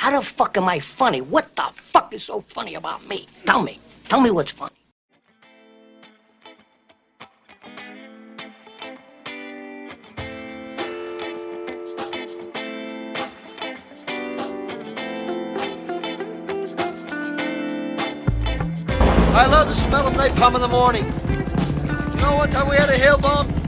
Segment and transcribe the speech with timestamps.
[0.00, 1.20] How the fuck am I funny?
[1.20, 3.28] What the fuck is so funny about me?
[3.44, 3.78] Tell me.
[4.08, 4.72] Tell me what's funny.
[19.34, 21.04] I love the smell of napalm in the morning.
[22.14, 23.59] You know one time we had a hail bomb?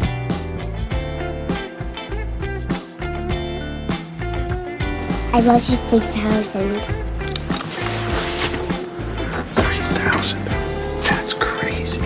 [5.34, 6.80] I love you 3000.
[9.54, 10.44] 30,000.
[11.04, 12.00] That's crazy.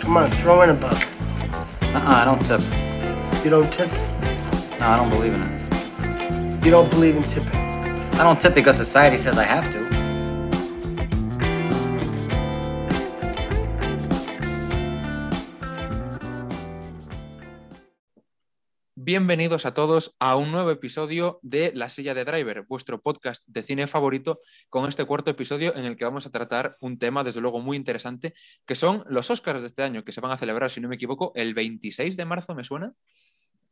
[0.00, 1.06] Come on, throw in a buck.
[1.94, 2.60] Uh-uh, I don't tip.
[3.44, 3.92] You don't tip.
[4.80, 6.64] No, I don't believe in it.
[6.64, 7.54] You don't believe in tipping.
[7.54, 9.93] I don't tip because society says I have to.
[19.16, 23.62] Bienvenidos a todos a un nuevo episodio de La Silla de Driver, vuestro podcast de
[23.62, 27.40] cine favorito, con este cuarto episodio en el que vamos a tratar un tema, desde
[27.40, 28.34] luego, muy interesante,
[28.66, 30.96] que son los Oscars de este año, que se van a celebrar, si no me
[30.96, 32.92] equivoco, el 26 de marzo, ¿me suena?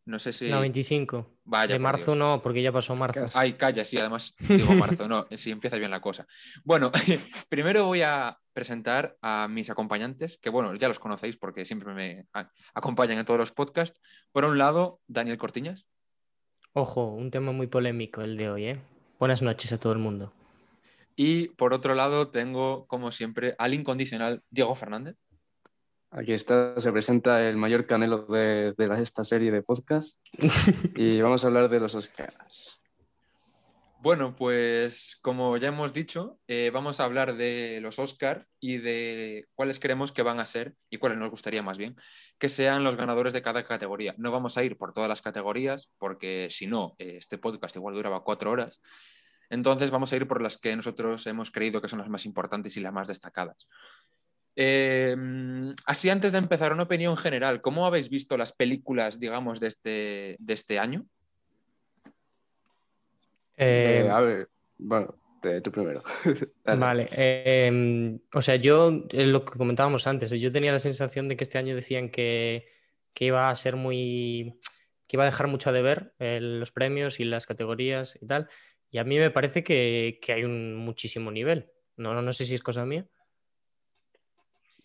[0.05, 0.49] No sé si...
[0.49, 1.39] No, 25.
[1.45, 2.17] Vaya, de marzo Dios.
[2.17, 3.27] no, porque ya pasó marzo.
[3.35, 6.27] Ay, calla, sí, además digo marzo, no, si empieza bien la cosa.
[6.65, 6.91] Bueno,
[7.49, 12.27] primero voy a presentar a mis acompañantes, que bueno, ya los conocéis porque siempre me
[12.75, 14.01] acompañan en todos los podcasts.
[14.33, 15.87] Por un lado, Daniel Cortiñas.
[16.73, 18.81] Ojo, un tema muy polémico el de hoy, ¿eh?
[19.19, 20.33] Buenas noches a todo el mundo.
[21.15, 25.17] Y por otro lado, tengo, como siempre, al incondicional Diego Fernández.
[26.15, 30.21] Aquí está, se presenta el mayor canelo de, de esta serie de podcast
[30.95, 32.83] y vamos a hablar de los Oscars.
[34.03, 39.47] Bueno, pues como ya hemos dicho, eh, vamos a hablar de los Oscar y de
[39.55, 41.97] cuáles creemos que van a ser y cuáles nos gustaría más bien
[42.39, 44.15] que sean los ganadores de cada categoría.
[44.19, 47.95] No vamos a ir por todas las categorías porque si no, eh, este podcast igual
[47.95, 48.83] duraba cuatro horas.
[49.49, 52.77] Entonces vamos a ir por las que nosotros hemos creído que son las más importantes
[52.77, 53.69] y las más destacadas.
[54.55, 55.17] Eh,
[55.87, 60.37] así antes de empezar, una opinión general, ¿cómo habéis visto las películas, digamos, de este,
[60.39, 61.07] de este año?
[63.57, 64.49] Eh, Eh, a ver,
[64.79, 66.03] bueno, te- tú primero.
[66.65, 71.45] Vale, eh, o sea, yo, lo que comentábamos antes, yo tenía la sensación de que
[71.45, 72.67] este año decían que,
[73.13, 74.59] que iba a ser muy,
[75.09, 78.49] que iba a dejar mucho a deber eh, los premios y las categorías y tal,
[78.91, 81.71] y a mí me parece que, que hay un muchísimo nivel.
[81.97, 83.07] No, no, no sé si es cosa mía.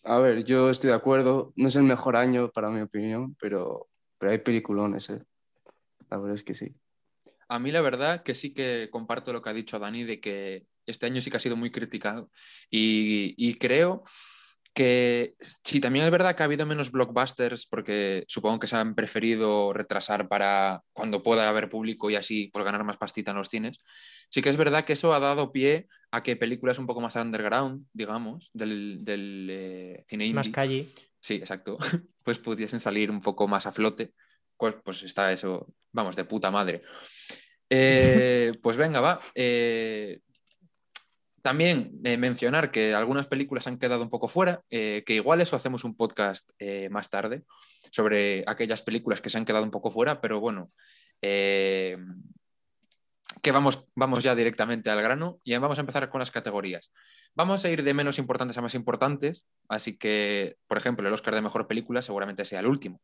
[0.05, 3.89] A ver, yo estoy de acuerdo, no es el mejor año para mi opinión, pero,
[4.17, 5.21] pero hay peliculones, ¿eh?
[6.09, 6.75] La verdad es que sí.
[7.49, 10.67] A mí la verdad que sí que comparto lo que ha dicho Dani de que
[10.85, 12.29] este año sí que ha sido muy criticado
[12.69, 14.03] y, y creo
[14.77, 15.33] que
[15.63, 19.73] sí, también es verdad que ha habido menos blockbusters porque supongo que se han preferido
[19.73, 23.79] retrasar para cuando pueda haber público y así por ganar más pastita en los cines.
[24.29, 27.15] Sí que es verdad que eso ha dado pie a que películas un poco más
[27.15, 30.35] underground, digamos, del, del eh, cine indie.
[30.35, 30.87] Más calle.
[31.19, 31.79] Sí, exacto.
[32.23, 34.11] Pues pudiesen salir un poco más a flote.
[34.57, 36.83] Pues, pues está eso, vamos, de puta madre.
[37.69, 39.17] Eh, pues venga, va.
[39.33, 40.19] Eh,
[41.47, 45.55] también eh, mencionar que algunas películas han quedado un poco fuera, eh, que igual eso
[45.55, 47.43] hacemos un podcast eh, más tarde
[47.89, 50.73] sobre aquellas películas que se han quedado un poco fuera, pero bueno,
[51.21, 51.95] que
[53.53, 56.91] vamos, vamos ya directamente al grano y vamos a empezar con las categorías.
[57.33, 61.33] Vamos a ir de menos importantes a más importantes, así que, por ejemplo, el Oscar
[61.33, 62.99] de Mejor Película seguramente sea el último,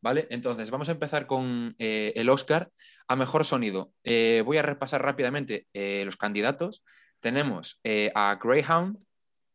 [0.00, 0.28] ¿vale?
[0.30, 2.70] Entonces, vamos a empezar con el Oscar
[3.08, 3.92] a Mejor Sonido.
[4.04, 6.84] Voy a repasar rápidamente los candidatos.
[7.20, 8.98] Tenemos eh, a Greyhound,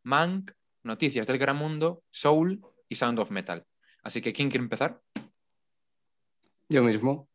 [0.03, 0.51] Mank,
[0.83, 3.65] Noticias del Gran Mundo, Soul y Sound of Metal.
[4.03, 5.01] Así que, ¿quién quiere empezar?
[6.67, 7.29] Yo mismo.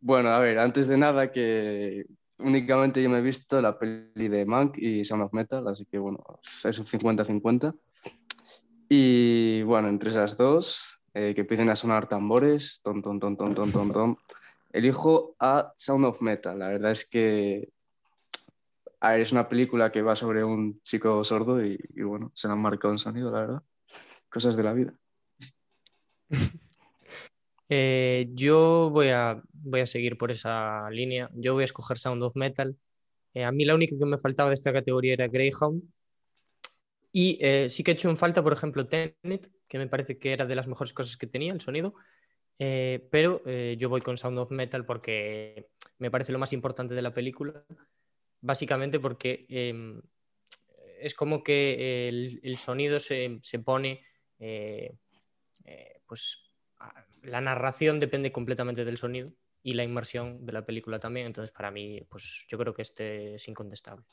[0.00, 2.06] Bueno, a ver, antes de nada que
[2.38, 5.98] únicamente yo me he visto la peli de Mank y Sound of Metal, así que
[5.98, 6.22] bueno,
[6.64, 7.74] es un 50-50.
[8.88, 13.54] Y bueno, entre esas dos, eh, que empiecen a sonar tambores, ton, ton, ton, ton,
[13.54, 14.18] ton, ton, ton,
[14.72, 16.58] elijo a Sound of Metal.
[16.58, 17.68] La verdad es que
[19.00, 22.48] a ver, es una película que va sobre un chico sordo y, y bueno, se
[22.48, 23.62] le han marcado un sonido, la verdad.
[24.28, 24.94] Cosas de la vida.
[27.72, 31.30] Eh, yo voy a, voy a seguir por esa línea.
[31.34, 32.76] Yo voy a escoger Sound of Metal.
[33.32, 35.84] Eh, a mí la única que me faltaba de esta categoría era Greyhound.
[37.12, 40.32] Y eh, sí que he hecho en falta, por ejemplo, Tenet, que me parece que
[40.32, 41.94] era de las mejores cosas que tenía, el sonido.
[42.58, 45.68] Eh, pero yo voy con Sound of Metal porque
[45.98, 47.64] me parece lo más importante de la película.
[48.40, 50.00] Básicamente porque eh,
[51.00, 54.02] es como que el, sonido se, se pone
[54.40, 54.96] eh,
[55.64, 56.38] eh, pues
[57.22, 59.30] la narración depende completamente del sonido
[59.62, 61.26] y la inmersión de la película también.
[61.26, 64.06] Entonces, para mí, pues yo creo que este es incontestable.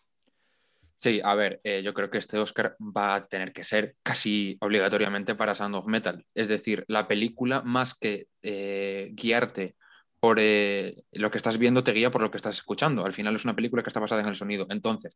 [0.97, 4.57] Sí, a ver, eh, yo creo que este Oscar va a tener que ser casi
[4.59, 6.25] obligatoriamente para Sound of Metal.
[6.33, 9.75] Es decir, la película, más que guiarte
[10.19, 13.05] por eh, lo que estás viendo, te guía por lo que estás escuchando.
[13.05, 14.65] Al final es una película que está basada en el sonido.
[14.69, 15.15] Entonces,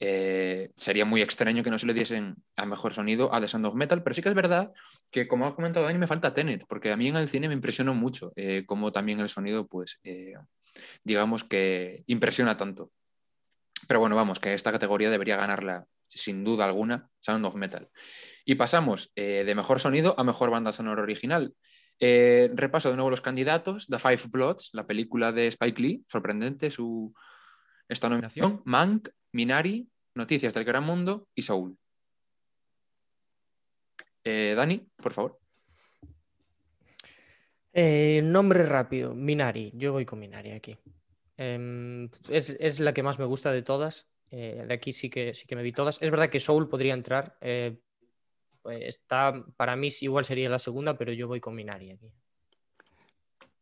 [0.00, 3.66] eh, sería muy extraño que no se le diesen a mejor sonido a The Sound
[3.66, 4.72] of Metal, pero sí que es verdad
[5.10, 7.54] que, como ha comentado Dani, me falta Tenet, porque a mí en el cine me
[7.54, 9.98] impresionó mucho, eh, como también el sonido, pues,
[11.04, 12.92] digamos que impresiona tanto.
[13.86, 17.88] Pero bueno, vamos, que esta categoría debería ganarla sin duda alguna, Sound of Metal.
[18.44, 21.54] Y pasamos de mejor sonido a mejor banda sonora original.
[22.00, 27.14] Repaso de nuevo los candidatos: The Five Bloods, la película de Spike Lee, sorprendente su,
[27.88, 28.62] esta nominación.
[28.64, 31.76] Mank, Minari, Noticias del Gran Mundo y Soul.
[34.24, 35.38] Eh, Dani, por favor.
[37.72, 39.72] Eh, nombre rápido, Minari.
[39.74, 40.76] Yo voy con Minari aquí.
[41.36, 44.08] Eh, es, es, la que más me gusta de todas.
[44.30, 46.02] Eh, de aquí sí que, sí que me vi todas.
[46.02, 47.38] Es verdad que Soul podría entrar.
[48.68, 52.12] Pues está, para mí igual sería la segunda, pero yo voy con Minari aquí.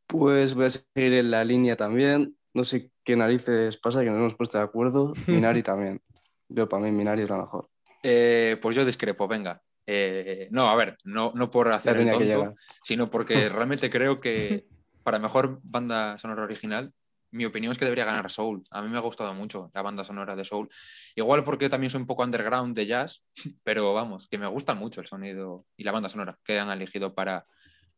[0.09, 2.37] Pues voy a seguir en la línea también.
[2.53, 5.13] No sé qué narices pasa, que nos hemos puesto de acuerdo.
[5.29, 6.03] Minari también.
[6.49, 7.69] Yo para mí Minari es la mejor.
[8.03, 9.63] Eh, pues yo discrepo, venga.
[9.87, 14.67] Eh, no, a ver, no, no por hacer el tonto, sino porque realmente creo que
[15.05, 16.93] para mejor banda sonora original,
[17.37, 18.65] mi opinión es que debería ganar Soul.
[18.71, 20.69] A mí me ha gustado mucho la banda sonora de Soul.
[21.15, 23.23] Igual porque también soy un poco underground de jazz,
[23.63, 27.15] pero vamos, que me gusta mucho el sonido y la banda sonora que han elegido
[27.15, 27.47] para,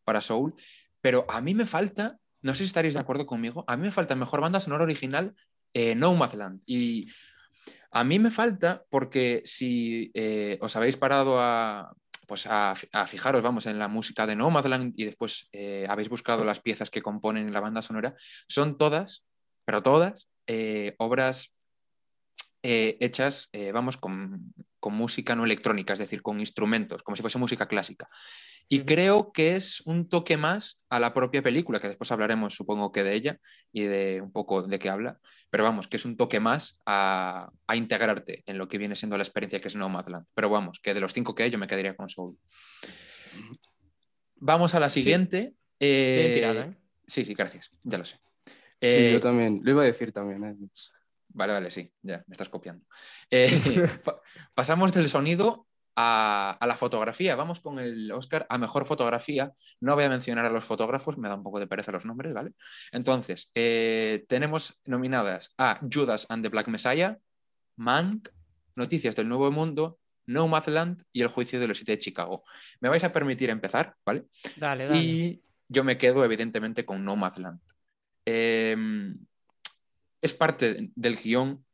[0.04, 0.54] para Soul.
[1.00, 3.92] Pero a mí me falta no sé si estaréis de acuerdo conmigo, a mí me
[3.92, 5.34] falta mejor banda sonora original
[5.72, 6.62] eh, Nomadland.
[6.66, 7.08] Y
[7.90, 11.92] a mí me falta porque si eh, os habéis parado a,
[12.26, 12.74] pues a,
[13.06, 17.02] fijaros, vamos, en la música de Nomadland y después eh, habéis buscado las piezas que
[17.02, 18.14] componen la banda sonora,
[18.48, 19.24] son todas,
[19.68, 21.54] pero todas, eh, obras
[22.62, 27.20] eh, hechas, eh, vamos, con, con, música no electrónica, es decir, con instrumentos, como si
[27.20, 28.08] fuese música clásica.
[28.66, 28.86] Y uh -huh.
[28.86, 33.02] creo que es un toque más a la propia película, que después hablaremos, supongo que
[33.02, 35.18] de ella y de un poco de qué habla,
[35.50, 39.18] pero vamos, que es un toque más a, a integrarte en lo que viene siendo
[39.18, 40.24] la experiencia que es Nomadland.
[40.32, 42.38] Pero vamos, que de los cinco que hay, yo me quedaría con Soul.
[44.36, 45.50] Vamos a la siguiente.
[45.50, 45.56] Sí.
[45.80, 46.42] Eh...
[46.42, 46.74] ¿eh?
[47.06, 48.16] sí, sí, gracias, ya lo sé.
[48.80, 50.44] Sí, yo también, lo iba a decir también.
[50.44, 50.56] ¿eh?
[51.28, 52.86] Vale, vale, sí, ya me estás copiando.
[53.30, 53.48] Eh,
[54.04, 54.20] pa
[54.54, 55.66] pasamos del sonido
[55.96, 57.36] a, a, la fotografía.
[57.36, 59.52] Vamos con el Oscar a mejor fotografía.
[59.80, 62.32] No voy a mencionar a los fotógrafos, me da un poco de pereza los nombres,
[62.34, 62.52] ¿vale?
[62.92, 67.18] Entonces, eh, tenemos nominadas a Judas and the Black Messiah,
[67.76, 68.28] Mank,
[68.76, 72.44] Noticias del Nuevo Mundo, Nomadland y El Juicio de los Siete de Chicago.
[72.80, 74.26] Me vais a permitir empezar, ¿vale?
[74.56, 74.98] Dale, dale.
[74.98, 77.60] Y yo me quedo, evidentemente, con Nomadland.
[78.30, 78.76] Eh,
[80.20, 81.64] es parte del guion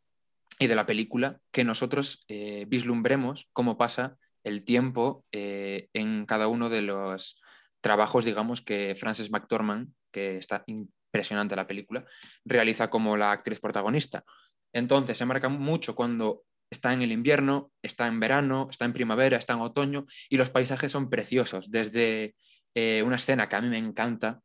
[0.60, 6.46] y de la película que nosotros eh, vislumbremos cómo pasa el tiempo eh, en cada
[6.46, 7.40] uno de los
[7.80, 12.04] trabajos, digamos, que Frances McDormand, que está impresionante la película,
[12.44, 14.24] realiza como la actriz protagonista.
[14.72, 19.38] Entonces se marca mucho cuando está en el invierno, está en verano, está en primavera,
[19.38, 22.36] está en otoño y los paisajes son preciosos, desde
[22.74, 24.40] eh, una escena que a mí me encanta,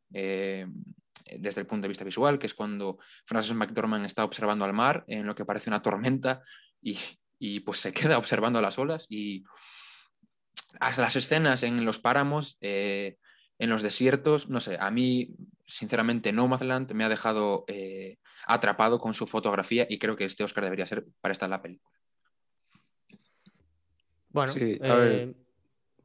[1.38, 5.04] desde el punto de vista visual, que es cuando Frances McDormand está observando al mar
[5.06, 6.42] en lo que parece una tormenta
[6.80, 6.98] y,
[7.38, 9.44] y pues se queda observando las olas y
[10.78, 13.16] las escenas en los páramos, eh,
[13.58, 15.34] en los desiertos, no sé, a mí
[15.66, 20.64] sinceramente Nomadland me ha dejado eh, atrapado con su fotografía y creo que este Oscar
[20.64, 21.96] debería ser para estar en la película.
[24.30, 25.34] Bueno, sí, eh,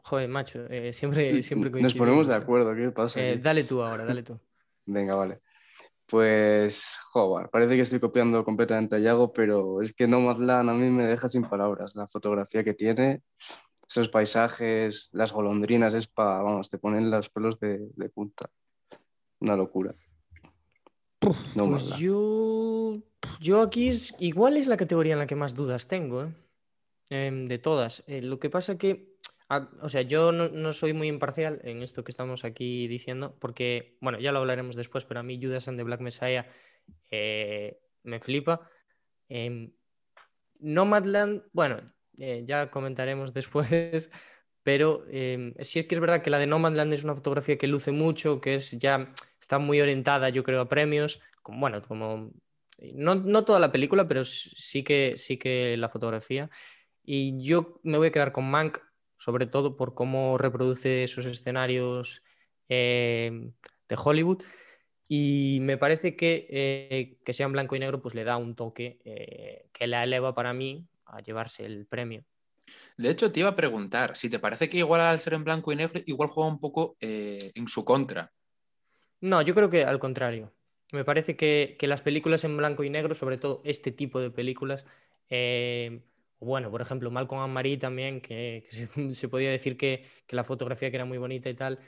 [0.01, 3.21] joder, macho, eh, siempre, siempre Nos ponemos de acuerdo, ¿qué pasa?
[3.37, 4.39] dale tú ahora, dale tú.
[4.85, 5.41] Venga, vale.
[6.05, 10.89] Pues, joder, parece que estoy copiando completamente a Yago, pero es que Nomadland a mí
[10.89, 11.95] me deja sin palabras.
[11.95, 13.23] La fotografía que tiene,
[13.87, 18.49] esos paisajes, las golondrinas, es para, vamos, te ponen los pelos de, de punta.
[19.39, 19.95] Una locura.
[21.55, 23.01] No pues yo,
[23.39, 26.33] yo aquí es, igual es la categoría en la que más dudas tengo, ¿eh?
[27.09, 28.03] Eh, de todas.
[28.07, 29.14] Eh, lo que pasa que
[29.47, 33.97] Ah, o sea, yo no, soy muy imparcial en esto que estamos aquí diciendo, porque,
[34.01, 36.47] bueno, ya lo hablaremos después, pero a mí Judas and the Black Messiah
[37.11, 38.67] eh, me flipa.
[39.29, 39.71] Eh,
[40.59, 41.81] Nomadland, bueno,
[42.17, 44.09] eh, ya comentaremos después,
[44.63, 45.05] pero
[45.59, 48.41] sí es que es verdad que la de Nomadland es una fotografía que luce mucho,
[48.41, 52.31] que es ya está muy orientada, yo creo, a premios, como, bueno, como
[52.93, 56.49] no, no toda la película, pero sí que, sí que la fotografía.
[57.03, 58.79] Y yo me voy a quedar con Mank
[59.17, 62.23] sobre todo por cómo reproduce esos escenarios
[62.69, 63.51] eh,
[63.87, 64.43] de Hollywood.
[65.07, 68.55] Y me parece que eh, que sea en blanco y negro pues le da un
[68.55, 72.25] toque eh, que la eleva para mí a llevarse el premio.
[72.97, 75.71] De hecho, te iba a preguntar si te parece que igual al ser en blanco
[75.71, 78.31] y negro, igual juega un poco eh, en su contra.
[79.21, 80.53] No, yo creo que al contrario.
[80.91, 84.31] Me parece que, que las películas en blanco y negro, sobre todo este tipo de
[84.31, 84.85] películas,
[85.29, 86.01] eh,
[86.39, 90.35] bueno, por ejemplo, Malcolm and Marie también, que, que se, se podía decir que, que
[90.35, 91.79] la fotografía que era muy bonita y tal,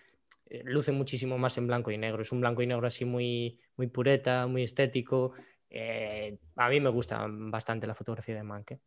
[0.49, 2.21] eh, luce muchísimo más en blanco y negro.
[2.21, 5.33] Es un blanco y negro así muy, muy pureta, muy estético.
[5.69, 8.71] Eh, a mí me gusta bastante la fotografía de Mank.
[8.71, 8.79] ¿eh?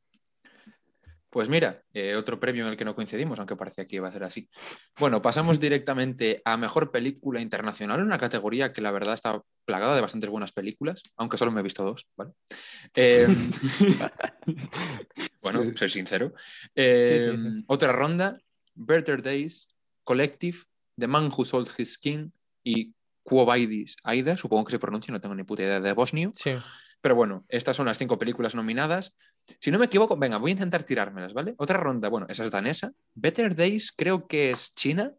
[1.30, 4.12] Pues mira, eh, otro premio en el que no coincidimos, aunque parecía que iba a
[4.12, 4.50] ser así.
[4.98, 10.00] Bueno, pasamos directamente a Mejor Película Internacional, una categoría que la verdad está plagada de
[10.00, 12.32] bastantes buenas películas, aunque solo me he visto dos, ¿vale?
[12.96, 13.28] Eh,
[15.42, 16.32] bueno, Sí, sincero.
[16.74, 17.64] Eh, sí.
[17.66, 18.38] Otra ronda,
[18.74, 19.68] Better Days,
[20.04, 20.58] Collective,
[20.98, 22.32] The Man Who Sold His Skin
[22.62, 22.92] y
[23.22, 26.32] Quo Vadis Aida, supongo que se pronuncia, no tengo ni puta idea de bosnio.
[26.36, 26.52] Sí.
[27.00, 29.14] Pero bueno, estas son las cinco películas nominadas.
[29.58, 31.54] Si no me equivoco, venga, voy a intentar tirármelas, ¿vale?
[31.56, 32.92] Otra ronda, bueno, esa es danesa.
[33.14, 35.14] Better Days creo que es China.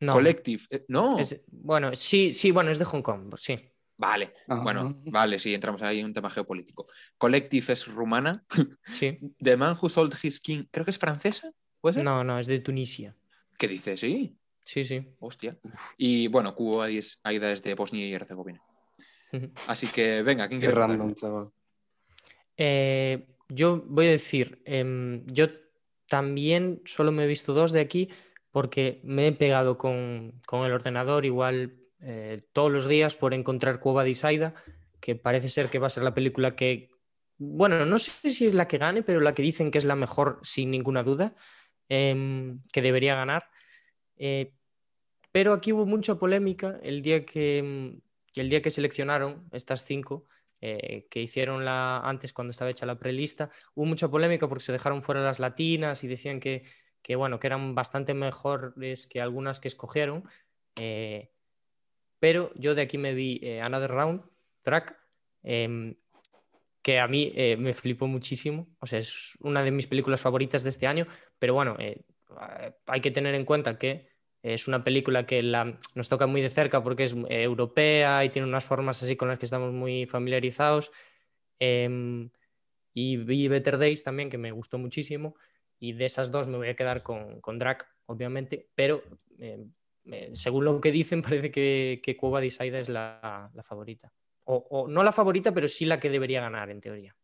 [0.00, 1.18] No, Collective, eh, no.
[1.18, 3.56] es- bueno, sí, sí, bueno, es de Hong Kong, sí.
[3.98, 4.62] Vale, Ajá.
[4.62, 6.86] bueno, vale, sí, entramos ahí en un tema geopolítico.
[7.18, 8.44] Collective es rumana.
[8.92, 9.18] sí.
[9.38, 12.04] The Man Who Sold His King, creo que es francesa, ¿puede ser?
[12.04, 13.16] No, no, es de Tunisia.
[13.58, 13.96] ¿Qué dice?
[13.96, 15.04] Sí, Sí, sí.
[15.18, 15.58] hostia.
[15.96, 18.62] Y bueno, Cuba es- Aida es de Bosnia y Herzegovina.
[19.66, 21.50] Así que venga, ¿quién Qué random, chaval.
[22.56, 25.46] Eh, yo voy a decir, em, yo
[26.06, 28.10] también solo me he visto dos de aquí
[28.50, 33.80] porque me he pegado con, con el ordenador igual eh, todos los días por encontrar
[33.80, 34.54] Cueva de Isaida,
[35.00, 36.90] que parece ser que va a ser la película que,
[37.38, 39.96] bueno, no sé si es la que gane, pero la que dicen que es la
[39.96, 41.34] mejor sin ninguna duda,
[41.88, 43.48] em, que debería ganar.
[44.16, 44.52] Eh,
[45.32, 48.00] pero aquí hubo mucha polémica el día que, em,
[48.36, 50.26] el día que seleccionaron estas cinco
[50.60, 54.72] eh, que hicieron la, antes cuando estaba hecha la prelista, hubo mucha polémica porque se
[54.72, 56.64] dejaron fuera las latinas y decían que,
[57.02, 60.24] que, bueno, que eran bastante mejores que algunas que escogieron.
[62.18, 64.22] Pero yo de aquí me vi eh, Another Round,
[64.62, 64.96] Track,
[65.42, 65.94] em,
[66.82, 68.66] que a mí eh, me flipó muchísimo.
[68.80, 71.06] O sea, es una de mis películas favoritas de este año,
[71.38, 72.02] pero bueno, eh,
[72.86, 74.08] hay que tener en cuenta que
[74.42, 78.48] es una película que nos toca muy de cerca porque es eh, europea y tiene
[78.48, 80.90] unas formas así con las que estamos muy familiarizados.
[81.58, 82.30] Em,
[82.94, 85.34] y vi Better Days también, que me gustó muchísimo.
[85.78, 89.02] Y de esas dos me voy a quedar con, con Drac, obviamente, pero
[90.10, 94.12] eh, según lo que dicen, parece que, que Cueva de Isaida es la, la favorita.
[94.44, 97.14] O, o no la favorita, pero sí la que debería ganar, en teoría.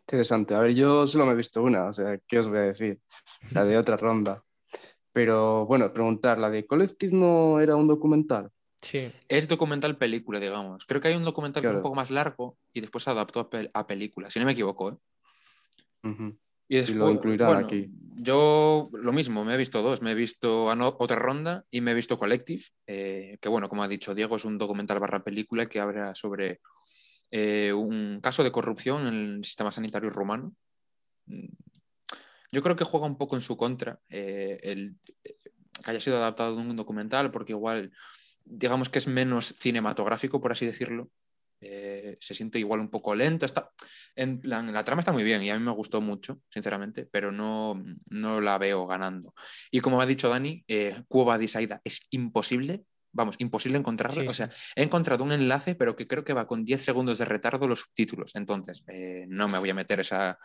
[0.00, 0.54] Interesante.
[0.54, 3.00] A ver, yo solo me he visto una, o sea, ¿qué os voy a decir?
[3.52, 4.42] La de otra ronda.
[5.12, 8.50] Pero bueno, preguntar, ¿la de Collective no era un documental?
[8.82, 9.12] Sí.
[9.28, 10.84] Es documental película, digamos.
[10.86, 13.40] Creo que hay un documental que es un poco más largo y después se adaptó
[13.40, 14.96] a, pel- a película, si no me equivoco, ¿eh?
[16.70, 17.90] Y, Y lo incluirán bueno, aquí.
[18.14, 20.02] Yo lo mismo, me he visto dos.
[20.02, 23.82] Me he visto Ano- otra ronda y me he visto Collective, eh, que bueno, como
[23.82, 26.60] ha dicho Diego, es un documental barra película que habla sobre
[27.32, 30.54] eh, un caso de corrupción en el sistema sanitario rumano.
[31.26, 31.48] Mm,
[32.52, 34.94] Yo creo que juega un poco en su contra eh, el
[35.82, 37.90] que haya sido adaptado de un documental, porque igual,
[38.44, 41.08] digamos que es menos cinematográfico, por así decirlo.
[41.60, 43.44] Eh, se siente igual un poco lento.
[43.46, 43.70] Está,
[44.16, 47.32] en plan, la trama está muy bien y a mí me gustó mucho, sinceramente, pero
[47.32, 49.34] no, no la veo ganando.
[49.70, 54.22] Y como ha dicho Dani, eh, Cuba de Isaida es imposible, vamos, imposible encontrarla.
[54.22, 57.18] Sí, o sea, he encontrado un enlace, pero que creo que va con 10 segundos
[57.18, 58.34] de retardo los subtítulos.
[58.34, 60.38] Entonces, eh, no me voy a meter esa,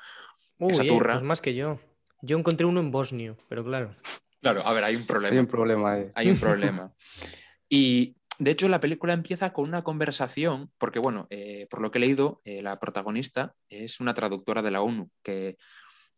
[0.60, 1.14] Uy, esa eh, turra.
[1.14, 1.80] pues más que yo.
[2.22, 3.96] Yo encontré uno en bosnio, pero claro.
[4.42, 5.34] Claro, a ver, hay un problema.
[5.34, 6.08] Hay un problema ahí.
[6.14, 6.94] hay un problema.
[7.68, 12.00] Y de hecho la película empieza con una conversación, porque bueno, eh, por lo que
[12.00, 15.58] he leído, eh, la protagonista es una traductora de la ONU que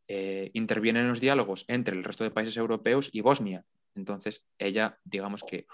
[0.07, 3.63] eh, interviene en los diálogos entre el resto de países europeos y Bosnia.
[3.95, 5.65] Entonces ella, digamos que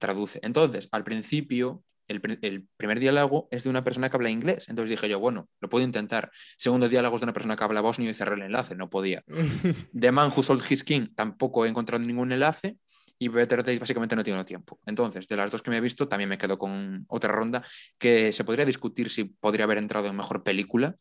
[0.00, 0.40] traduce.
[0.42, 4.68] Entonces, al principio, el, el primer diálogo es de una persona que habla inglés.
[4.68, 6.32] Entonces dije yo, bueno, lo puedo intentar.
[6.56, 8.74] Segundo diálogo es de una persona que habla bosnio y cerré el enlace.
[8.74, 9.22] No podía.
[9.98, 12.78] The Man Who Sold His King tampoco he encontrado ningún enlace
[13.22, 14.80] y Better Days básicamente no tiene tiempo.
[14.86, 17.62] Entonces, de las dos que me he visto, también me quedo con otra ronda
[17.98, 20.96] que se podría discutir si podría haber entrado en mejor película,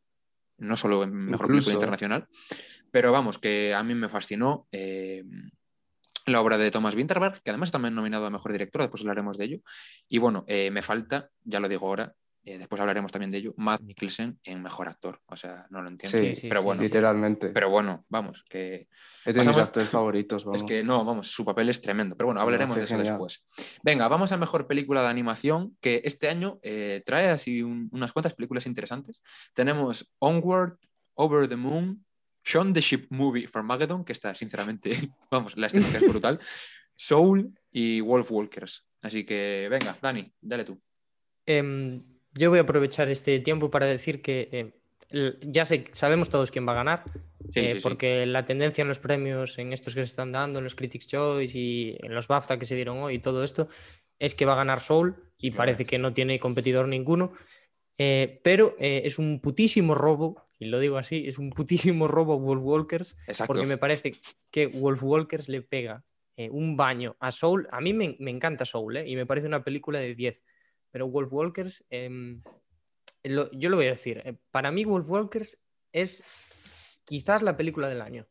[0.57, 1.67] no solo en mejor Incluso.
[1.67, 2.27] película internacional,
[2.91, 5.23] pero vamos, que a mí me fascinó eh,
[6.25, 9.45] la obra de Thomas Winterberg, que además está nominado a mejor director, después hablaremos de
[9.45, 9.59] ello.
[10.09, 12.15] Y bueno, eh, me falta, ya lo digo ahora,
[12.51, 15.22] eh, después hablaremos también de ello, Matt Mikkelsen en mejor actor.
[15.27, 16.18] O sea, no lo entiendo.
[16.18, 17.50] Sí, sí, pero sí, bueno, literalmente.
[17.50, 18.88] pero bueno, vamos, que
[19.25, 20.46] es de mis pasamos- actores favoritos.
[20.46, 20.62] Vamos.
[20.62, 22.15] es que no, vamos, su papel es tremendo.
[22.15, 23.13] Pero bueno, hablaremos de eso genial.
[23.13, 23.46] después.
[23.84, 28.12] Venga, vamos a mejor película de animación, que este año eh, trae así un- unas
[28.13, 29.22] cuantas películas interesantes.
[29.53, 30.77] Tenemos Onward,
[31.15, 32.06] Over the Moon,
[32.46, 34.91] Shaun the Ship Movie for Mageddon, que está sinceramente,
[35.32, 36.39] vamos, la estética es brutal,
[36.96, 38.88] Soul y Wolf Walkers.
[39.01, 40.82] Así que venga, Dani, dale tú.
[41.46, 44.74] Em, yo voy a aprovechar este tiempo para decir que
[45.09, 47.03] el- ya sé, sabemos todos quién va a ganar,
[47.51, 47.79] Sí, eh, sí, sí.
[47.81, 51.07] porque la tendencia en los premios, en estos que se están dando, en los Critics'
[51.07, 53.67] Choice y en los BAFTA que se dieron hoy y todo esto,
[54.19, 57.31] es que va a ganar Soul y parece que no tiene competidor ninguno.
[57.98, 62.38] Eh, pero eh, es un putísimo robo, y lo digo así, es un putísimo robo
[62.39, 63.48] Wolf Walkers, Exacto.
[63.53, 64.15] porque me parece
[64.51, 66.03] que Wolf Walkers le pega
[66.38, 67.67] eh, un baño a Soul.
[67.71, 69.07] A mí me, me encanta Soul, ¿eh?
[69.09, 70.41] y me parece una película de 10.
[70.91, 72.41] Pero Wolf Walkers, em,
[73.24, 75.58] lo- yo lo voy a decir, eh, para mí Wolf Walkers
[75.91, 76.24] es
[77.05, 78.27] quizás la película del año,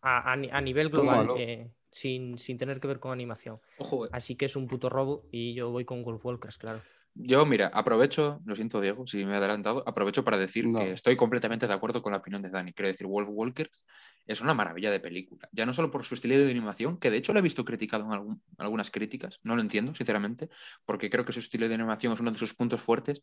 [0.00, 3.60] a, a ni- a nivel global, eh, sin, sin tener que ver con animación.
[3.78, 6.82] Ojo, eh, Así que es un puto robo y yo voy con Wolf Walkers, claro.
[7.16, 10.80] Yo, mira, aprovecho, lo siento, Diego, si me he adelantado, aprovecho para decir No.
[10.80, 12.72] que estoy completamente de acuerdo con la opinión de Dani.
[12.72, 13.84] Quiero decir, Wolf Walkers
[14.26, 15.48] es una maravilla de película.
[15.52, 18.04] Ya no solo por su estilo de animación, que de hecho lo he visto criticado
[18.04, 20.48] en algún- algunas críticas, no lo entiendo, sinceramente,
[20.84, 23.20] porque creo que su estilo de animación es uno de sus puntos fuertes.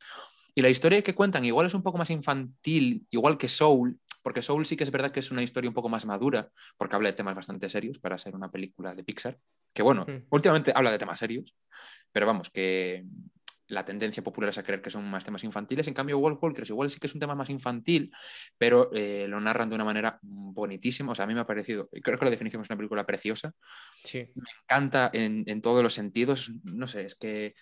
[0.55, 4.41] Y la historia que cuentan igual es un poco más infantil, igual que Soul, porque
[4.41, 7.09] Soul sí que es verdad que es una historia un poco más madura, porque habla
[7.09, 9.37] de temas bastante serios para ser una película de Pixar,
[9.73, 10.27] que bueno, Mm.
[10.29, 11.55] últimamente habla de temas serios,
[12.13, 13.05] pero vamos, que
[13.71, 15.87] la tendencia popular es a creer que son más temas infantiles.
[15.87, 18.11] En cambio, Wolf Walkers igual sí que es un tema más infantil,
[18.57, 21.13] pero eh, lo narran de una manera bonitísima.
[21.13, 23.53] O sea, a mí me ha parecido, creo que la definición es una película preciosa.
[24.03, 24.29] Sí.
[24.35, 26.51] Me encanta en, en todos los sentidos.
[26.63, 27.55] No sé, es que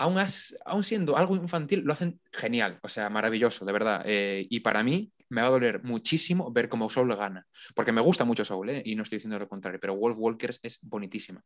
[0.00, 2.78] aún, siendo algo infantil, lo hacen genial.
[2.82, 4.02] O sea, maravilloso, de verdad.
[4.06, 7.46] Eh, y para mí me va a doler muchísimo ver cómo Soul gana.
[7.74, 8.82] Porque me gusta mucho Soul, ¿eh?
[8.84, 11.44] y no estoy diciendo lo contrario, pero Wolf Walkers es bonitísima.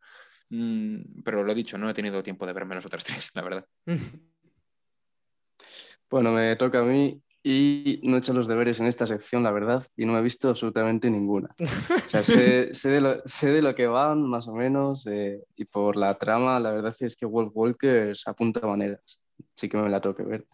[0.50, 3.66] Mm, pero lo dicho, no he tenido tiempo de verme las otras tres, la verdad.
[6.10, 9.50] Bueno, me toca a mí y no he hecho los deberes en esta sección, la
[9.52, 11.54] verdad, y no he visto absolutamente ninguna.
[12.06, 15.42] O sea, sé, sé de, lo, sé de lo que van, más o menos, eh,
[15.54, 19.26] y por la trama, la verdad es que Wolf Walkers apunta maneras.
[19.56, 20.46] Sí que me la tengo que ver.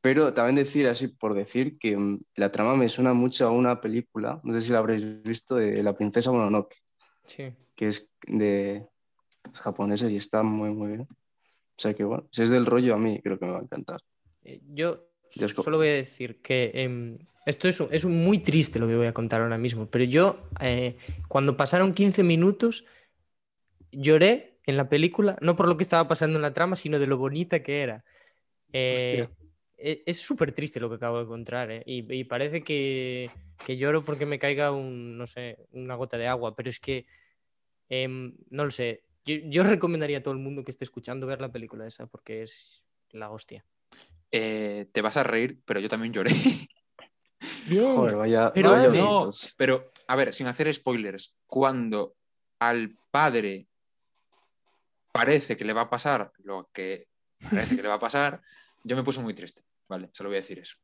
[0.00, 3.80] Pero también decir así, por decir, que mm, la trama me suena mucho a una
[3.80, 6.76] película, no sé si la habréis visto, de La princesa Mononoke,
[7.26, 7.52] Sí.
[7.74, 8.86] que es de
[9.52, 11.02] es japonesa y está muy, muy bien.
[11.02, 13.62] O sea que bueno, si es del rollo a mí, creo que me va a
[13.62, 14.00] encantar.
[14.42, 15.06] Eh, Yo
[15.36, 19.12] Yo solo voy a decir que em, esto es, muy triste lo que voy a
[19.14, 20.96] contar ahora mismo, pero yo eh,
[21.28, 22.84] cuando pasaron 15 minutos
[23.92, 27.06] lloré en la película, no por lo que estaba pasando en la trama, sino de
[27.06, 28.04] lo bonita que era.
[28.72, 29.28] Eh,
[29.76, 33.30] e- es súper triste lo que acabo de encontrar eh, y, y parece que,
[33.64, 37.06] que lloro porque me caiga un, no sé, una gota de agua, pero es que
[37.88, 39.04] em, no lo sé.
[39.26, 42.42] Yo, yo recomendaría a todo el mundo que esté escuchando ver la película esa porque
[42.42, 43.64] es la hostia.
[44.30, 46.30] Eh, te vas a reír, pero yo también lloré.
[47.68, 49.54] Joder, vaya, Pero vaya no, ositos.
[49.56, 52.16] pero a ver, sin hacer spoilers, cuando
[52.58, 53.66] al padre
[55.12, 57.08] parece que le va a pasar lo que
[57.50, 58.40] parece que le va a pasar,
[58.82, 60.10] yo me puse muy triste, ¿vale?
[60.12, 60.76] Solo voy a decir eso.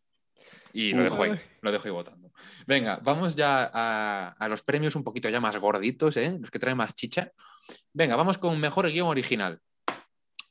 [0.73, 2.33] Y lo dejo ahí, lo dejo ahí votando.
[2.67, 6.37] Venga, vamos ya a, a los premios un poquito ya más gorditos, ¿eh?
[6.41, 7.33] Los que traen más chicha.
[7.93, 9.61] Venga, vamos con mejor guion original.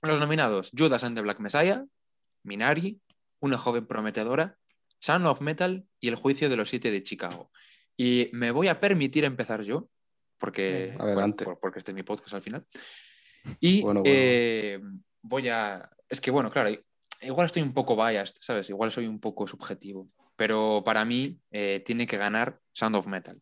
[0.01, 1.83] Los nominados: Judas and the Black Messiah,
[2.43, 3.01] Minari,
[3.41, 4.57] Una joven prometedora,
[4.99, 7.51] Son of Metal y El juicio de los siete de Chicago.
[7.95, 9.89] Y me voy a permitir empezar yo,
[10.37, 11.45] porque, adelante.
[11.45, 12.65] por- porque este es mi podcast al final.
[13.61, 14.13] Y Bueno, bueno.
[14.13, 14.79] eh,
[15.21, 15.89] voy a.
[16.09, 16.69] Es que, bueno, claro,
[17.21, 18.69] igual estoy un poco biased, ¿sabes?
[18.69, 20.09] Igual soy un poco subjetivo.
[20.35, 23.41] Pero para mí eh, tiene que ganar Sound of Metal.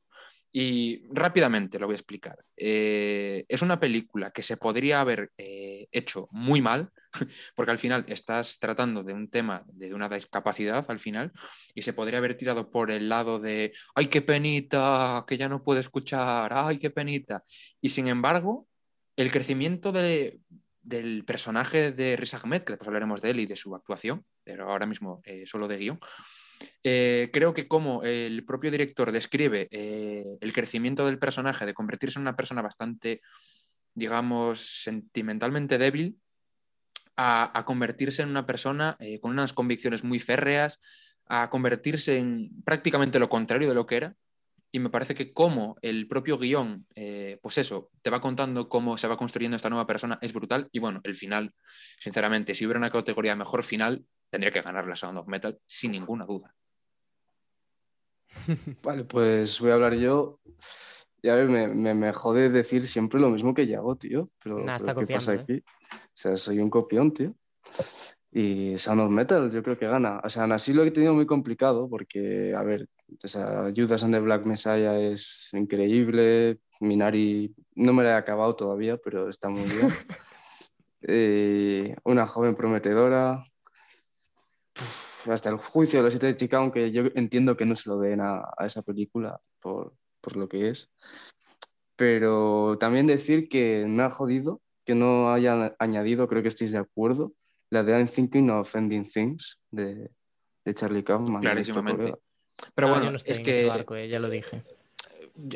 [0.51, 2.38] Y rápidamente lo voy a explicar.
[2.55, 6.89] Eh, es una película que se podría haber eh, hecho muy mal,
[7.55, 11.31] porque al final estás tratando de un tema de una discapacidad al final,
[11.75, 15.63] y se podría haber tirado por el lado de, ay, qué penita, que ya no
[15.63, 17.43] puedo escuchar, ay, qué penita.
[17.81, 18.67] Y sin embargo,
[19.15, 20.39] el crecimiento de-
[20.81, 24.69] del personaje de Riz Ahmed, que después hablaremos de él y de su actuación, pero
[24.71, 25.99] ahora mismo eh, solo de guion,
[26.84, 32.20] eh, creo que como el propio director describe eh, el crecimiento del personaje de convertirse
[32.20, 33.22] en una persona bastante,
[33.93, 36.17] digamos, sentimentalmente débil,
[37.17, 40.80] a, convertirse en una persona eh, con unas convicciones muy férreas,
[41.26, 44.15] a convertirse en prácticamente lo contrario de lo que era.
[44.72, 46.86] Y me parece que como el propio guion,
[47.41, 50.67] pues eso, te va contando cómo se va construyendo esta nueva persona, es brutal.
[50.72, 51.54] Y bueno, el final,
[52.00, 55.91] sinceramente, si hubiera una categoría mejor final, tendría que ganar la Sound of Metal sin
[55.91, 56.53] ninguna duda.
[58.83, 60.39] Vale, pues voy a hablar yo.
[61.21, 64.29] Y a ver, me, me, me jode decir siempre lo mismo que Yago, tío.
[64.43, 65.39] Pero, Nah, está pero ¿qué pasa ¿eh?
[65.39, 65.63] aquí?
[65.93, 67.35] O sea, soy un copión, tío.
[68.31, 70.21] Y Sound of Metal, yo creo que gana.
[70.23, 72.87] O sea, aún así lo he tenido muy complicado porque, a ver,
[73.23, 76.59] o sea, Judas and the Black Messiah es increíble.
[76.81, 79.89] Minari no me la he acabado todavía, pero está muy bien.
[81.09, 83.43] Eh, una joven prometedora.
[85.29, 87.99] Hasta el juicio de los siete de Chicago, aunque yo entiendo que no se lo
[87.99, 90.89] den a, a esa película por, por lo que es.
[91.95, 96.77] Pero también decir que me ha jodido que no hayan añadido, creo que estéis de
[96.77, 97.33] acuerdo,
[97.69, 100.11] la de I'm Thinking of Ending Things de,
[100.63, 101.41] de Charlie Kaufman.
[101.41, 102.15] Clarísimamente.
[102.73, 104.63] Pero Ah, bueno, yo no es que barco, eh, ya lo dije.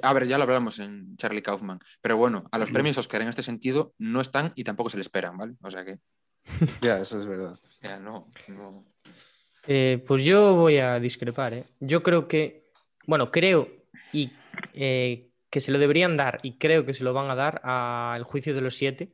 [0.04, 3.30] A ver, ya lo hablamos en Charlie Kaufman, pero bueno, a los premios Oscar en
[3.30, 5.56] este sentido no están y tampoco se le esperan, ¿vale?
[5.62, 6.00] O sea que,
[6.82, 7.58] Ya, eso es verdad.
[7.80, 8.86] sea, no, no.
[9.68, 11.66] Eh, pues yo voy a discrepar, ¿eh?
[11.80, 12.72] Yo creo que,
[13.06, 13.70] bueno, creo
[14.12, 14.32] y
[14.74, 18.24] eh, que se lo deberían dar y creo que se lo van a dar al
[18.24, 19.12] juicio de los siete.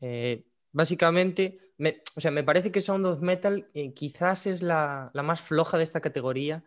[0.00, 5.22] Eh, básicamente, me, o sea, me parece que Sound of Metal quizás es la, la
[5.22, 6.64] más floja de esta categoría.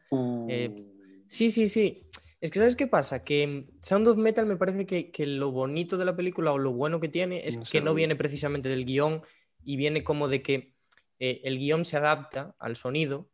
[0.48, 0.86] Eh,
[1.30, 2.08] Sí, sí, sí.
[2.42, 3.24] Es que, ¿sabes qué pasa?
[3.24, 6.72] Que Sound of Metal me parece que, que lo bonito de la película o lo
[6.74, 9.22] bueno que tiene es No sé, que no viene precisamente del guion
[9.64, 10.76] y viene como de que
[11.20, 13.30] eh, el guion se adapta al sonido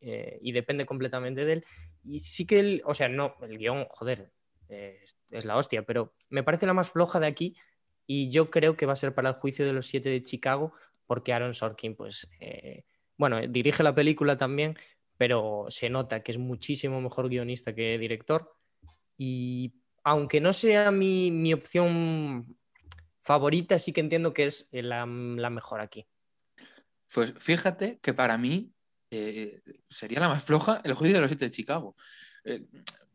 [0.00, 1.64] eh, y depende completamente de él.
[2.02, 4.32] Y sí que, el, o sea, no, el guion, joder,
[4.68, 7.56] es la hostia, pero me parece la más floja de aquí
[8.06, 10.72] y yo creo que va a ser para el juicio de los siete de Chicago
[11.06, 12.84] porque Aaron Sorkin, pues, eh,
[13.16, 14.76] bueno, dirige la película también,
[15.16, 18.52] pero se nota que es muchísimo mejor guionista que director.
[19.16, 19.74] Y
[20.04, 22.56] aunque no sea mi, mi opción
[23.22, 26.06] favorita, sí que entiendo que es la mejor aquí.
[27.12, 28.72] Pues fíjate que para mí
[29.10, 31.96] eh, sería la más floja el juicio de los siete de Chicago.
[32.44, 32.64] Eh,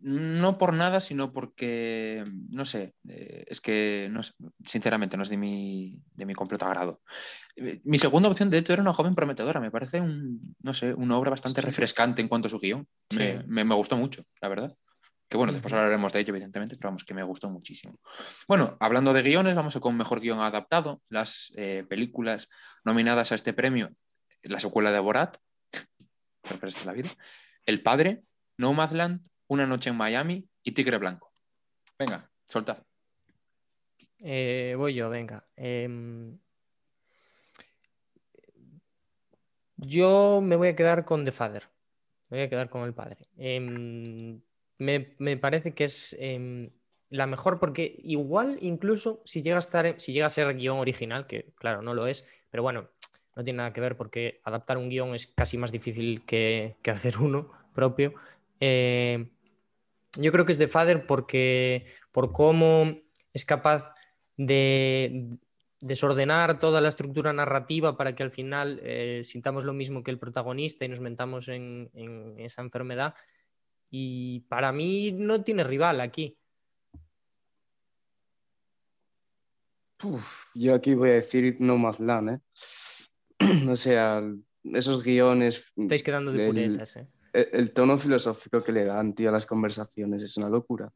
[0.01, 5.29] no por nada, sino porque, no sé, eh, es que, no sé, sinceramente, no es
[5.29, 7.01] de mi, de mi completo agrado.
[7.55, 9.59] Eh, Mi segunda opción, de hecho, era una joven prometedora.
[9.59, 11.65] Me parece, un, no sé, una obra bastante Sí.
[11.67, 12.87] refrescante en cuanto a su guion.
[13.15, 14.77] Me- me gustó mucho, la verdad.
[15.27, 17.99] Que bueno, después hablaremos de ello, evidentemente, pero vamos, que me gustó muchísimo.
[18.47, 21.01] Bueno, hablando de guiones, vamos a con mejor guion adaptado.
[21.09, 22.47] Las eh, películas
[22.83, 23.91] nominadas a este premio,
[24.43, 25.37] la secuela de Borat,
[26.43, 27.09] sorpresa de la vida,
[27.65, 28.23] El Padre,
[28.57, 31.33] Nomadland, Una Noche en Miami y Tigre Blanco.
[31.97, 32.83] Venga, soltad.
[34.23, 35.47] Eh, voy yo, venga.
[35.55, 36.37] Em,
[39.77, 41.63] yo me voy a quedar con The Father.
[42.29, 43.27] Me voy a quedar con el padre.
[43.37, 44.41] Em,
[44.77, 46.69] me, me parece que es em,
[47.09, 51.27] la mejor porque igual incluso si llega a estar, si llega a ser guion original,
[51.27, 52.89] que claro, no lo es, pero bueno,
[53.35, 56.91] no tiene nada que ver porque adaptar un guion es casi más difícil que, que
[56.91, 58.13] hacer uno propio.
[58.59, 59.29] Eh,
[60.17, 62.97] yo creo que es The Father porque por cómo
[63.33, 63.93] es capaz
[64.37, 65.37] de
[65.81, 70.19] desordenar toda la estructura narrativa para que al final eh, sintamos lo mismo que el
[70.19, 73.13] protagonista y nos mentamos en, en esa enfermedad.
[73.89, 76.37] Y para mí no tiene rival aquí.
[80.03, 82.39] Uf, yo aquí voy a decir No Más Land, ¿eh?
[83.69, 84.21] O sea,
[84.63, 87.07] esos guiones, Estáis quedando de el- puretas, ¿eh?
[87.33, 90.91] el, el tono filosófico que le dan, tío, a las conversaciones es una locura.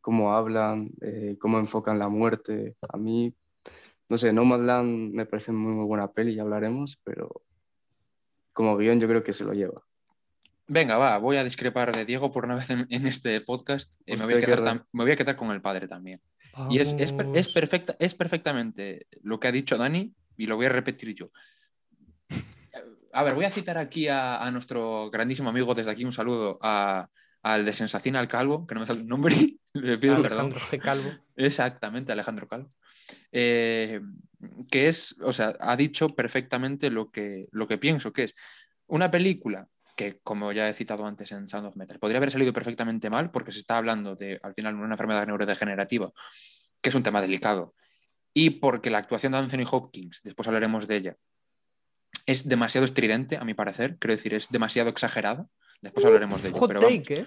[0.00, 2.76] Cómo hablan, eh, cómo enfocan la muerte.
[2.88, 3.34] A mí,
[4.08, 7.42] no sé, Nomadland me parece muy, muy buena peli, ya hablaremos, pero
[8.52, 9.82] como guion yo creo que se lo lleva.
[10.66, 13.94] Venga, va, voy a discrepar de Diego por una vez en, en este podcast.
[14.06, 16.20] Eh, me, voy a quedar me voy a quedar con el padre también.
[16.70, 20.66] Y es, es, es perfecta, es perfectamente lo que ha dicho Dani y lo voy
[20.66, 21.30] a repetir yo.
[23.12, 26.58] A ver, voy a citar aquí a, a nuestro grandísimo amigo, desde aquí un saludo
[26.62, 27.08] a-
[27.42, 29.36] al de Sensación al Calvo, que no me sale el nombre,
[29.74, 30.46] le pido perdón.
[30.46, 30.78] Alejandro G.
[30.80, 31.10] Calvo.
[31.36, 32.72] Exactamente, Alejandro Calvo.
[33.30, 34.00] Eh,
[34.70, 38.34] que es, o sea, ha dicho perfectamente lo que, lo que pienso, que es
[38.86, 42.52] una película que, como ya he citado antes en Sound of Metal, podría haber salido
[42.52, 46.12] perfectamente mal porque se está hablando de, al final, una enfermedad neurodegenerativa,
[46.80, 47.74] que es un tema delicado,
[48.32, 51.16] y porque la actuación de Anthony Hopkins, después hablaremos de ella,
[52.26, 55.46] es demasiado estridente, a mi parecer, quiero decir, es demasiado exagerada,
[55.80, 56.50] después hablaremos de.
[56.50, 57.26] Hot pero take, ¿eh?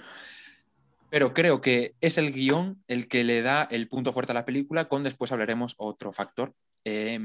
[1.10, 4.46] Pero creo que es el guion el que le da el punto fuerte a la
[4.46, 7.20] película, con después hablaremos otro factor Eh,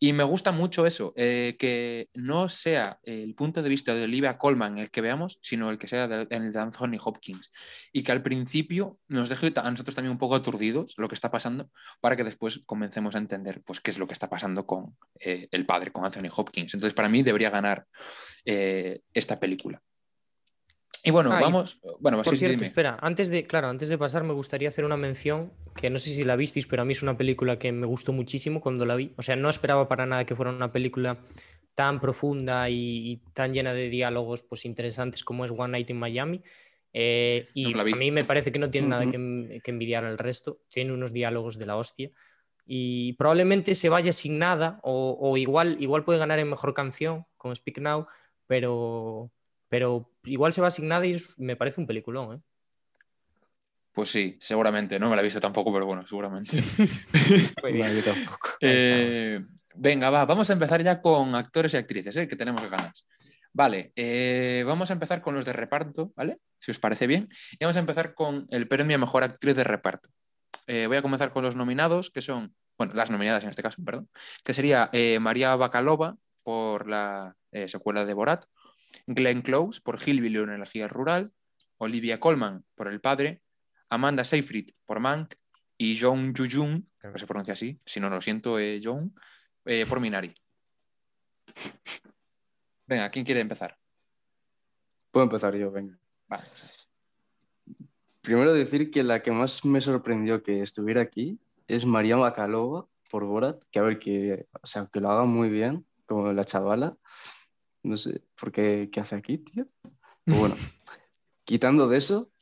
[0.00, 4.36] y me gusta mucho eso, eh, que no sea el punto de vista de Olivia
[4.36, 7.50] Colman el que veamos, sino el que sea de- el de Anthony Hopkins.
[7.92, 11.30] Y que al principio nos deje a nosotros también un poco aturdidos lo que está
[11.30, 11.70] pasando,
[12.00, 15.48] para que después comencemos a entender pues, qué es lo que está pasando con eh,
[15.50, 16.74] el padre, con Anthony Hopkins.
[16.74, 17.86] Entonces, para mí debería ganar
[18.44, 19.80] eh, esta película.
[21.04, 21.78] Y bueno, Ah, y vamos.
[22.00, 22.66] Bueno, Por sí, cierto, dime.
[22.66, 26.10] espera, antes de, claro, antes de pasar me gustaría hacer una mención que no sé
[26.10, 28.94] si la visteis, pero a mí es una película que me gustó muchísimo cuando la
[28.94, 29.12] vi.
[29.18, 31.18] O sea, no esperaba para nada que fuera una película
[31.74, 35.98] tan profunda y, y tan llena de diálogos pues interesantes como es One Night in
[35.98, 36.40] Miami.
[36.92, 39.10] Eh, y No a mí me parece que no tiene nada Ujú.
[39.10, 40.60] que, en- que envidiar al resto.
[40.70, 42.10] Tiene unos diálogos de la hostia.
[42.64, 47.26] Y probablemente se vaya sin nada, o, o igual, igual puede ganar en mejor canción
[47.36, 48.06] con Speak Now,
[48.46, 49.30] pero,
[49.74, 52.36] pero igual se va sin nada y es- me parece un peliculón.
[52.36, 52.40] ¿eh?
[53.92, 55.00] Pues sí, seguramente.
[55.00, 56.56] No me la he visto tampoco, pero bueno, seguramente.
[57.64, 58.50] No, yo tampoco.
[58.60, 59.40] Eh,
[59.74, 62.28] venga, va, vamos a empezar ya con actores y actrices, ¿eh?
[62.28, 63.04] que tenemos ganas.
[63.52, 66.38] Vale, eh, vamos a empezar con los de reparto, ¿vale?
[66.60, 67.28] Si os parece bien.
[67.58, 70.08] Y vamos a empezar con el premio a Mejor Actriz de Reparto.
[70.68, 73.82] Eh, voy a comenzar con los nominados, que son, bueno, las nominadas en este caso,
[73.84, 74.08] perdón,
[74.44, 78.44] que sería eh, María Bakalova por la eh, secuela de Borat,
[79.06, 81.32] Glenn Close por Hillbilly una energía rural,
[81.78, 83.42] Olivia Colman por El Padre,
[83.88, 85.34] Amanda Seyfried por Mank
[85.76, 89.10] y Jung Jung, creo que se pronuncia así, si no lo siento, eh, Jung,
[89.64, 90.32] eh, por Minari.
[92.86, 93.76] Venga, ¿quién quiere empezar?
[95.10, 95.98] Puedo empezar yo, venga.
[96.26, 96.44] Vale.
[98.20, 103.24] Primero decir que la que más me sorprendió que estuviera aquí es María Bakalova por
[103.24, 106.96] Borat, que a ver, que, o sea, que lo haga muy bien, como la chavala.
[107.84, 109.66] No sé por qué, qué hace aquí, tío.
[110.24, 110.56] Pero bueno,
[111.44, 112.32] quitando de eso,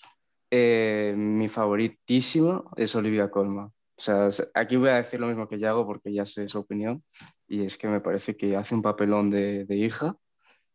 [0.51, 3.67] eh, mi favoritísima es Olivia Colman.
[3.67, 7.05] O sea, aquí voy a decir lo mismo que Yago porque ya sé su opinión.
[7.47, 10.17] Y es que me parece que hace un papelón de, de hija.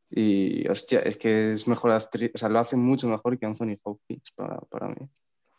[0.10, 3.76] Y hostia, es que es mejor actriz, o sea, lo hace mucho mejor que Anthony
[3.84, 5.10] Hopkins para, para mí.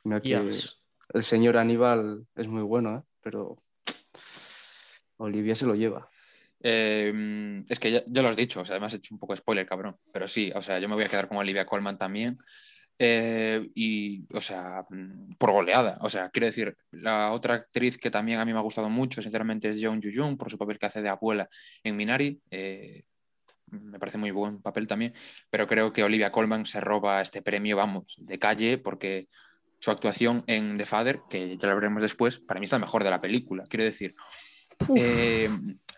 [0.04, 0.82] Mira que Dios.
[1.12, 3.02] el señor Aníbal es muy bueno, ¿eh?
[3.20, 3.62] pero
[5.18, 6.08] Olivia se lo lleva.
[6.60, 9.32] Eh, es que ya, ya lo has dicho, o sea, además he hecho un poco
[9.32, 9.96] de spoiler, cabrón.
[10.12, 12.38] Pero sí, o sea, yo me voy a quedar con Olivia Colman también.
[13.00, 15.98] Eh, y, o sea, mm, por goleada.
[16.00, 19.22] O sea, quiero decir, la otra actriz que también a mí me ha gustado mucho,
[19.22, 21.48] sinceramente, es Jeon Jung por su papel que hace de abuela
[21.84, 22.40] en Minari.
[22.50, 23.04] Eh,
[23.70, 25.14] me parece muy buen papel también,
[25.50, 29.28] pero creo que Olivia Colman se roba este premio, vamos, de calle, porque
[29.78, 33.04] su actuación en The Father, que ya lo veremos después, para mí es la mejor
[33.04, 33.64] de la película.
[33.68, 34.14] Quiero decir,
[34.96, 35.48] eh,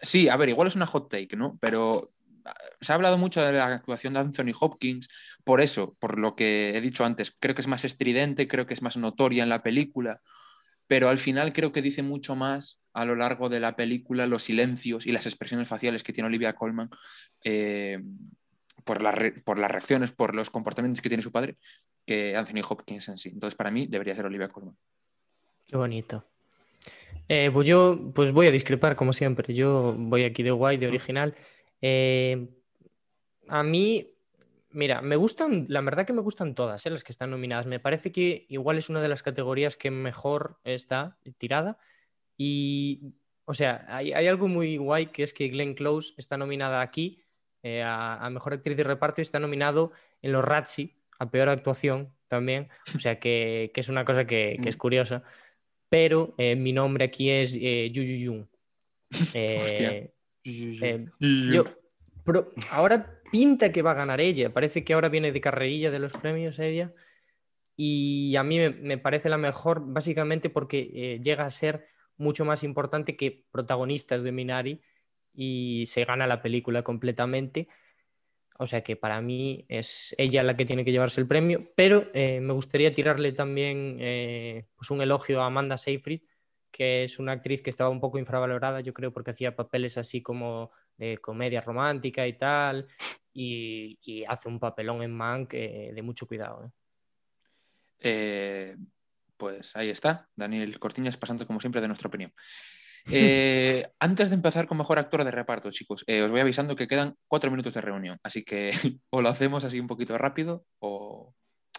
[0.01, 1.59] sí, a ver, igual es una hot take, ¿no?
[1.61, 2.13] Pero
[2.45, 5.09] ah, se ha hablado mucho de la actuación de Anthony Hopkins,
[5.45, 8.75] por eso, por lo que he dicho antes, creo que es más estridente, creo que
[8.75, 10.21] es más notoria en la película,
[10.87, 14.43] pero al final creo que dice mucho más a lo largo de la película los
[14.43, 16.91] silencios y las expresiones faciales que tiene Olivia Colman
[17.45, 18.03] eh,
[18.85, 19.01] por,
[19.45, 21.57] por las reacciones, por los comportamientos que tiene su padre,
[22.05, 23.29] que Anthony Hopkins en sí.
[23.29, 24.77] Entonces, para mí, debería ser Olivia Colman.
[25.67, 26.30] Qué bonito.
[27.33, 29.55] Eh, pues yo pues voy a discrepar, como siempre.
[29.55, 31.37] Yo voy aquí de guay, de original.
[31.81, 32.49] Eh,
[33.47, 34.16] a mí,
[34.71, 37.66] mira, me gustan, la verdad que me gustan todas, eh, las que están nominadas.
[37.66, 41.79] Me parece que igual es una de las categorías que mejor está tirada.
[42.37, 43.14] Y,
[43.45, 47.23] o sea, hay, hay algo muy guay que es que Glenn Close está nominada aquí
[47.62, 51.49] eh, a, a Mejor Actriz de Reparto y está nominado en los Razzie a Peor
[51.49, 52.71] Actuación también.
[52.97, 55.23] O sea, que, que es una cosa que, que es curiosa.
[55.90, 58.46] Pero eh, mi nombre aquí es eh, Yu Yu Jung.
[59.35, 60.12] Eh,
[60.44, 61.07] eh,
[61.53, 61.64] yo,
[62.24, 64.50] pero ahora pinta que va a ganar ella.
[64.50, 66.94] Parece que ahora viene de carrerilla de los premios ella.
[67.76, 72.44] Y a mí me, me parece la mejor, básicamente porque eh, llega a ser mucho
[72.44, 74.81] más importante que protagonistas de Minari
[75.33, 77.68] y se gana la película completamente.
[78.62, 82.11] O sea que para mí es ella la que tiene que llevarse el premio, pero
[82.12, 86.20] eh, me gustaría tirarle también eh, pues un elogio a Amanda Seyfried,
[86.70, 90.20] que es una actriz que estaba un poco infravalorada, yo creo, porque hacía papeles así
[90.20, 92.87] como de comedia romántica y tal,
[93.33, 96.70] y, hace un papelón en Mank de mucho cuidado.
[97.99, 98.77] Eh,
[99.38, 102.31] pues ahí está, Daniel Cortiñas pasando como siempre de nuestra opinión.
[103.11, 106.89] Eh, antes de empezar con mejor actor de reparto, chicos, eh, os voy avisando que
[106.89, 108.73] quedan cuatro minutos de reunión, así que
[109.11, 111.35] o lo hacemos así un poquito rápido o,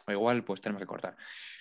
[0.07, 1.15] igual pues tenemos que cortar.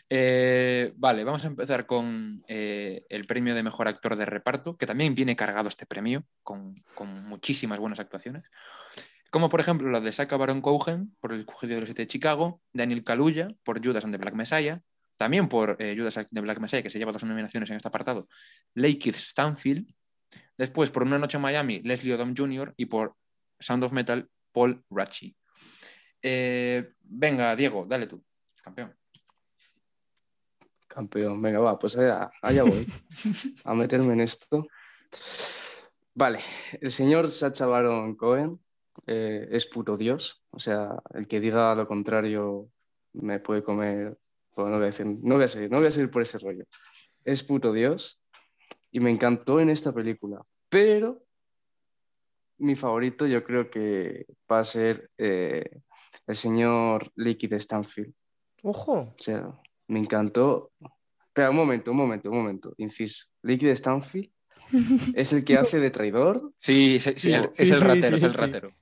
[0.09, 5.15] Eh, vale, vamos a empezar con el premio de mejor actor de reparto, que también
[5.15, 8.51] viene cargado este premio con, con muchísimas buenas actuaciones.
[9.31, 12.09] Como por ejemplo la de Sacha Baron Cohen por El Cogido de los Siete de
[12.09, 14.83] Chicago, Daniel Kaluuya por Judas and the Black Messiah,
[15.21, 18.27] también por eh, Judas the Black Messiah, que se lleva dos nominaciones en este apartado,
[18.73, 19.87] Lakeith Stanfield
[20.57, 22.73] Después, por Una noche en Miami, Leslie Odom Jr.
[22.79, 23.17] y por
[23.59, 25.37] Sound of Metal, Paul Ratchie.
[26.23, 28.25] Eh, venga, Diego, dale tú,
[28.63, 28.97] campeón.
[30.87, 32.31] Campeón, venga, va, pues allá,
[32.63, 32.87] voy
[33.65, 34.67] a meterme en esto.
[36.15, 36.39] Vale,
[36.81, 38.59] el señor Sacha Baron Cohen
[39.07, 42.71] eh, es puto Dios, o sea, el que diga lo contrario
[43.13, 44.17] me puede comer,
[44.69, 46.65] no voy a decir, no voy a seguir, no voy a seguir por ese rollo.
[47.25, 48.21] Es puto Dios
[48.91, 51.23] y me encantó en esta película, pero
[52.59, 55.81] mi favorito yo creo que va a ser eh,
[56.27, 58.13] el señor Liquid Stanfield.
[58.63, 58.93] Ojo.
[58.93, 60.73] O sea, me encantó.
[61.27, 62.75] Espera, un momento, un momento, un momento.
[62.77, 63.27] Inciso.
[63.43, 64.31] Liquid Stanfield
[65.15, 66.53] es el que hace de traidor.
[66.59, 68.75] Sí, sí, sí, Sí, es el sí, ratero, sí, es el ratero.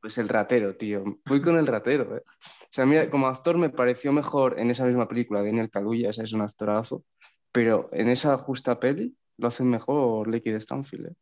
[0.00, 1.04] Pues el ratero, tío.
[1.26, 2.16] Voy con el ratero.
[2.16, 2.22] eh.
[2.26, 6.22] O sea, mira, como actor me pareció mejor en esa misma película, Daniel Kaluuya, ese
[6.22, 7.04] es un actorazo,
[7.52, 11.14] pero en esa justa peli lo hacen mejor Liquid Stanfield, eh,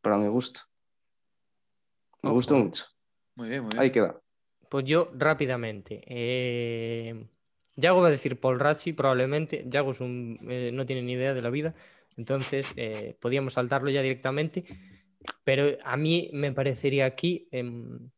[0.00, 0.60] para mi gusto.
[2.22, 2.84] Me Ojo, gustó mucho.
[3.36, 3.82] Muy bien, muy bien.
[3.82, 4.20] Ahí queda.
[4.68, 6.02] Pues yo rápidamente.
[6.06, 7.28] Eh...
[7.78, 9.64] Yago va a decir Paul Ratchi, probablemente.
[9.68, 11.74] Yago es un, eh, no tiene ni idea de la vida,
[12.16, 14.64] entonces eh, podíamos saltarlo ya directamente.
[15.44, 17.48] Pero a mí me parecería aquí.
[17.50, 18.10] em,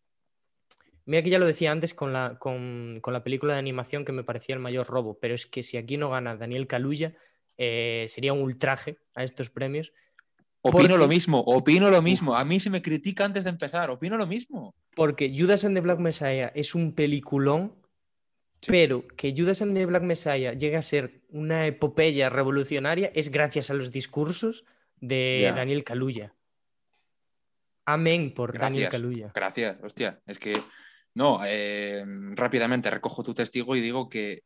[1.09, 4.13] Mira que ya lo decía antes con la, con, con la película de animación que
[4.13, 7.15] me parecía el mayor robo, pero es que si aquí no gana Daniel Kaluuya,
[7.57, 9.95] eh, sería un ultraje a estos premios.
[10.61, 12.37] Opino porque- lo mismo, opino lo mismo.
[12.37, 14.75] A mí se me critica antes de empezar, opino lo mismo.
[14.95, 17.75] Porque Judas and the Black Messiah es un peliculón,
[18.67, 23.71] pero que Judas and the Black Messiah llegue a ser una epopeya revolucionaria es gracias
[23.71, 24.67] a los discursos
[25.01, 25.51] de.
[25.57, 26.35] Daniel Kaluuya.
[27.87, 28.91] Amén por Daniel.
[28.91, 29.33] Kaluuya.
[29.35, 30.21] Gracias, hostia.
[30.27, 30.53] Es que,
[31.19, 32.05] no, eh,
[32.37, 34.45] rápidamente recojo tu testigo y digo que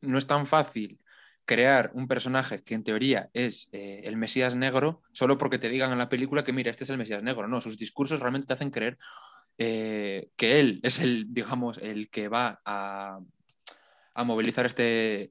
[0.00, 0.98] no es tan fácil
[1.44, 5.92] crear un personaje que en teoría es eh, el Mesías negro solo porque te digan
[5.92, 7.46] en la película que mira, este es el Mesías negro.
[7.46, 8.96] No, sus discursos realmente te hacen creer
[9.58, 13.18] eh, que él es el, digamos, el que va a,
[14.24, 15.30] movilizar este,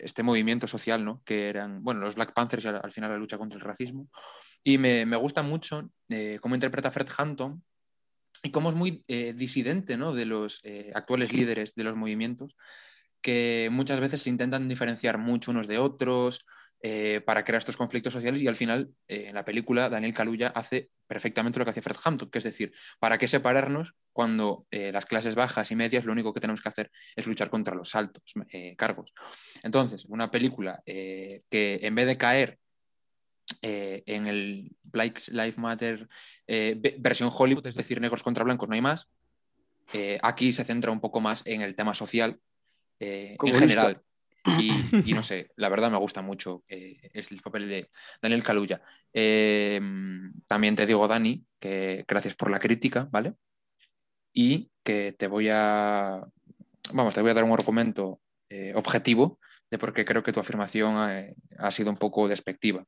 [0.00, 1.22] este movimiento social, ¿no?
[1.24, 4.08] Que eran, bueno, los Black Panthers al final la lucha contra el racismo.
[4.64, 7.62] Y me, me gusta mucho eh, cómo interpreta Fred Hampton
[8.42, 10.14] y cómo es muy eh, disidente ¿no?
[10.14, 12.56] de los eh, actuales líderes de los movimientos,
[13.20, 16.46] que muchas veces se intentan diferenciar mucho unos de otros
[16.82, 20.90] eh, para crear estos conflictos sociales y al final en la película Daniel Kaluuya hace
[21.06, 25.34] perfectamente lo que hacía Fred Hampton, que es decir, ¿para qué separarnos cuando las clases
[25.34, 28.34] bajas y medias lo único que tenemos que hacer es luchar contra los altos
[28.76, 29.12] cargos?
[29.62, 31.40] Entonces, una película que
[31.82, 32.58] en vez de caer
[33.62, 36.08] eh, en el Black Lives Matter
[36.46, 39.08] eh, ve- versión Hollywood, es decir, negros contra blancos, no hay más.
[39.92, 42.40] eh, aquí se centra un poco más en el tema social
[43.46, 44.02] en general.
[44.58, 47.90] Y, y no sé, la verdad me gusta mucho el papel de
[48.22, 48.80] Daniel Kaluuya.
[49.12, 49.80] Eh,
[50.46, 53.34] también te digo, Dani, que gracias por la crítica, ¿vale?
[54.32, 56.24] Y que te voy a,
[56.92, 58.20] vamos, te voy a dar un argumento
[58.74, 59.38] objetivo
[59.70, 60.94] de por qué creo que tu afirmación
[61.58, 62.84] ha sido un poco despectiva.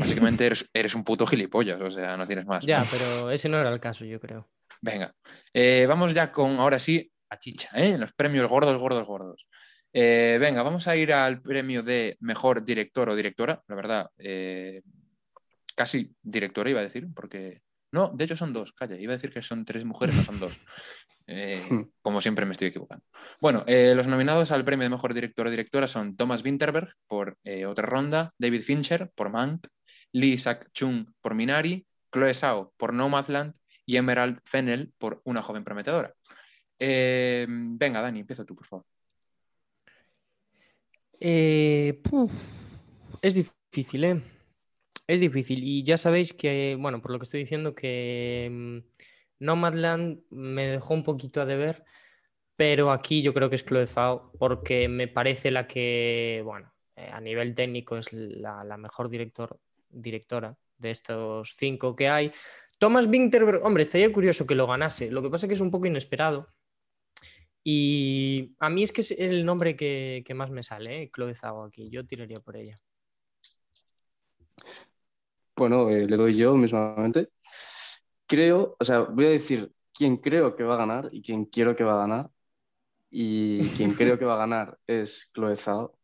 [0.00, 2.64] Básicamente eres, eres un puto gilipollas, o sea, no tienes más.
[2.64, 4.48] Ya, pero ese no era el caso, yo creo.
[4.80, 5.14] Venga,
[5.52, 7.98] Eh, vamos ya con, ahora sí, a chicha, ¿eh?
[7.98, 9.46] Los premios gordos, gordos, gordos.
[9.92, 14.82] Eh, venga, vamos a ir al premio de mejor director o directora, la verdad, eh,
[15.74, 17.62] casi directora iba a decir, porque...
[17.92, 20.40] No, de hecho son dos, calla, iba a decir que son tres mujeres, no son
[20.40, 20.52] dos.
[21.32, 21.62] Eh,
[22.02, 23.04] como siempre me estoy equivocando.
[23.40, 27.86] Bueno, los nominados al premio de mejor director o directora son Thomas Winterberg por Otra
[27.86, 29.68] Ronda, David Fincher por Mank,
[30.12, 33.54] Lee Sak-chung por Minari, Chloe Zhao por Nomadland
[33.86, 36.14] y Emerald Fennell por Una joven prometedora.
[36.78, 38.86] Eh, venga, Dani, empieza tú, por favor.
[41.20, 42.00] Eh,
[43.20, 44.22] es difícil, ¿eh?
[45.06, 45.62] Es difícil.
[45.62, 48.78] Y ya sabéis que, bueno, por lo que estoy diciendo, que mm,
[49.40, 51.84] Nomadland me dejó un poquito a deber,
[52.56, 57.10] pero aquí yo creo que es Chloe Zhao, porque me parece la que, bueno, eh,
[57.12, 59.58] a nivel técnico es la, la mejor director,
[59.90, 62.32] directora de estos cinco que hay.
[62.78, 65.10] Thomas Winterberg, hombre, estaría curioso que lo ganase.
[65.10, 66.48] Lo que pasa es que es un poco inesperado.
[67.62, 71.10] Y a mí es que es el nombre que, más me sale, ¿eh?
[71.66, 71.90] Aquí.
[71.90, 72.80] Yo tiraría por ella.
[75.54, 77.28] Bueno, eh, le doy yo mismamente.
[78.26, 81.76] Creo, o sea, voy a decir quién creo que va a ganar y quién quiero
[81.76, 82.30] que va a ganar.
[83.10, 85.98] Y quien creo que va a ganar es Chloe Zhao,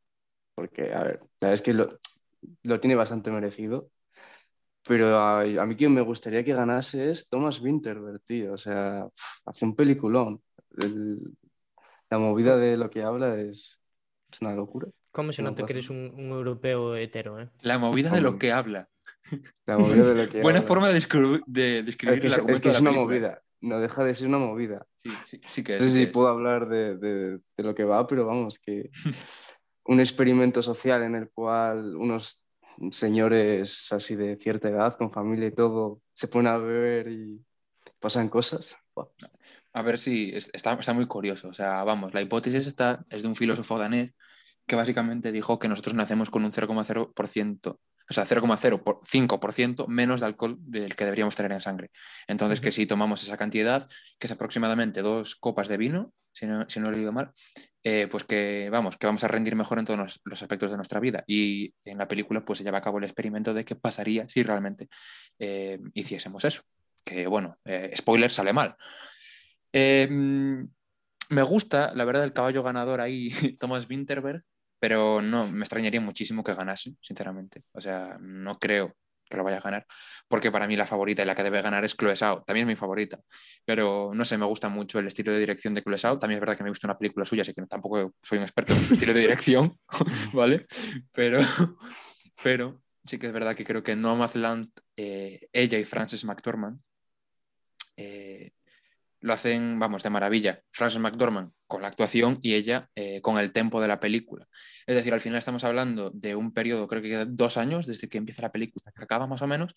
[0.55, 1.99] porque, a ver, es que lo,
[2.65, 3.91] lo tiene bastante merecido.
[4.89, 8.53] Pero a, a mí quien me gustaría que ganase es Thomas Winterberg, tío.
[8.53, 9.09] O sea,
[9.45, 10.41] hace un peliculón.
[10.79, 11.19] El-
[12.11, 13.81] la movida de lo que habla es,
[14.33, 14.89] es una locura.
[15.11, 17.49] ¿Cómo se No nota que eres un, un europeo hetero, eh?
[17.63, 18.89] La movida de lo que habla.
[19.67, 20.69] La movida de lo que Buena habla.
[20.69, 22.81] forma de, descri- de describir Es que, el es, argumento es que de es la
[22.83, 23.17] una película.
[23.17, 23.43] movida.
[23.63, 24.87] No deja de ser una movida.
[24.99, 25.83] Sí, sí, sí que es.
[25.83, 28.91] No sé sí si puedo hablar de, de- de lo que va, pero vamos, que
[29.89, 32.47] un experimento social en el cual unos
[32.91, 37.41] señores así de cierta edad, con familia y todo, se ponen a beber y
[38.01, 38.77] pasan cosas.
[39.73, 41.49] A ver si es- está, está muy curioso.
[41.49, 44.13] O sea, vamos, la hipótesis está, es de un filósofo danés
[44.67, 50.57] que básicamente dijo que nosotros nacemos con un 0,0%, o sea, 0,05% menos de alcohol
[50.61, 51.91] del que deberíamos tener en sangre.
[52.27, 53.89] Entonces, que si tomamos esa cantidad,
[54.19, 57.33] que es aproximadamente dos copas de vino, si no, si no he leído mal,
[57.83, 60.77] eh, pues que vamos, que vamos a rendir mejor en todos los, los aspectos de
[60.77, 61.25] nuestra vida.
[61.27, 64.43] Y en la película, pues se lleva a cabo el experimento de qué pasaría si
[64.43, 64.89] realmente
[65.39, 66.63] eh, hiciésemos eso.
[67.05, 68.77] Que bueno, eh, spoiler sale mal.
[69.73, 70.65] Mm,
[71.31, 73.31] me gusta, la verdad, el caballo ganador ahí,
[73.61, 74.43] Thomas Winterberg,
[74.87, 77.65] pero no, me extrañaría muchísimo que ganase, sinceramente.
[77.73, 78.95] O sea, no creo
[79.29, 79.85] que lo vaya a ganar,
[80.29, 82.75] porque para mí la favorita y la que debe ganar es Chloe Zhao, también es
[82.75, 83.19] mi favorita,
[83.65, 86.41] pero no sé, me gusta mucho el estilo de dirección de Chloe Zhao, también es
[86.41, 88.79] verdad que me he visto una película suya, así que tampoco soy un experto en
[88.79, 89.77] su estilo de dirección,
[90.33, 90.67] ¿vale?
[91.11, 91.41] Pero,
[92.45, 96.81] pero sí que es verdad que creo que Nomadland, eh, ella y Frances McDormand,
[97.97, 98.53] eh,
[99.27, 100.61] lo hacen, vamos, de maravilla.
[100.71, 104.47] Frances McDormand con la actuación y ella eh, con el tempo de la película.
[104.87, 108.09] Es decir, al final estamos hablando de un periodo, creo que queda dos años desde
[108.09, 109.75] que empieza la película que acaba más o menos,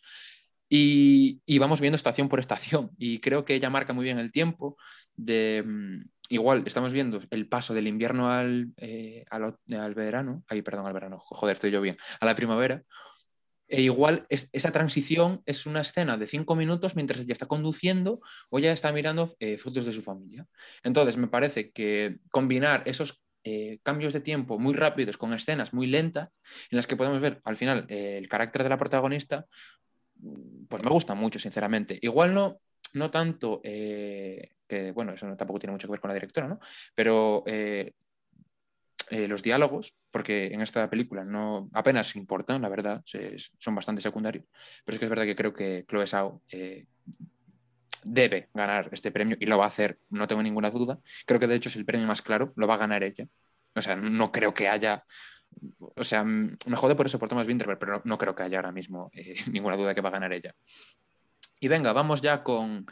[0.71, 2.91] y, vamos viendo estación por estación.
[2.99, 4.77] Y creo que ella marca muy bien el tiempo
[5.15, 5.63] de...
[5.65, 10.93] mm, Igual estamos viendo el paso del invierno al, eh, al verano, ay, perdón, al
[10.93, 12.83] verano, joder, estoy yo bien, a la primavera,
[13.69, 18.19] e igual es- esa transición es una escena de cinco minutos mientras ella está conduciendo
[18.49, 20.47] o ella está mirando eh, fotos de su familia.
[20.83, 25.87] Entonces, me parece que combinar esos eh, cambios de tiempo muy rápidos con escenas muy
[25.87, 26.29] lentas,
[26.71, 29.45] en las que podemos ver al final eh, el carácter de la protagonista,
[30.15, 31.97] mm, pues me gusta mucho, sinceramente.
[32.01, 32.59] Igual no,
[32.93, 36.59] no tanto, que bueno, eso tampoco tiene mucho que ver con la directora, ¿no?
[36.95, 37.43] Pero
[39.09, 43.03] eh, los diálogos, porque en esta película no apenas importan, la verdad,
[43.57, 44.45] son bastante secundarios,
[44.85, 46.85] pero es que es verdad que creo que Chloe Zhao eh,
[48.03, 50.99] debe ganar este premio y lo va a hacer, no tengo ninguna duda.
[51.25, 53.27] Creo que de hecho es el premio más claro, lo va a ganar ella.
[53.75, 55.03] O sea, no creo que haya,
[55.79, 58.71] o sea, me jode por eso por Thomas Winterberg, pero no, creo que haya ahora
[58.71, 60.53] mismo eh, ninguna duda que va a ganar ella.
[61.59, 62.85] Y venga, vamos ya con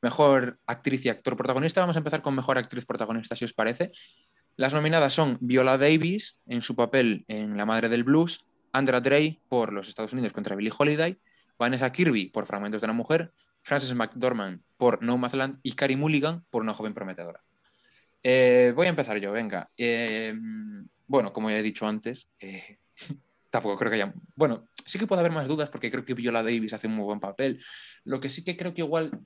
[0.00, 1.80] mejor actriz y actor protagonista.
[1.80, 3.92] Vamos a empezar con mejor actriz protagonista, si os parece.
[4.56, 9.40] Las nominadas son Viola Davis en su papel en La Madre del Blues, Andra Day
[9.48, 11.18] por Los Estados Unidos contra Billie Holiday,
[11.58, 13.32] Vanessa Kirby por Fragmentos de una Mujer,
[13.62, 17.42] Frances McDormand por Nomadland y Carey Mulligan por Una Joven Prometedora.
[18.22, 19.70] Eh, voy a empezar yo, venga.
[19.76, 20.34] Eh,
[21.06, 22.78] bueno, como ya he dicho antes, eh,
[23.50, 24.14] tampoco creo que haya...
[24.36, 27.04] Bueno, sí que puede haber más dudas porque creo que Viola Davis hace un muy
[27.04, 27.62] buen papel.
[28.04, 29.18] Lo que sí que creo que igual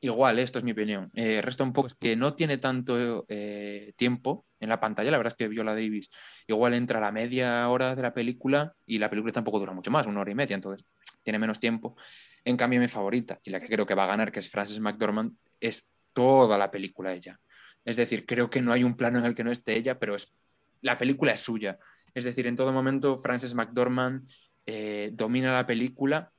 [0.00, 1.10] igual, esto es mi opinión.
[1.14, 5.10] Eh, resta un poco es que no tiene tanto eh, tiempo en la pantalla.
[5.10, 6.10] La verdad es que Viola Davis
[6.46, 9.90] igual entra a la media hora de la película y la película tampoco dura mucho
[9.90, 10.84] más, una hora y media, entonces
[11.22, 11.96] tiene menos tiempo.
[12.44, 14.80] En cambio, mi favorita y la que creo que va a ganar, que es Frances
[14.80, 17.38] McDormand, es toda la película ella.
[17.84, 20.14] Es decir, creo que no hay un plano en el que no esté ella, pero
[20.14, 20.32] es,
[20.80, 21.78] la película es suya.
[22.14, 24.28] Es decir, en todo momento Frances McDormand
[24.66, 26.32] eh, domina la película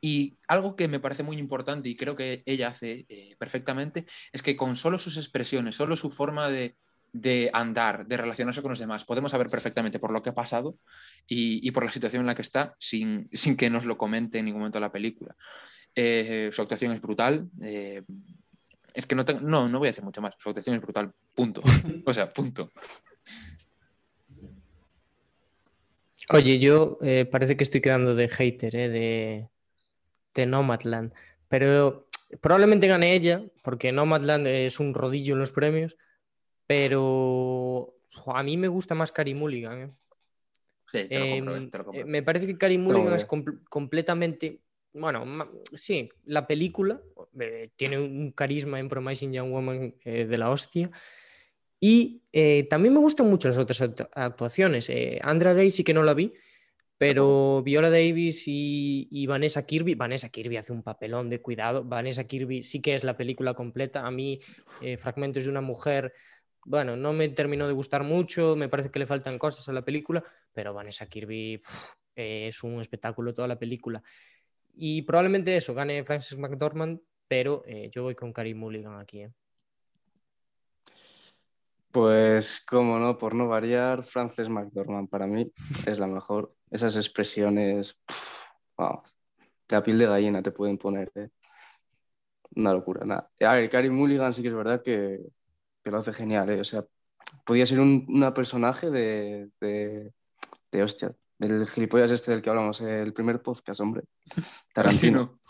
[0.00, 4.42] y algo que me parece muy importante y creo que ella hace eh, perfectamente es
[4.42, 6.76] que con solo sus expresiones, solo su forma de,
[7.12, 10.78] de, andar, de relacionarse con los demás, podemos saber perfectamente por lo que ha pasado
[11.26, 14.38] y, y por la situación en la que está sin, sin, que nos lo comente
[14.38, 15.36] en ningún momento de la película.
[15.94, 17.48] Eh, su actuación es brutal.
[17.62, 18.02] Eh,
[18.94, 20.34] es que no, tengo, no, no voy a decir mucho más.
[20.38, 21.62] Su actuación es brutal, punto.
[22.06, 22.70] o sea, punto.
[26.32, 29.48] Oye, yo eh, parece que estoy quedando de hater, eh, de,
[30.34, 31.12] de Nomadland,
[31.48, 32.06] pero
[32.40, 35.96] probablemente gane ella, porque Nomadland es un rodillo en los premios,
[36.66, 39.80] pero a mí me gusta más Carey Mulligan.
[39.80, 39.90] ¿eh?
[40.86, 42.06] Sí, te lo compro, eh, te lo compro.
[42.06, 44.60] Me parece que Carey Mulligan es com completamente,
[44.92, 45.24] bueno,
[45.74, 47.00] sí, la película
[47.38, 50.90] eh, tiene un carisma en Promising Young Woman de la hostia.
[51.82, 52.22] Y
[52.68, 53.80] también me gustan mucho las otras
[54.12, 54.92] actuaciones.
[55.22, 56.34] Andra Day sí que no la vi,
[57.00, 61.82] pero Viola Davis y, y, Vanessa Kirby, Vanessa Kirby hace un papelón de cuidado.
[61.82, 64.06] Vanessa Kirby sí que es la película completa.
[64.06, 64.38] A mí,
[64.82, 66.12] eh, Fragmentos de una mujer,
[66.66, 69.82] bueno, no me terminó de gustar mucho, me parece que le faltan cosas a la
[69.82, 70.22] película,
[70.52, 74.02] pero Vanessa Kirby pff, es un espectáculo toda la película.
[74.74, 79.22] Y probablemente eso, gane Frances McDormand, pero eh, yo voy con Carey Mulligan aquí.
[79.22, 79.32] ¿eh?
[81.90, 85.50] Pues, como no, por no variar, Frances McDormand para mí
[85.86, 86.59] es la mejor.
[86.70, 88.44] Esas expresiones, pff,
[88.76, 89.16] vamos,
[89.68, 91.10] la piel de gallina te pueden poner.
[91.14, 91.28] ¿eh?
[92.56, 93.30] Una locura, nada.
[93.40, 95.20] A ver, Carey Mulligan sí que es verdad que,
[95.82, 96.60] que lo hace genial, ¿eh?
[96.60, 96.84] O sea,
[97.44, 100.12] podía ser un una personaje de, de,
[100.72, 104.04] de, hostia, del gilipollas este del que hablamos, el primer podcast, hombre.
[104.74, 105.40] Tarantino.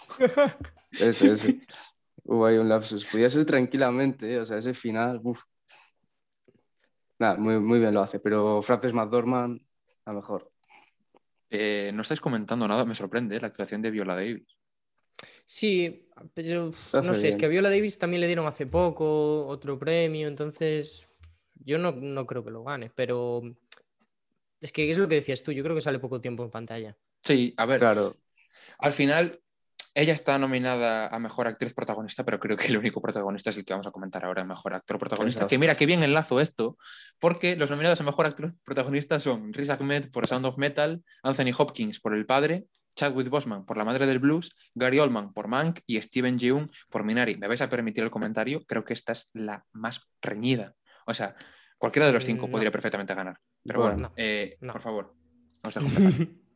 [0.92, 1.66] Ese, ese.
[2.24, 3.04] Hubo ahí un lapsus.
[3.06, 4.40] Podía ser tranquilamente, ¿eh?
[4.40, 5.42] o sea, ese final, uff.
[7.18, 9.60] Nada, muy, muy bien lo hace, pero Frances McDormand,
[10.06, 10.49] la mejor.
[11.51, 13.40] Eh, no estáis comentando nada, me sorprende ¿eh?
[13.40, 14.57] la actuación de Viola Davis.
[15.44, 19.46] Sí, pero Lo no sé, es que a Viola Davis también le dieron hace poco
[19.46, 21.07] otro premio, entonces
[21.57, 23.42] yo no, no creo que lo gane, pero
[24.61, 26.96] es que es lo que decías tú, yo creo que sale poco tiempo en pantalla.
[27.22, 28.16] Sí, a ver, Claro,
[28.78, 29.40] al final
[29.95, 33.64] ella está nominada a Mejor Actriz Protagonista, pero creo que el único protagonista es el
[33.64, 35.38] que vamos a comentar ahora, Mejor Actor Protagonista.
[35.41, 35.51] Exacto.
[35.51, 36.76] Que mira, qué bien enlazo esto,
[37.18, 41.53] porque los nominados a Mejor Actor Protagonista son Riz Ahmed por Sound of Metal, Anthony
[41.57, 42.66] Hopkins por El Padre,
[42.97, 47.05] Chadwick Boseman por La Madre del Blues, Gary Oldman por Mank y Steven Yeun por
[47.05, 47.36] Minari.
[47.36, 48.64] ¿Me vais a permitir el comentario?
[48.66, 50.74] Creo que esta es la más reñida.
[51.07, 51.34] O sea,
[51.78, 52.53] cualquiera de los cinco No.
[52.53, 53.38] podría perfectamente ganar.
[53.64, 54.72] Pero bueno, Bueno, eh, no.
[54.72, 55.14] por favor,
[55.62, 56.26] os dejo empezar.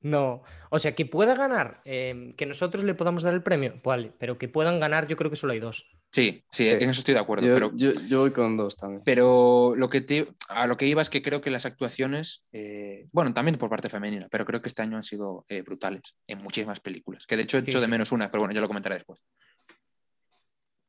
[0.00, 4.12] No, o sea, que pueda ganar, eh, que nosotros le podamos dar el premio, vale,
[4.16, 5.90] pero que puedan ganar, yo creo que solo hay dos.
[6.12, 6.70] Sí, sí, Sí.
[6.70, 7.46] en eso estoy de acuerdo.
[7.48, 9.02] yo, pero yo, yo voy con dos también.
[9.04, 13.08] Pero lo que te, a lo que iba es que creo que las actuaciones, eh,
[13.10, 16.38] bueno, también por parte femenina, pero creo que este año han sido eh, brutales en
[16.38, 17.26] muchísimas películas.
[17.26, 17.90] Que de hecho he Sí, hecho de sí.
[17.90, 19.20] menos una, pero bueno, ya lo comentaré después.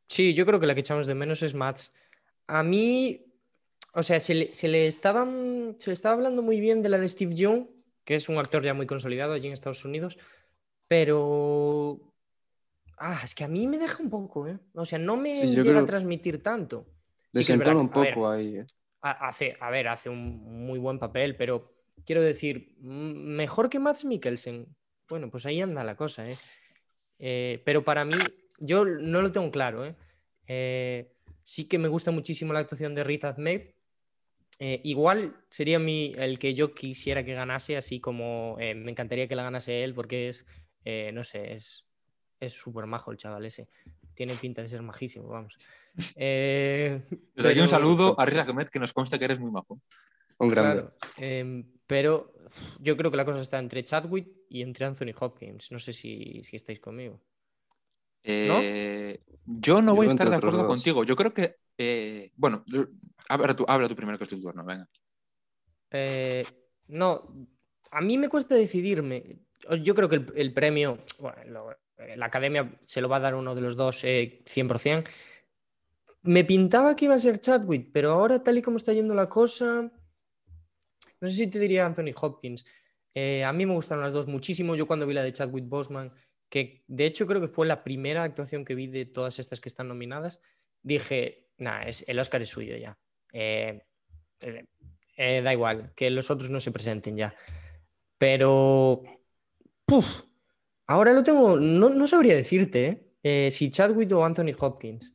[0.07, 1.93] Sí, yo creo que la que echamos de menos es Mats.
[2.47, 3.26] A mí,
[3.93, 6.97] o sea, se le, se le estaban, se le estaba hablando muy bien de la
[6.97, 7.66] de Steve Young,
[8.10, 10.18] que es un actor ya muy consolidado allí en Estados Unidos,
[10.88, 11.99] pero...
[12.97, 14.57] Ah, es que a mí me deja un poco, ¿eh?
[14.74, 16.88] O sea, no me Sí, llega a transmitir tanto.
[17.32, 18.57] Sí que es verdad Desentona un a ver, poco ahí.
[18.57, 18.68] ¿eh?
[19.03, 21.72] ha- hace, a ver, hace un muy buen papel, pero
[22.03, 24.76] quiero decir, mejor que Mads Mikkelsen.
[25.07, 26.38] Bueno, pues ahí anda la cosa, ¿eh?
[27.20, 28.18] Eh, pero para mí,
[28.60, 29.95] yo no lo tengo claro, ¿eh?
[30.47, 33.62] Eh, sí que me gusta muchísimo la actuación de Riz Ahmed.
[34.60, 39.28] Eh, igual sería mi, el que yo quisiera que ganase, así como eh, me encantaría
[39.28, 40.45] que la ganase él, porque es,
[40.86, 41.86] eh, no sé, es
[42.41, 43.68] es súper majo el chaval ese.
[44.14, 45.57] Tiene pinta de ser majísimo, vamos.
[46.16, 47.01] Eh,
[47.36, 49.82] Desde aquí pero- un saludo a Riz Ahmed, que nos consta que eres muy majo.
[50.38, 50.84] Un grande.
[50.84, 52.34] Claro, em, pero
[52.80, 55.72] yo creo que la cosa está entre Chadwick y entre Anthony Hopkins.
[55.72, 57.20] No sé si, si estáis conmigo.
[58.24, 60.68] Eh, Yo no Yo voy a estar de acuerdo dos.
[60.68, 61.03] contigo.
[61.03, 62.65] Yo creo que, eh, bueno,
[63.30, 64.86] habla tú, habla tú primero que es tu turno, venga.
[65.91, 66.45] Eh,
[66.88, 67.47] no,
[67.91, 69.39] a mí me cuesta decidirme.
[69.82, 71.77] Yo creo que el, premio, bueno, lo-
[72.17, 75.09] la academia se lo va a dar uno de los dos eh, 100%.
[76.23, 79.30] Me pintaba que iba a ser Chadwick, pero ahora tal y como está yendo la
[79.30, 79.89] cosa,
[81.21, 82.65] no sé si te diría Anthony Hopkins.
[83.13, 84.75] Eh, a mí me gustaron las dos muchísimo.
[84.75, 86.11] Yo cuando vi la de Chadwick Boseman,
[86.49, 89.69] que de hecho creo que fue la primera actuación que vi de todas estas que
[89.69, 90.41] están nominadas,
[90.84, 92.97] dije, nah, es, el Oscar es suyo ya.
[93.32, 93.82] Eh,
[94.41, 94.66] eh,
[95.18, 97.36] eh, da igual, que los otros no se presenten ya.
[98.18, 99.03] Pero,
[99.86, 100.24] puf,
[100.88, 103.14] ahora lo tengo, no, no sabría decirte,
[103.51, 105.14] si Chadwick o Anthony Hopkins.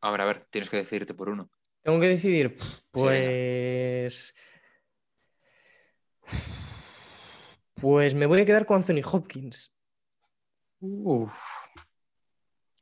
[0.00, 1.50] A ver, a ver, tienes que decidirte por uno.
[1.82, 4.34] Tengo que decidir, Sí, pues...
[7.74, 9.72] Pues me voy a quedar con Anthony Hopkins.
[10.80, 11.32] Uf,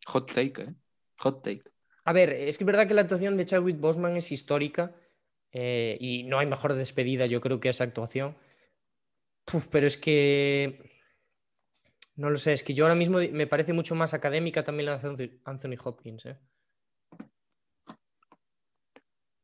[0.09, 0.75] Hot take, ¿eh?
[1.19, 1.63] Hot take.
[2.05, 4.95] A ver, es que es verdad que la actuación de Chadwick Boseman es histórica
[5.53, 8.37] eh, y no hay mejor despedida, yo creo, que esa actuación.
[9.45, 10.99] Puf, pero es que.
[12.17, 14.99] No lo sé, es que yo ahora mismo me parece mucho más académica también la
[14.99, 16.27] de Anthony- Hopkins.
[16.27, 16.39] ¿eh?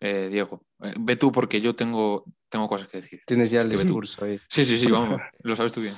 [0.01, 3.21] Eh, Diego, eh, ve tú porque yo tengo, tengo cosas que decir.
[3.27, 4.41] tienes ya Es el discurso ahí.
[4.49, 5.95] Sí, sí, sí, vamos, lo sabes tú bien.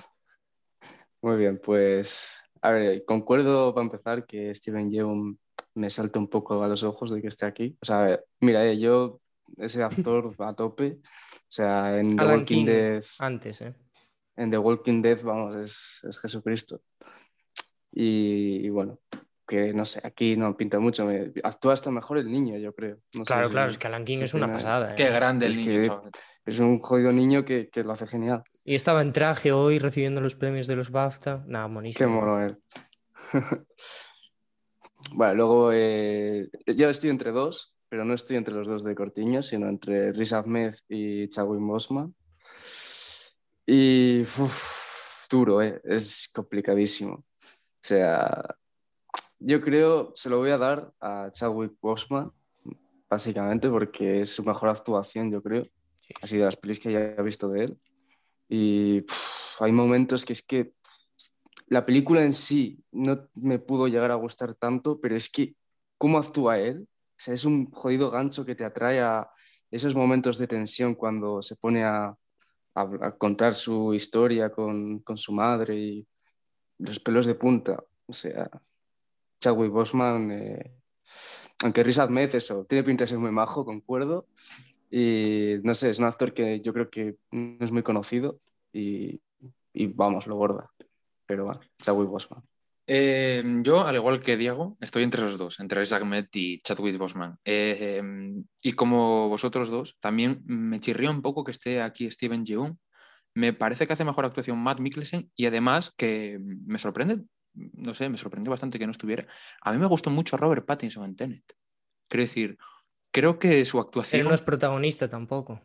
[1.22, 5.38] Muy bien, pues a ver, concuerdo para empezar que Steven Yeun
[5.76, 7.76] me salta un poco a los ojos de que esté aquí.
[7.80, 9.20] O sea, mira, eh, yo,
[9.58, 13.74] ese actor a tope, o sea, en The Alan Walking King, Dead, Antes, ¿eh?
[14.36, 16.80] en The Walking Dead, vamos, es, es Jesucristo.
[17.92, 18.98] Y, y bueno,
[19.46, 21.04] que no sé, aquí no pinta mucho.
[21.06, 22.98] me- actúa hasta mejor el niño, yo creo.
[23.14, 24.92] No sé Claro, si- claro, es que Alan King es una tiene- pasada.
[24.92, 24.94] ¿eh?
[24.96, 25.80] Qué grande el Es niño.
[25.80, 26.10] que- chaval.
[26.44, 28.44] Es un jodido niño que, que lo hace genial.
[28.64, 31.44] Y estaba en traje hoy recibiendo los premios de los BAFTA.
[31.48, 32.20] Nada, Qué buenísimo.
[32.20, 32.58] mono él.
[35.14, 39.42] bueno, luego eh, yo estoy entre dos, pero no estoy entre los dos de Cortiño,
[39.42, 42.14] sino entre Riz Ahmed y Chadwick Boseman.
[43.66, 47.14] Y uf, duro, eh, es complicadísimo.
[47.14, 47.24] O
[47.80, 48.57] sea,
[49.38, 52.32] yo creo, se lo voy a dar a Chadwick Boseman,
[53.09, 55.64] básicamente porque es su mejor actuación, yo creo.
[55.64, 56.14] Sí.
[56.22, 57.78] Ha sido de las pelis que haya visto de él.
[58.48, 60.72] Y uf, hay momentos que es que
[61.68, 65.54] la película en sí no me pudo llegar a gustar tanto, pero es que
[65.98, 69.28] cómo actúa él, o sea, es un jodido gancho que te atrae a
[69.70, 72.06] esos momentos de tensión cuando se pone a,
[72.74, 76.08] a- a contar su historia con, con su madre y
[76.78, 77.82] los pelos de punta.
[78.06, 78.50] O sea,
[79.40, 80.72] Chadwick Boseman, eh,
[81.62, 84.26] aunque Riz Ahmed, eso, tiene pinta de ser muy majo, concuerdo.
[84.90, 88.40] Y no sé, es un actor que yo creo que no es muy conocido
[88.72, 89.20] y,
[89.72, 90.70] y vamos, lo borda.
[91.26, 92.42] Pero bueno, Chadwick Boseman.
[92.88, 96.96] Eh, yo, al igual que Diego, estoy entre los dos, entre Riz Ahmed y Chadwick
[96.98, 97.36] Boseman.
[97.44, 98.00] Eh,
[98.62, 102.78] y como vosotros dos, también me chirrió un poco que esté aquí Steven Yeun.
[103.34, 107.22] Me parece que hace mejor actuación Matt Mikkelsen y además que me sorprende,
[107.54, 109.26] no sé, me sorprendió bastante que no estuviera.
[109.62, 111.44] A mí me gustó mucho Robert Pattinson en Tenet.
[112.08, 112.56] Quiero decir,
[113.10, 114.24] creo que su Pero actuación...
[114.28, 115.60] no es protagonista tampoco.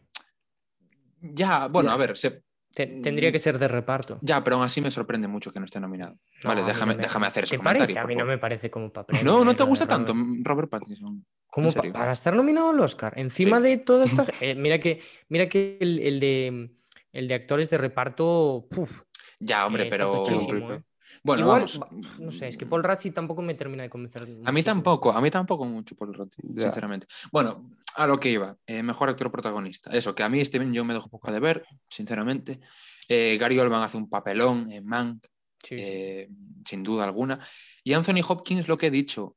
[1.21, 1.93] Ya, bueno, Ya.
[1.93, 2.43] a ver, se-
[2.73, 4.17] Te- tendría que ser de reparto.
[4.21, 6.17] ya, pero aún así me sorprende mucho que no esté nominado.
[6.43, 7.85] No, vale, déjame, me- déjame hacer ese ¿Te comentario.
[7.95, 7.99] parece?
[7.99, 9.23] A mí no me parece como papel.
[9.25, 10.07] No, no te gusta Robert.
[10.07, 11.25] tanto Robert Pattinson.
[11.47, 13.13] Como pa- para estar nominado al Oscar.
[13.17, 13.63] Encima Sí.
[13.63, 14.25] de toda esta.
[14.41, 16.71] eh, mira que, mira que el, el de,
[17.11, 18.67] el de actores de reparto.
[18.69, 19.01] puf,
[19.39, 20.23] Ya, hombre, eh, pero.
[20.29, 20.81] eh.
[21.23, 21.79] Bueno, Igual, vamos.
[21.79, 21.89] va-
[22.23, 24.23] no sé, es que Paul Ratzi tampoco me termina de convencer.
[24.23, 24.63] A mí muchísimo.
[24.63, 26.63] tampoco, a mí tampoco mucho rato, Ya.
[26.63, 27.05] sinceramente.
[27.31, 29.91] Bueno, a lo que iba, eh, mejor actor protagonista.
[29.91, 32.59] Eso, que a mí Steven yo me dejo poco de ver, sinceramente.
[33.07, 35.25] Eh, Gary Oldman hace un papelón en Mank,
[35.63, 35.83] Sí, sí.
[35.85, 36.27] eh,
[36.65, 37.39] sin duda alguna.
[37.83, 39.35] Y Anthony Hopkins, lo que he dicho,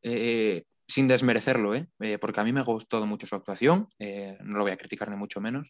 [0.87, 1.75] sin desmerecerlo,
[2.21, 5.17] porque a mí me ha gustado mucho su actuación, no lo voy a criticar ni
[5.17, 5.69] mucho menos.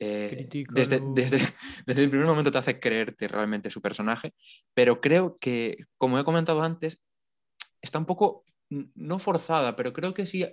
[0.00, 1.38] Eh, desde, desde,
[1.86, 4.34] desde el primer momento te hace creerte realmente su personaje,
[4.74, 7.02] pero creo que, como he comentado antes,
[7.80, 10.46] está un poco, no forzada, pero creo que sí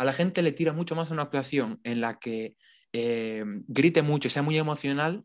[0.00, 2.56] a la gente le tira mucho más una actuación en la que
[2.94, 5.24] eh, grite mucho sea muy emocional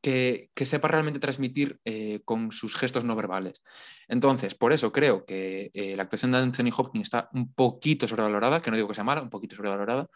[0.00, 3.64] que, que sepa realmente transmitir eh, con sus gestos no verbales.
[4.06, 8.62] Entonces, por eso creo que eh, la actuación de Anthony Hopkins está un poquito sobrevalorada,
[8.62, 10.06] que no digo que sea mala, un poquito sobrevalorada.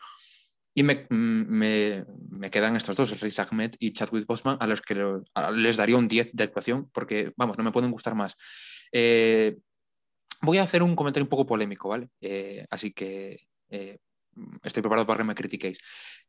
[0.72, 4.82] Y me, mm, me- me quedan estos dos, Riz Ahmed y Chadwick Boseman, a los
[4.82, 4.94] que
[5.56, 8.36] les daría un 10 de actuación, porque, vamos, no me pueden gustar más.
[10.42, 12.08] Voy a hacer un comentario un poco polémico, ¿vale?
[12.70, 13.36] Así que
[13.70, 13.98] eh,
[14.62, 15.78] estoy preparado para que me critiquéis.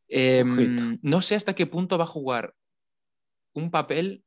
[0.08, 0.84] Eh, Ojito.
[1.02, 2.54] no sé hasta qué punto va a jugar
[3.54, 4.24] un papel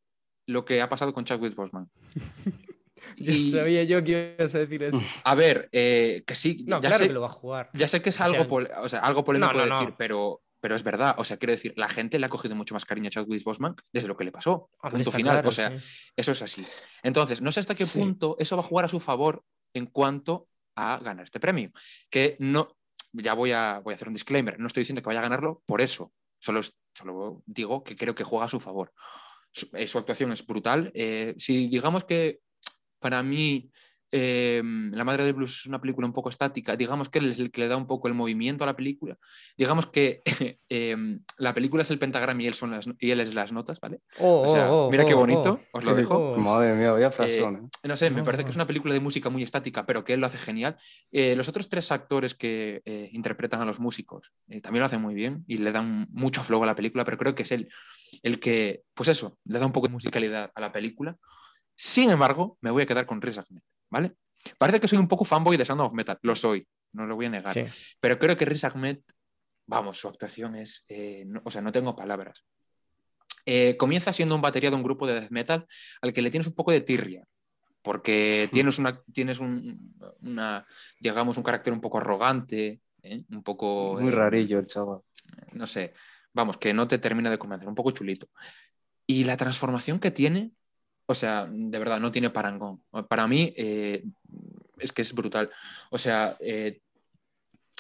[0.46, 1.90] lo que ha pasado con Chadwick Boseman.
[3.16, 5.00] Y- sabía yo que ibas a decir eso.
[5.24, 7.70] A ver, eh, que sí, No, ya, claro sé, que lo va a jugar.
[7.72, 9.80] ya sé que es O algo, sea, o sea, algo polémico no, de no.
[9.80, 11.14] decir, pero, pero es verdad.
[11.18, 13.76] O sea, quiero decir, la gente le ha cogido mucho más cariño a Chadwick Boseman
[13.92, 14.70] desde lo que le pasó.
[14.80, 15.34] Punto final.
[15.36, 15.84] claro, o sea, sí.
[16.16, 16.66] eso es así.
[17.02, 17.98] Entonces, no sé hasta qué Sí.
[18.00, 19.42] punto eso va a jugar a su favor
[19.72, 21.70] en cuanto a ganar este premio.
[22.11, 22.76] Que no,
[23.12, 25.62] ya voy a, voy a hacer un disclaimer, no estoy diciendo que vaya a ganarlo
[25.66, 26.61] por eso, solo,
[26.94, 28.92] solo digo que creo que juega a su favor.
[29.50, 30.92] Su, eh, actuación es brutal.
[30.94, 32.40] Eh, si digamos que
[32.98, 33.70] para mí
[34.11, 37.38] eh, La Madre del Blues es una película un poco estática, digamos que él es
[37.38, 39.16] el que le da un poco el movimiento a la película,
[39.56, 40.22] digamos que
[40.68, 40.96] eh,
[41.38, 44.00] la película es el pentagrama y él, son las, y él es las notas, ¿vale?
[44.18, 45.78] Oh, O sea, oh, oh, mira qué oh, bonito, oh.
[45.78, 46.32] os lo dejo.
[46.32, 46.38] Oh.
[46.38, 47.70] Madre mía, vaya frasón.
[47.82, 47.88] ¿eh?
[47.88, 50.20] No sé, me parece que es una película de música muy estática, pero que él
[50.20, 50.76] lo hace genial.
[51.11, 55.00] Eh, los otros tres actores que eh, interpretan a los músicos eh, también lo hacen
[55.00, 57.68] muy bien y le dan mucho flow a la película, pero creo que es él
[58.22, 61.16] el que, pues eso, le da un poco de musicalidad a la película.
[61.76, 64.12] Sin embargo, me voy a quedar con Riz Ahmed, ¿vale?
[64.57, 67.26] Parece que soy un poco fanboy de Sound of Metal, lo soy, no lo voy
[67.26, 67.64] a negar, Sí.
[68.01, 68.99] pero creo que Riz Ahmed,
[69.66, 72.45] vamos, su actuación es, eh, no- o sea, no tengo palabras.
[73.45, 75.66] Eh, comienza siendo un batería de un grupo de death metal
[76.03, 77.24] al que le tienes un poco de tirria,
[77.82, 80.66] porque tienes, una, tienes un, una,
[81.01, 83.22] digamos, un carácter un poco arrogante, ¿eh?
[83.30, 83.99] un poco...
[84.01, 85.01] Muy eh, rarillo el chaval.
[85.53, 85.95] no sé,
[86.32, 88.28] vamos, que no te termina de convencer, un poco chulito.
[89.07, 90.53] Y la transformación que tiene,
[91.11, 92.82] o sea, de verdad, no tiene parangón.
[93.09, 94.04] Para mí eh,
[94.76, 95.50] es que es brutal.
[95.90, 96.82] O sea, eh,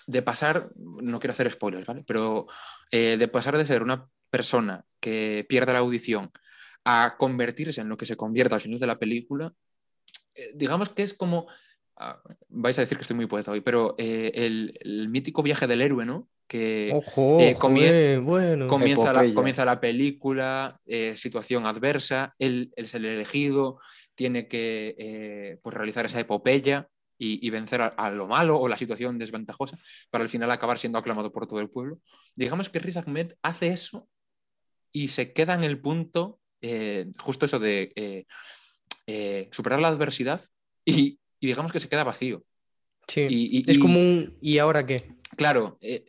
[0.06, 2.04] de pasar, no quiero hacer spoilers, ¿vale?
[2.06, 2.46] Pero
[2.90, 6.32] eh, de pasar de ser una persona que pierde la audición
[6.84, 9.52] a convertirse en lo que se convierte al final de la película,
[10.54, 11.48] digamos que es como,
[11.96, 16.06] ah, vais a decir que estoy muy poeta hoy, pero el mítico viaje del héroe,
[16.06, 16.30] ¿no?
[16.48, 18.66] Que, Ojo, eh, ojo, comien- bueno.
[18.68, 23.78] comienza, la, comienza la película, eh, situación adversa, él, él es el elegido,
[24.14, 26.88] tiene que eh, pues realizar esa epopeya
[27.18, 29.78] y, y vencer a, a lo malo o la situación desventajosa
[30.10, 31.98] para al final acabar siendo aclamado por todo el pueblo.
[32.34, 34.08] Digamos que Riz Ahmed hace eso
[34.90, 38.24] y se queda en el punto, eh, justo eso de eh,
[39.06, 40.40] eh, superar la adversidad
[40.84, 42.42] y, y digamos que se queda vacío.
[43.06, 43.26] Sí.
[43.28, 44.36] Y, y- es y- como un.
[44.40, 44.96] ¿Y ahora qué?
[45.36, 46.04] Claro, eh,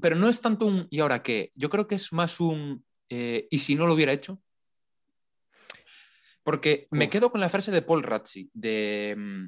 [0.00, 1.50] pero no es tanto un ¿y ahora qué?
[1.54, 4.40] Yo creo que es más un eh, ¿y si no lo hubiera hecho?
[6.42, 7.10] Porque me Uf.
[7.10, 9.14] quedo con la frase de Paul Ratzi, de...
[9.16, 9.46] mm,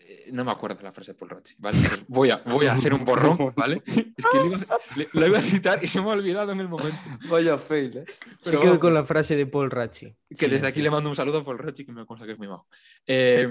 [0.00, 1.78] eh, No me acuerdo de la frase de Paul Ratzi, ¿vale?
[1.78, 3.82] Pues voy, a, voy a hacer un borrón, ¿vale?
[3.86, 4.58] Es que iba,
[4.96, 6.98] le- iba a citar y se me ha olvidado en el momento.
[7.28, 8.04] Vaya fail, ¿eh?
[8.44, 10.14] Me quedo con la frase de Paul Ratchi.
[10.38, 12.38] Que desde aquí le mando un saludo a Paul Ratzi, que me consta que es
[12.38, 12.68] muy bajo.
[13.06, 13.48] Eh,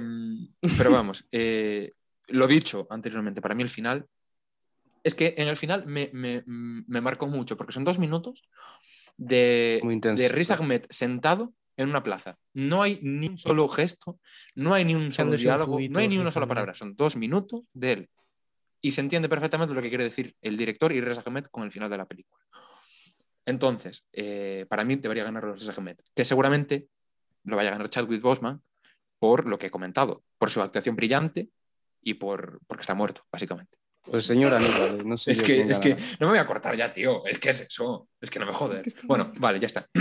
[0.77, 1.91] pero vamos, eh,
[2.27, 4.05] lo dicho anteriormente, para mí el final
[5.05, 8.41] es que en el final me, me, me marcó mucho, porque son dos minutos
[9.17, 9.79] de,
[10.17, 12.39] de Riz Ahmed sentado en una plaza.
[12.53, 14.19] No hay ni un solo gesto,
[14.55, 16.73] no hay ni un solo diálogo, no hay ni una sola palabra.
[16.73, 18.09] Son dos minutos de él.
[18.81, 21.71] Y se entiende perfectamente lo que quiere decir el director y Riz Ahmed con el
[21.71, 22.43] final de la película.
[23.45, 26.87] Entonces, eh, para mí debería ganar Riz Ahmed, que seguramente
[27.43, 28.59] lo vaya a ganar Chadwick Boseman
[29.19, 31.49] por lo que he comentado, por su actuación brillante
[32.01, 33.77] y por porque está muerto, básicamente.
[34.09, 36.93] Pues señor Aníbal, no sé Es que, es que no me voy a cortar ya,
[36.93, 37.25] tío.
[37.25, 38.07] Es que es eso.
[38.21, 38.95] Es que no me jodes.
[39.03, 39.87] Bueno, vale, ya está.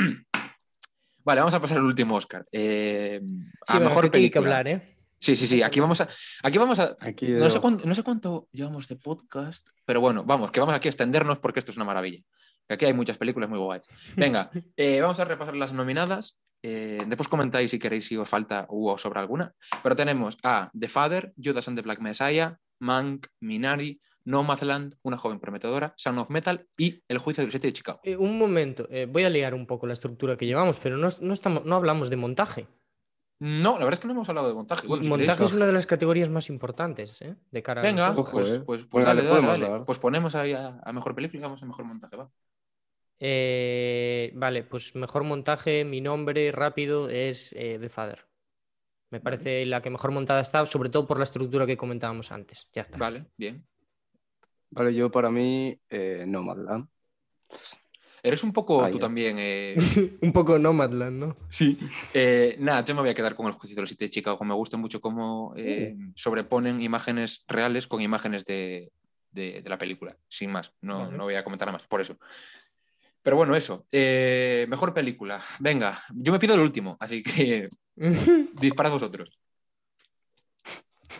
[1.27, 2.45] Vale, vamos a pasar al último Oscar.
[2.53, 3.19] Eh,
[3.67, 4.59] a Sí, venga, mejor hay que película.
[4.59, 4.97] hablar, ¿eh?
[5.19, 5.63] Sí, sí, sí.
[5.63, 6.09] Aquí vamos a.
[6.43, 6.97] Aquí vamos a.
[7.01, 10.75] Aquí No sé, cuánto, no sé cuánto llevamos de podcast, pero bueno, vamos, que vamos
[10.75, 12.21] aquí a extendernos porque esto es una maravilla.
[12.69, 13.85] Que aquí hay muchas películas muy guays.
[14.17, 16.37] Venga, eh, vamos a repasar las nominadas.
[16.63, 19.55] Eh, después comentáis si queréis si os falta u os sobra alguna.
[19.83, 25.39] Pero tenemos a The Father, Judas and the Black Messiah, Mank, Minari, Nomadland, Una joven
[25.39, 28.01] prometedora, Sound of Metal y El juicio del siete de Chicago.
[28.03, 31.09] Eh, un momento, eh, voy a liar un poco la estructura que llevamos, pero no,
[31.21, 32.67] no, estamos, no hablamos de montaje.
[33.41, 34.87] No, la verdad es que no hemos hablado de montaje.
[34.87, 37.37] Bueno, montaje es una de las categorías más importantes ¿eh?
[37.51, 38.61] de cara a Venga, los Ojo, pues, eh.
[38.61, 39.73] pues, pues Pues dale, dale, dale, podemos dale.
[39.73, 39.85] dar.
[39.85, 42.31] Pues ponemos ahí a, a mejor película y vamos a mejor montaje, va.
[43.19, 48.27] Eh, vale, pues mejor montaje, mi nombre rápido es eh, The Father.
[49.11, 52.69] Me parece la que mejor montada está, sobre todo por la estructura que comentábamos antes.
[52.73, 52.99] Ya está.
[52.99, 53.67] Vale, bien.
[54.71, 56.89] Vale, yo para mí, eh, Nomadland.
[58.23, 58.91] Eres un poco Vaya.
[58.93, 59.37] tú también.
[59.39, 59.77] eh,
[60.23, 61.37] un poco Nomadland, ¿no?
[61.51, 61.79] Sí.
[62.15, 64.43] Eh, nada, yo me voy a quedar con el juicio de los siete de Chicago.
[64.45, 68.91] Me gusta mucho cómo eh, sobreponen imágenes reales con imágenes de,
[69.31, 70.17] de- de la película.
[70.29, 70.73] Sin más.
[70.81, 71.17] No, Vale.
[71.19, 72.19] no voy a comentar nada más, por eso.
[73.25, 73.87] Pero bueno, eso.
[73.91, 75.41] Eh, mejor película.
[75.59, 77.69] Venga, yo me pido el último, así que
[78.61, 79.37] disparad vosotros.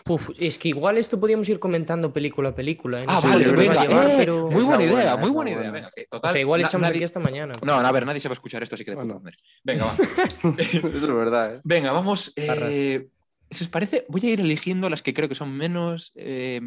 [0.03, 3.01] Puf, es que igual esto podíamos ir comentando película a película.
[3.01, 3.05] ¿eh?
[3.07, 3.81] No Ah, sé vale, venga.
[3.81, 4.47] a llevar, eh, pero...
[4.51, 5.59] Muy buena idea, buena, muy buena idea.
[5.61, 5.71] buena.
[5.73, 7.53] Venga, que O total, sea, igual echamos nadie- aquí esta mañana.
[7.65, 9.19] No, a ver, nadie se va a escuchar esto, así que de Bueno.
[9.63, 9.85] Venga,
[10.43, 10.55] va.
[10.59, 11.61] Eso es verdad, ¿eh?
[11.63, 12.33] Venga, vamos.
[12.35, 13.07] Eh,
[13.49, 16.59] si os parece, voy a ir eligiendo las que creo que son menos, eh,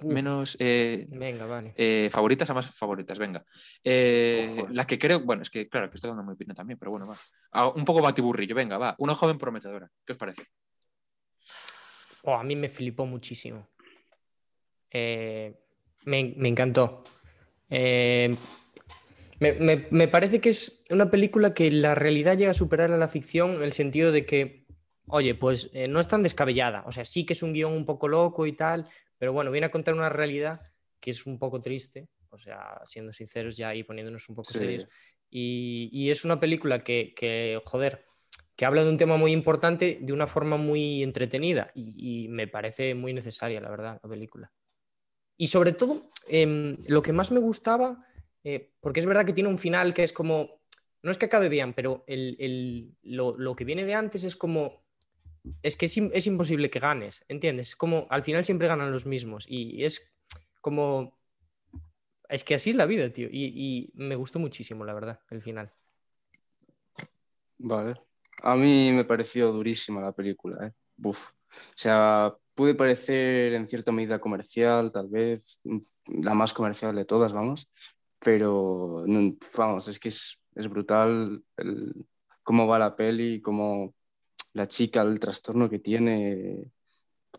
[0.00, 0.12] Uf.
[0.12, 1.74] menos eh, Venga, vale.
[1.76, 3.18] eh, favoritas a más favoritas.
[3.18, 3.44] Venga.
[3.84, 7.06] Las que creo, bueno, es que claro, que estoy dando mi opinión también, pero bueno,
[7.06, 7.16] va.
[7.52, 8.94] Ah, un poco batiburrillo, venga, va.
[8.98, 9.90] Una joven prometedora.
[10.04, 10.42] ¿Qué os parece?
[12.24, 13.68] Oh, a mí me flipó muchísimo.
[14.92, 15.54] Me,
[16.04, 17.04] me encantó.
[19.40, 22.96] Me, me- me parece que es una película que la realidad llega a superar a
[22.98, 24.66] la ficción en el sentido de que,
[25.10, 26.84] oye, pues eh, no es tan descabellada.
[26.86, 28.86] O sea, sí que es un guion un poco loco y tal,
[29.18, 30.60] pero bueno, viene a contar una realidad
[31.00, 32.08] que es un poco triste.
[32.30, 34.58] O sea, siendo sinceros ya y poniéndonos un poco Sí.
[34.58, 34.88] serios.
[35.30, 38.04] Y, y es una película que, que, joder,
[38.56, 42.46] que habla de un tema muy importante de una forma muy entretenida y, y me
[42.48, 44.52] parece muy necesaria, la verdad, la película.
[45.36, 48.04] Y sobre todo, em, lo que más me gustaba,
[48.42, 50.60] eh, porque es verdad que tiene un final que es como,
[51.02, 54.36] no es que acabe bien, pero el- el- lo, lo que viene de antes es
[54.36, 54.84] como,
[55.62, 57.70] es que es, im- es imposible que ganes, ¿entiendes?
[57.70, 60.10] Es como, al final siempre ganan los mismos y es
[60.60, 61.18] como,
[62.28, 63.28] es que así es la vida, tío.
[63.30, 65.72] Y, me gustó muchísimo, la verdad, el final.
[67.58, 68.00] Vale.
[68.42, 70.72] A mí me pareció durísima la película, ¿eh?
[70.96, 71.30] Buf.
[71.30, 75.78] O sea, puede parecer en cierta medida comercial, tal vez, mm,
[76.22, 77.68] la más comercial de todas, vamos,
[78.20, 82.06] pero no, vamos, es que es, es brutal el-
[82.42, 83.94] cómo va la peli, cómo
[84.54, 86.64] la chica, el trastorno que tiene,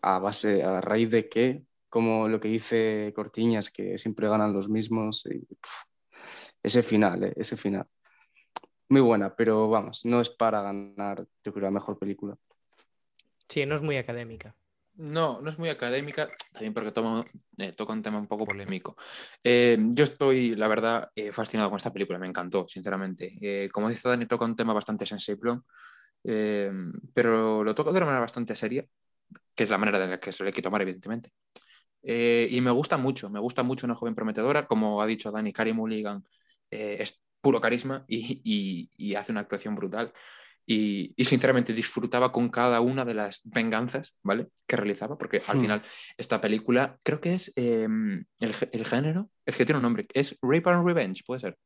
[0.02, 4.68] a base, a raíz de qué, como lo que dice Cortiñas, que siempre ganan los
[4.68, 5.84] mismos, y, puf,
[6.62, 7.32] ese final, ¿eh?
[7.36, 7.86] ese final.
[8.88, 12.36] Muy buena, pero vamos, no es para ganar, yo creo, la mejor película.
[13.48, 14.54] Sí, no es muy académica.
[14.94, 17.24] No, no es muy académica, también porque toma-
[17.56, 18.96] eh, toca un tema un poco polémico.
[19.42, 23.38] Eh, yo estoy, la verdad, eh, fascinado con esta película, me encantó, sinceramente.
[23.40, 25.60] Eh, como dice Dani, toca un tema bastante sensible,
[26.24, 26.72] eh,
[27.14, 28.86] pero lo toca de una manera bastante seria,
[29.54, 31.30] que es la manera de la que se le hay que tomar, evidentemente.
[32.02, 35.52] Eh, y me gusta mucho, me gusta mucho una joven prometedora, como ha dicho Dani,
[35.52, 36.24] Carey Mulligan
[36.70, 40.12] eh, es puro carisma y, y- y hace una actuación brutal.
[40.66, 44.48] Y, y, sinceramente disfrutaba con cada una de las venganzas, ¿vale?
[44.68, 45.60] Que realizaba, porque al Hmm.
[45.60, 45.82] final
[46.16, 47.84] esta película creo que es eh,
[48.40, 51.58] el, el género, es que tiene un nombre, es Rape and Revenge, puede ser.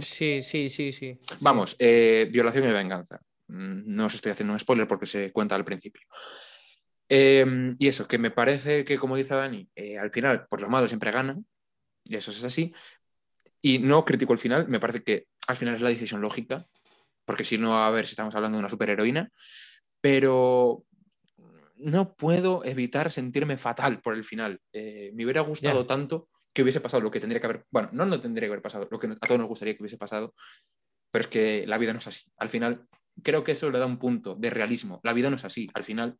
[0.00, 1.18] Sí, sí, sí, sí.
[1.40, 3.20] Vamos, eh, violación y venganza.
[3.48, 6.02] Mm, No os estoy haciendo un spoiler porque se cuenta al principio.
[7.08, 10.70] Eh, y eso, que me parece que, como dice Dani, eh, al final, por los
[10.70, 11.46] malos siempre ganan,
[12.04, 12.74] y eso es así.
[13.60, 16.66] Y no critico el final, me parece que al final es la decisión lógica,
[17.24, 19.30] porque si no, a ver si estamos hablando de una superheroína,
[20.00, 20.84] pero
[21.76, 24.60] no puedo evitar sentirme fatal por el final.
[24.72, 28.06] Eh, me hubiera gustado tanto que hubiese pasado lo que tendría que haber, bueno, no
[28.06, 30.34] no tendría que haber pasado, lo que a todos nos gustaría que hubiese pasado,
[31.10, 32.22] pero es que la vida no es así.
[32.38, 32.86] Al final,
[33.22, 35.00] creo que eso le da un punto de realismo.
[35.04, 35.68] La vida no es así.
[35.74, 36.18] Al final,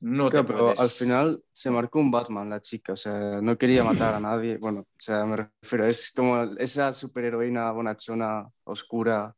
[0.00, 3.40] no te Claro, pero puedes- al final se marcó un Batman la chica, o sea,
[3.42, 4.58] no quería matar a nadie.
[4.58, 9.34] Bueno, o sea, me refiero, es como esa superheroína bonachona, oscura.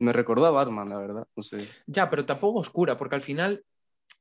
[0.00, 1.66] Me recordó a Batman, la verdad, no sé.
[1.86, 3.64] Ya, pero tampoco oscura, porque al final,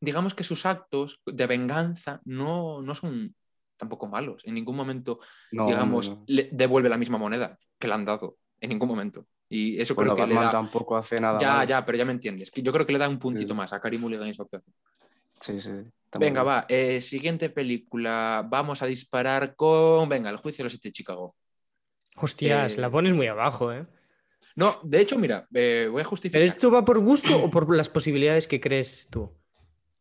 [0.01, 3.35] digamos que sus actos de venganza no, no son
[3.77, 4.41] tampoco malos.
[4.45, 5.19] En ningún momento,
[5.51, 6.23] No, digamos, no, no.
[6.27, 8.37] le devuelve la misma moneda que le han dado.
[8.59, 9.25] En ningún momento.
[9.49, 10.51] Y eso Bueno, creo que le da.
[10.51, 12.51] tampoco hace nada Ya, ya, pero ya me entiendes.
[12.53, 13.53] Yo creo que le da un puntito Sí.
[13.53, 14.73] más a Karim Mulligan y su actuación.
[15.39, 15.69] Sí, sí.
[16.19, 16.47] Venga, bien.
[16.53, 16.65] va.
[16.67, 18.45] eh, siguiente película.
[18.49, 20.09] Vamos a disparar con.
[20.09, 21.35] Venga, el juicio de los siete de Chicago.
[22.15, 23.85] Hostias, Eh, la pones muy abajo, ¿eh?
[24.55, 26.39] No, de hecho, mira, eh, voy a justificar.
[26.41, 29.31] ¿Pero esto va por gusto o por las posibilidades que crees tú?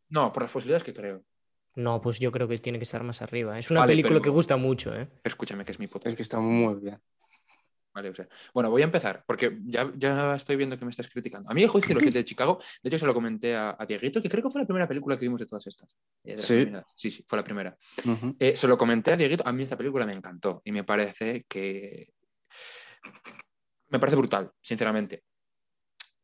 [0.08, 1.22] No, por las posibilidades que creo.
[1.76, 3.58] No, pues yo creo que tiene que estar más arriba.
[3.58, 5.08] Es una Vale, película pero- que gusta mucho, ¿eh?
[5.24, 6.08] Escúchame, que es mi podcast.
[6.08, 6.98] Es que está muy bien.
[7.94, 11.08] Vale, o sea, bueno, voy a empezar, porque ya, ya estoy viendo que me estás
[11.08, 11.50] criticando.
[11.50, 13.74] A mí el juicio de los siete de Chicago, de hecho se lo comenté a,
[13.78, 15.96] a Dieguito, que creo que fue la primera película que vimos de todas estas.
[16.24, 16.66] eh, de Sí.
[16.94, 17.76] sí, sí, fue la primera.
[18.38, 21.44] Eh, se lo comenté a Dieguito, a mí esta película me encantó y me parece
[21.48, 22.12] que...
[23.88, 25.22] Me parece brutal, sinceramente.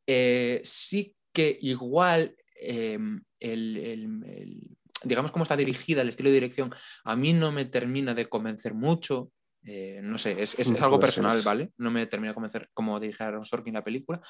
[0.06, 2.98] Eh, sí que igual eh,
[3.40, 6.74] el, el- el- digamos cómo está dirigida, el estilo de dirección,
[7.04, 9.30] a mí no me termina de convencer mucho.
[9.64, 11.70] Eh, no sé, es, es- es algo Pues personal, es- ¿vale?
[11.78, 14.20] No me termina de convencer cómo dirige Aaron Sorkin la película,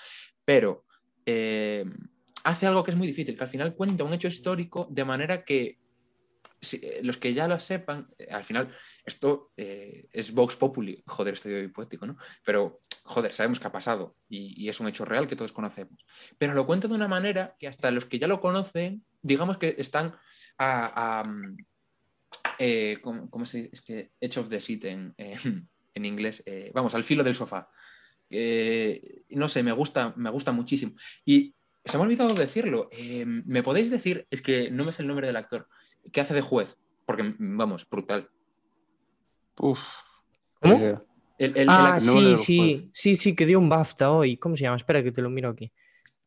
[0.44, 0.84] pero
[1.24, 1.84] eh,
[2.44, 5.44] hace algo que es muy difícil, que al final cuenta un hecho histórico de manera
[5.44, 5.78] que
[6.70, 8.72] eh, los que ya lo sepan, eh, al final
[9.04, 12.16] esto eh, es Vox Populi, joder, estoy poético, ¿no?
[12.44, 16.04] Pero, joder, sabemos que ha pasado y, es un hecho real que todos conocemos.
[16.38, 19.74] Pero lo cuento de una manera que hasta los que ya lo conocen, digamos que
[19.78, 20.14] están
[20.58, 21.24] a...
[23.02, 23.70] ¿cómo, se dice?
[23.72, 27.68] Es que edge of the seat en, inglés, vamos, al filo del sofá.
[28.30, 30.94] No sé, me gusta, me gusta muchísimo.
[31.24, 32.88] Y se me ha olvidado decirlo.
[33.26, 34.28] ¿Me podéis decir?
[34.30, 35.68] Es que no me sé el nombre del actor.
[36.10, 36.76] ¿Qué hace de juez?
[37.06, 38.28] Porque, vamos, brutal.
[39.58, 39.80] Uf.
[40.60, 40.74] ¿Cómo?
[40.74, 40.96] Eh,
[41.38, 44.36] El- el- Ah, el- sí, sí, sí, sí, que dio un BAFTA hoy.
[44.36, 44.76] ¿Cómo se llama?
[44.76, 45.72] Espera que te lo miro aquí.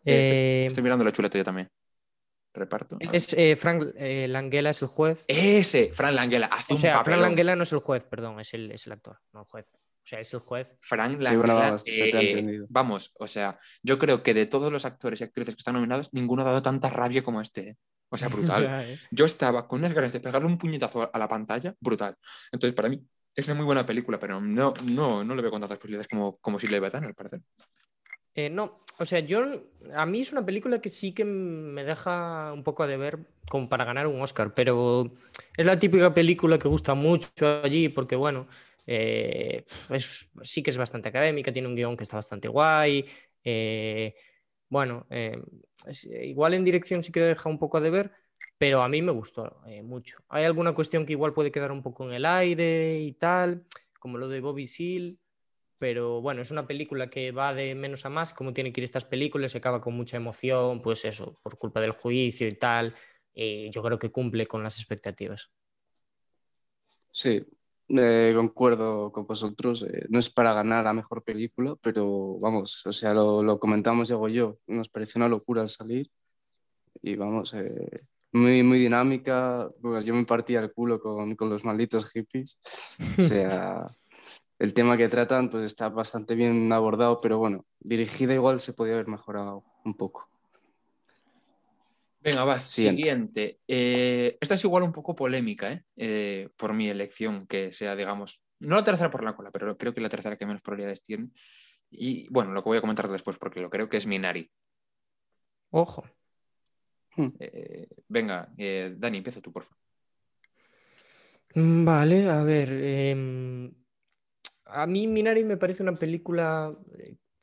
[0.08, 1.70] eh, estoy, Eh, estoy mirando la chuleta yo también.
[2.54, 2.98] Reparto.
[3.00, 5.26] Es eh, Frank eh, Langella es el juez.
[5.28, 7.20] Ese, Fran Langella, hace O un sea, Frank.
[7.22, 9.72] Langella no es el juez, perdón, es el, es el actor, no el juez.
[9.74, 10.74] O sea, es el juez.
[10.82, 12.68] Frank Sí, bueno, Langella, eh, entendido.
[12.70, 16.14] vamos, o sea, yo creo que de todos los actores y actrices que están nominados,
[16.14, 17.78] ninguno ha dado tanta rabia como este.
[18.10, 18.68] O sea, brutal.
[18.70, 19.00] Eh.
[19.12, 22.16] Yo estaba con unas ganas de pegarle un puñetazo a la pantalla, brutal.
[22.52, 23.02] Entonces, para mí,
[23.36, 26.38] es una muy buena película, pero no, no, no le veo con tantas posibilidades como,
[26.38, 27.42] como si le iba a dar, al parecer.
[28.34, 29.46] Eh, no, o sea, yo
[29.94, 33.70] a mí es una película que sí que me deja un poco a deber como
[33.70, 35.12] para ganar un Oscar, pero
[35.56, 38.48] es la típica película que gusta mucho allí porque, bueno,
[38.88, 43.06] eh, es, sí que es bastante académica, tiene un guion que está bastante guay.
[43.44, 44.16] eh,
[44.70, 45.42] bueno, eh,
[45.88, 48.12] es- igual en dirección sí que deja un poco a deber,
[48.58, 50.20] pero a mí me gustó eh, mucho.
[50.30, 53.66] Hay alguna cuestión que igual puede quedar un poco en el aire y tal,
[54.00, 55.18] como lo de Bobby Seale.
[55.80, 58.86] Pero bueno, es una película que va de menos a más, como tienen que ir
[58.86, 62.96] estas películas, se acaba con mucha emoción, pues eso, por culpa del juicio y tal.
[63.34, 65.52] Y yo creo que cumple con las expectativas.
[67.12, 67.46] Sí,
[67.90, 69.84] eh, concuerdo con vosotros.
[69.84, 74.08] eh, no es para ganar a mejor película, pero vamos, o sea, lo, lo comentamos
[74.08, 74.58] Diego y yo.
[74.68, 76.10] Nos pareció una locura al salir
[77.02, 79.70] y vamos, eh, muy, muy dinámica.
[79.80, 82.60] Bueno, yo me partía el culo con, con los malditos hippies.
[83.18, 83.88] O sea,
[84.60, 88.94] el tema que tratan pues está bastante bien abordado, pero bueno, dirigida igual se podía
[88.94, 90.28] haber mejorado un poco.
[92.26, 93.04] Venga, va, Siguiente.
[93.04, 93.60] siguiente.
[93.68, 95.84] Eh, esta es igual un poco polémica, ¿eh?
[95.96, 99.94] Eh, por mi elección, que sea, digamos, no la tercera por la cola, pero creo
[99.94, 101.30] que la tercera que menos probabilidades tiene.
[101.92, 104.52] Y bueno, lo que voy a comentar después, porque lo creo que es Minari.
[105.70, 106.04] Ojo.
[107.40, 109.78] Eh, venga, eh, Dani, empieza tú, por favor.
[111.54, 112.70] Vale, a ver.
[112.72, 113.72] em,
[114.66, 116.76] a mí Minari me parece una película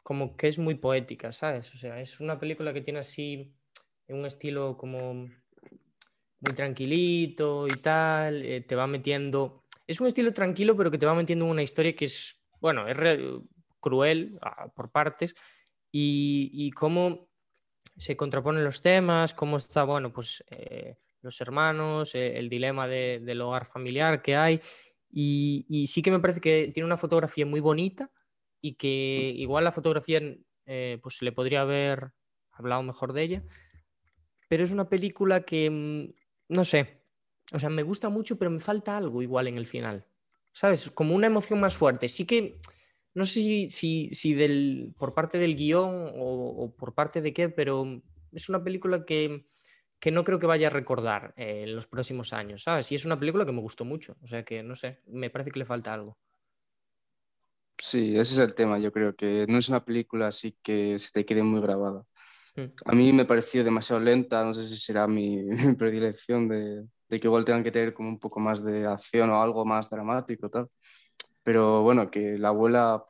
[0.03, 1.73] como que es muy poética, ¿sabes?
[1.73, 3.55] O sea, es una película que tiene así
[4.15, 5.29] un estilo como
[6.41, 9.65] muy tranquilito y tal, eh, te va metiendo...
[9.87, 12.89] Es un estilo tranquilo, pero que te va metiendo en una historia que es, bueno,
[12.89, 13.41] es re-
[13.81, 15.35] cruel ah, por partes
[15.91, 17.29] y, y cómo
[17.97, 23.21] se contraponen los temas, cómo está, bueno, pues eh, los hermanos, eh, el dilema de-
[23.21, 24.61] del hogar familiar que hay.
[25.11, 28.11] Y, y sí que me parece que tiene una fotografía muy bonita
[28.63, 30.21] y que igual la fotografía
[30.65, 32.13] eh, pues le podría haber
[32.53, 33.45] hablado mejor de ella.
[34.53, 36.13] Pero es una película que, mm,
[36.53, 37.01] no sé,
[37.55, 40.05] o sea, me gusta mucho, pero me falta algo igual en el final.
[40.53, 40.91] ¿Sabes?
[40.91, 42.07] Como una emoción más fuerte.
[42.07, 42.61] Sí que,
[43.15, 47.49] no sé si, si, si del, por parte del guion o, por parte de qué,
[47.49, 49.49] pero es una película que,
[49.99, 52.93] que no creo que vaya a recordar eh, en los próximos años, ¿sabes?
[52.93, 54.19] Y es una película que me gustó mucho.
[54.21, 56.19] O sea que, no sé, me parece que le falta algo.
[57.79, 61.11] Sí, ese es el tema, yo creo que no es una película así que se
[61.11, 62.07] te quede muy grabada.
[62.57, 62.65] Mm.
[62.85, 67.21] A mí me pareció demasiado lenta, no sé si será mi, mi predilección de, de
[67.21, 70.49] que igual tengan que tener como un poco más de acción o algo más dramático,
[70.49, 70.69] tal.
[71.43, 73.05] Pero bueno, que la abuela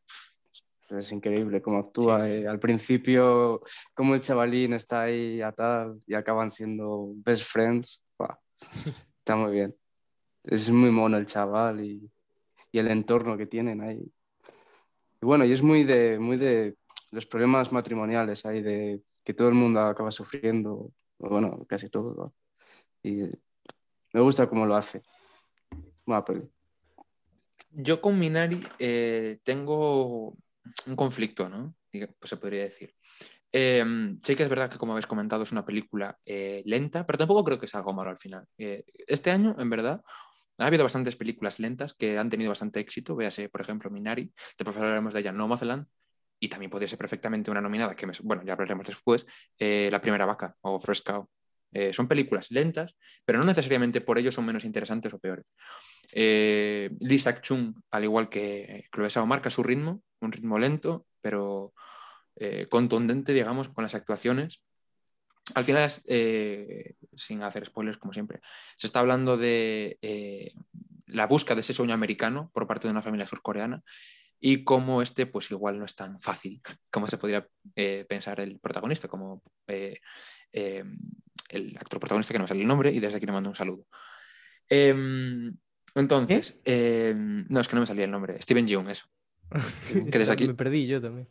[0.90, 2.26] es increíble cómo actúa.
[2.26, 2.38] Sí, sí.
[2.42, 3.62] eh, Al principio,
[3.94, 8.04] como el chavalín está ahí a tal y acaban siendo best friends.
[9.18, 9.74] Está muy bien.
[10.44, 12.10] Es muy mono el chaval y,
[12.72, 14.12] y el entorno que tienen ahí.
[15.20, 16.76] Y bueno, y es muy de, muy de
[17.12, 22.14] los problemas matrimoniales ahí, de que todo el mundo acaba sufriendo, bueno, casi todo.
[22.14, 22.34] ¿no?
[23.02, 23.22] Y
[24.12, 25.02] me gusta cómo lo hace.
[27.70, 30.36] Yo con Minari eh, tengo
[30.86, 31.74] un conflicto, ¿no?
[31.90, 32.94] Pues se podría decir.
[33.52, 33.84] Eh,
[34.22, 37.44] sí que es verdad que, como habéis comentado, es una película eh, lenta, pero tampoco
[37.44, 38.46] creo que sea algo malo al final.
[38.56, 40.02] Eh, este año, en verdad,
[40.58, 43.14] ha habido bastantes películas lentas que han tenido bastante éxito.
[43.14, 45.86] Véase, por ejemplo, Minari, después hablaremos de ella, Nomadland,
[46.42, 49.24] y también podría ser perfectamente una nominada, que me- bueno, ya hablaremos después,
[49.60, 51.04] eh, La Primera Vaca o Fresh.
[51.70, 55.46] Eh, son películas lentas, pero no necesariamente por ello son menos interesantes o peores.
[56.12, 61.74] Eh, Lee Sak-chung, al igual que Chloe Zhao, marca su ritmo, un ritmo lento, pero
[62.34, 64.60] eh, contundente, digamos, con las actuaciones.
[65.54, 68.40] Al final, es, eh, sin hacer spoilers, como siempre,
[68.76, 69.96] se está hablando de
[71.06, 73.84] la búsqueda de ese sueño americano por parte de una familia surcoreana
[74.44, 78.58] y cómo este, pues igual no es tan fácil como se podría eh, pensar el
[78.58, 80.00] protagonista, como eh,
[80.52, 80.84] eh,
[81.48, 83.54] el actor protagonista, que no me sale el nombre, y desde aquí le mando un
[83.54, 83.86] saludo.
[84.68, 85.56] Em,
[85.94, 89.06] entonces, em, no, es que no me salía el nombre, Steven Yeun, eso.
[90.10, 91.28] Que desde aquí- Me perdí yo también.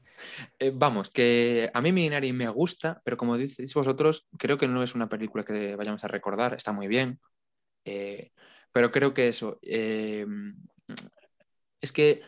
[0.76, 4.95] Vamos, que a mí Minari me gusta, pero como decís vosotros, creo que no es
[4.95, 7.20] una película que vayamos a recordar, está muy bien,
[8.72, 10.26] pero creo que eso, eh,
[11.82, 12.22] es que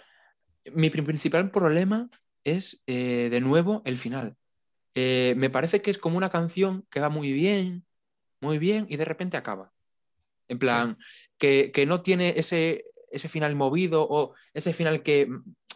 [0.72, 2.10] mi pri- principal problema
[2.44, 4.36] es, eh, de nuevo, el final.
[4.96, 7.86] Eh, me parece que es como una canción que va muy bien,
[8.42, 9.72] muy bien, y de repente acaba.
[10.48, 10.98] En plan,
[11.38, 15.30] que, que no tiene ese, ese final movido o ese final que,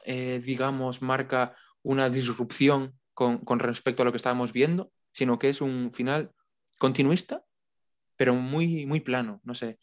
[0.05, 5.49] eh, digamos, marca una disrupción con, con respecto a lo que estábamos viendo, sino que
[5.49, 6.31] es un final
[6.77, 7.43] continuista,
[8.17, 9.79] pero muy, muy plano, no sé.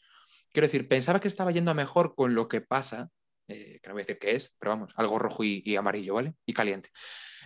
[0.52, 3.11] Quiero decir, pensaba que estaba yendo a mejor con lo que pasa,
[3.49, 6.14] eh, que no voy a decir qué es, pero vamos, algo rojo y, y amarillo,
[6.14, 6.34] ¿vale?
[6.47, 6.90] Y caliente.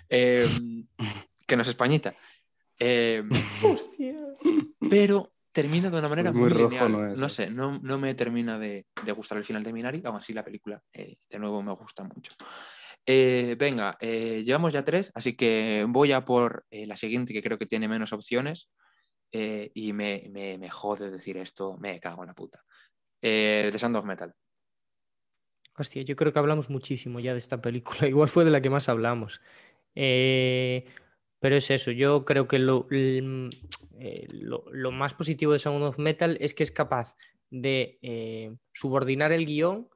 [0.09, 0.46] Eh,
[1.46, 2.14] que no es españita.
[2.80, 3.24] Eh,
[4.88, 6.92] pero termina de una manera Muy muy, rojo lineal.
[6.92, 7.28] no es, eh.
[7.28, 10.44] sé, no, no me termina de, de gustar el final de Minari, aún así la
[10.44, 12.34] película eh, de nuevo me gusta mucho.
[13.05, 17.88] Venga, llevamos ya tres, así que voy a por la siguiente que creo que tiene
[17.88, 18.70] menos opciones
[19.32, 22.62] y me, me, me jode decir esto, me cago en la puta.
[23.20, 24.32] Eh, The Sound of Metal.
[25.79, 27.99] Hostia, yo creo que hablamos muchísimo ya de esta película.
[28.09, 29.41] Igual fue de la que más hablamos.
[29.95, 30.85] Eh,
[31.41, 36.37] pero es eso, yo creo que eh, lo, lo más positivo de Sound of Metal
[36.41, 37.16] es que es capaz
[37.51, 39.89] de eh, subordinar el guion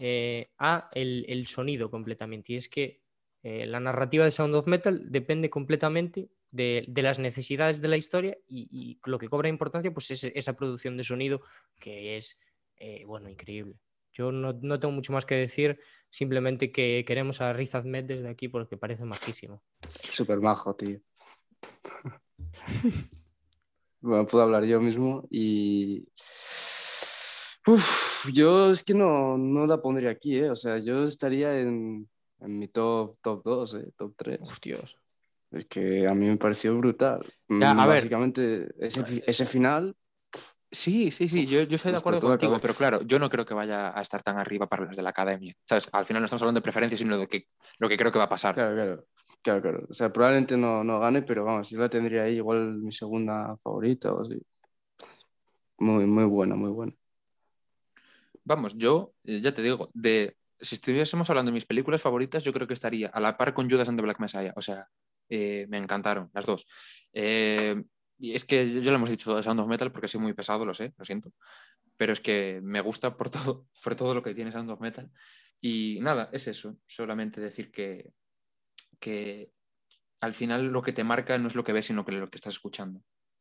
[0.00, 2.52] eh, a el, el sonido completamente.
[2.52, 3.00] Y es que
[3.40, 8.36] la narrativa de Sound of Metal depende completamente de, de las necesidades de la historia
[8.46, 11.40] y, y lo que cobra importancia pues es esa producción de sonido
[11.78, 12.38] que es,
[13.06, 13.76] bueno, increíble.
[14.18, 15.78] Yo no, no tengo mucho más que decir,
[16.10, 19.62] simplemente que queremos a Riz Ahmed desde aquí porque parece majísimo.
[20.10, 20.98] Súper majo, tío.
[24.00, 26.08] bueno, puedo hablar yo mismo y...
[27.64, 30.50] Uf, yo es que no, no la pondría aquí, ¿eh?
[30.50, 32.08] O sea, yo estaría en,
[32.40, 33.92] en mi top, top 2, ¿eh?
[33.96, 34.40] Top 3.
[34.40, 34.98] Hostios.
[35.52, 37.24] Es que a mí me pareció brutal.
[37.48, 37.86] Ya, Mm, ver.
[37.86, 39.94] Básicamente, ese, ese final,
[40.70, 43.46] Sí, sí, sí, yo, yo estoy de Nos acuerdo contigo, pero claro, yo no creo
[43.46, 45.54] que vaya a estar tan arriba para los de la academia.
[45.64, 45.88] ¿Sabes?
[45.92, 47.46] Al final no estamos hablando de preferencias, sino de que,
[47.78, 48.54] lo que creo que va a pasar.
[48.54, 49.06] claro, claro,
[49.42, 49.86] claro, claro.
[49.88, 53.56] O sea, probablemente no, no gane, pero vamos, yo la tendría ahí igual mi segunda
[53.56, 54.38] favorita o así.
[55.78, 56.92] Muy, muy buena, muy buena.
[58.44, 62.52] Vamos, yo eh, ya te digo, de si estuviésemos hablando de mis películas favoritas, yo
[62.52, 64.52] creo que estaría a la par con Judas and the Black Messiah.
[64.56, 64.86] O sea,
[65.28, 66.66] eh, me encantaron las dos.
[67.12, 67.82] Eh,
[68.18, 70.66] y es que ya lo hemos dicho de Sound of Metal porque soy muy pesado,
[70.66, 71.32] lo sé, lo siento.
[71.96, 75.10] Pero es que me gusta por todo, por todo lo que tiene Sound of Metal.
[75.60, 76.76] Y nada, es eso.
[76.86, 78.12] Solamente decir que,
[79.00, 79.52] que
[80.20, 82.36] al final lo que te marca no es lo que ves, sino que lo que
[82.36, 83.00] estás escuchando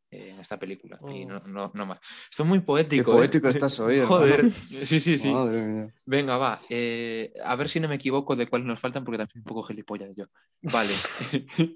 [0.10, 1.00] eh, en esta película.
[1.12, 2.00] Y no, no, no más.
[2.30, 3.12] Esto es muy Qué poético.
[3.12, 3.16] ¿eh?
[3.16, 4.00] poético estás hoy.
[4.02, 4.52] Joder.
[4.52, 5.32] Sí, sí, sí.
[5.32, 5.94] Madre mía.
[6.06, 6.62] Venga, va.
[6.70, 9.46] eh, a ver si no me equivoco de cuáles nos faltan, porque también soy un
[9.46, 10.26] poco gilipollas yo.
[10.62, 10.94] Vale.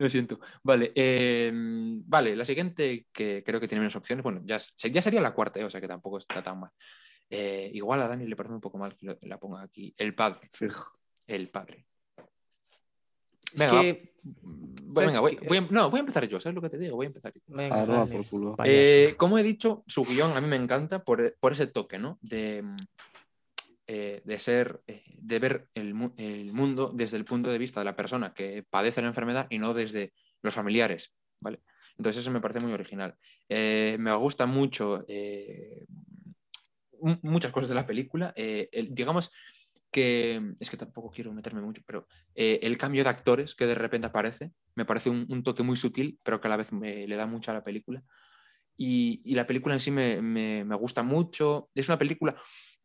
[0.00, 0.40] Lo siento.
[0.62, 0.92] Vale.
[0.94, 4.22] eh, vale, la siguiente, que creo que tiene menos opciones.
[4.22, 6.70] Bueno, ya, se- ya sería la cuarta, eh, o sea que tampoco está tan mal.
[7.28, 9.94] Eh, igual a Dani le parece un poco mal que lo- la ponga aquí.
[9.98, 10.48] El padre.
[10.54, 10.98] Fijo.
[11.26, 11.86] El padre.
[13.58, 14.14] Venga, que.
[14.22, 16.78] Voy- venga, voy, que- voy a- no, voy a empezar yo, ¿sabes lo que te
[16.78, 16.96] digo?
[16.96, 17.40] Voy a empezar yo.
[17.46, 18.56] Venga, Ah, por culo.
[18.64, 22.18] Eh, como he dicho, su guion a mí me encanta por, por ese toque, ¿no?
[22.22, 22.64] De,
[23.92, 27.84] eh, de ser, eh, de ver el, el mundo desde el punto de vista de
[27.86, 30.12] la persona que padece la enfermedad y no desde
[30.42, 31.60] los familiares, ¿vale?
[31.98, 33.16] Entonces eso me parece muy original.
[33.48, 35.04] Eh, me gusta mucho
[37.00, 38.32] mu- muchas cosas de la película.
[38.36, 39.30] El- digamos
[39.90, 44.06] que, es que tampoco quiero meterme mucho, pero el cambio de actores que de repente
[44.06, 47.16] aparece me parece un, un toque muy sutil, pero que a la vez me, le
[47.16, 48.02] da mucho a la película.
[48.76, 51.70] Y, y la película en sí me, me- me gusta mucho.
[51.74, 52.36] Es una película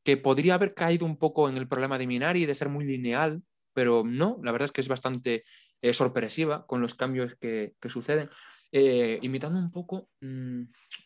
[0.05, 3.41] que podría haber caído un poco en el problema de Minari, de ser muy lineal,
[3.73, 5.43] pero no, la verdad es que es bastante
[5.81, 8.29] eh, sorpresiva con los cambios que, que suceden,
[8.71, 10.61] eh, imitando un poco mm,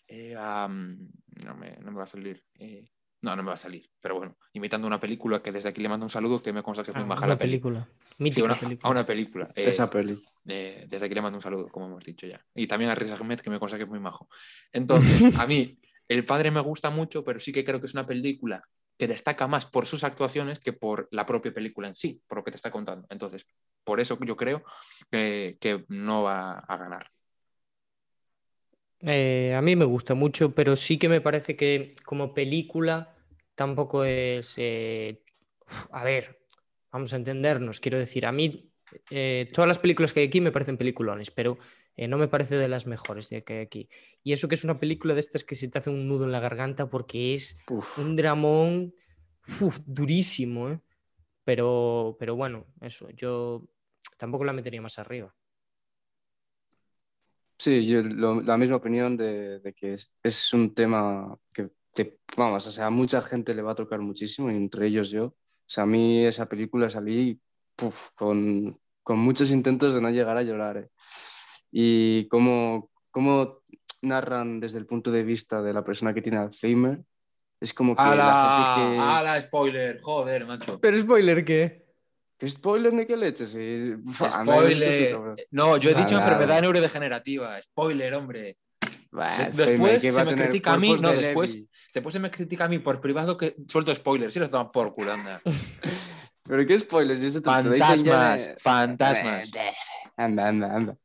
[0.09, 0.67] eh, a...
[0.67, 1.09] mm,
[1.45, 2.43] No me, no me va a salir.
[2.59, 2.85] eh,
[3.21, 5.89] no, no me va a salir, pero bueno, imitando una película que desde aquí le
[5.89, 7.85] mando un saludo, que me consta que es muy Ah, maja una la película.
[8.17, 8.31] película.
[8.33, 8.87] Sí, una- película.
[8.87, 9.51] a una película.
[9.55, 10.21] eh, Esa peli.
[10.47, 12.39] eh, desde aquí le mando un saludo, como hemos dicho ya.
[12.55, 14.29] Y también a Riz Ahmed, que me consta que es muy majo.
[14.71, 15.01] Entonces,
[15.43, 15.77] a mí,
[16.07, 18.61] El Padre me gusta mucho, pero sí que creo que es una película
[18.99, 22.43] que destaca más por sus actuaciones que por la propia película en sí, por lo
[22.43, 23.07] que te está contando.
[23.09, 23.47] Entonces,
[23.85, 24.61] por eso yo creo
[25.09, 27.09] que, no va a ganar.
[28.99, 33.15] Eh, a mí me gusta mucho, pero sí que me parece que como película
[33.55, 34.55] tampoco es...
[34.57, 35.23] eh,
[35.91, 36.41] a ver,
[36.91, 37.79] vamos a entendernos.
[37.79, 38.69] Quiero decir, a mí
[39.09, 41.57] eh, todas las películas que hay aquí me parecen peliculones, pero
[41.99, 43.89] eh, no me parece de las mejores de que hay aquí.
[44.23, 46.31] Y eso que es una película de estas que se te hace un nudo en
[46.31, 47.89] la garganta porque es Uf.
[47.97, 48.93] un dramón
[49.61, 50.81] uf, durísimo, ¿eh?
[51.45, 53.63] Pero, pero bueno, eso, yo
[54.17, 55.35] tampoco la metería más arriba.
[57.57, 62.19] Sí, yo lo- la misma opinión de, de que es, es un tema que te,
[62.37, 65.25] vamos, o sea, a mucha gente le va a tocar muchísimo, y entre ellos yo.
[65.27, 65.35] O
[65.65, 67.39] sea, a mí esa película salí
[67.75, 70.77] puf, con, con muchos intentos de no llegar a llorar.
[70.77, 70.89] ¿eh?
[71.71, 73.59] Y cómo, cómo
[74.01, 77.01] narran desde el punto de vista de la persona que tiene Alzheimer,
[77.59, 78.99] es como que la gente que...
[79.01, 79.41] ¡Hala!
[79.41, 79.99] ¡Spoiler!
[80.01, 80.79] Joder, macho.
[80.79, 81.85] Pero spoiler, ¿qué?
[82.37, 83.49] ¿Qué spoiler ni qué leches?
[83.49, 85.47] Sí, uf, lo dicho ¡Spoiler!
[85.51, 87.61] No, yo he dicho Nada, enfermedad neurodegenerativa.
[87.61, 88.57] ¡Spoiler, hombre!
[89.11, 91.69] Bah, después se a me critica a mí, no, de después- Levi.
[91.93, 94.33] Después se me critica a mí por privado que suelto spoilers.
[94.33, 95.41] Sí, los toman por culo, anda.
[96.43, 97.21] ¿Pero qué spoilers?
[97.23, 99.51] Y eso te- te lo Fantasmas, de- fantasmas.
[100.15, 100.97] Anda, anda, anda.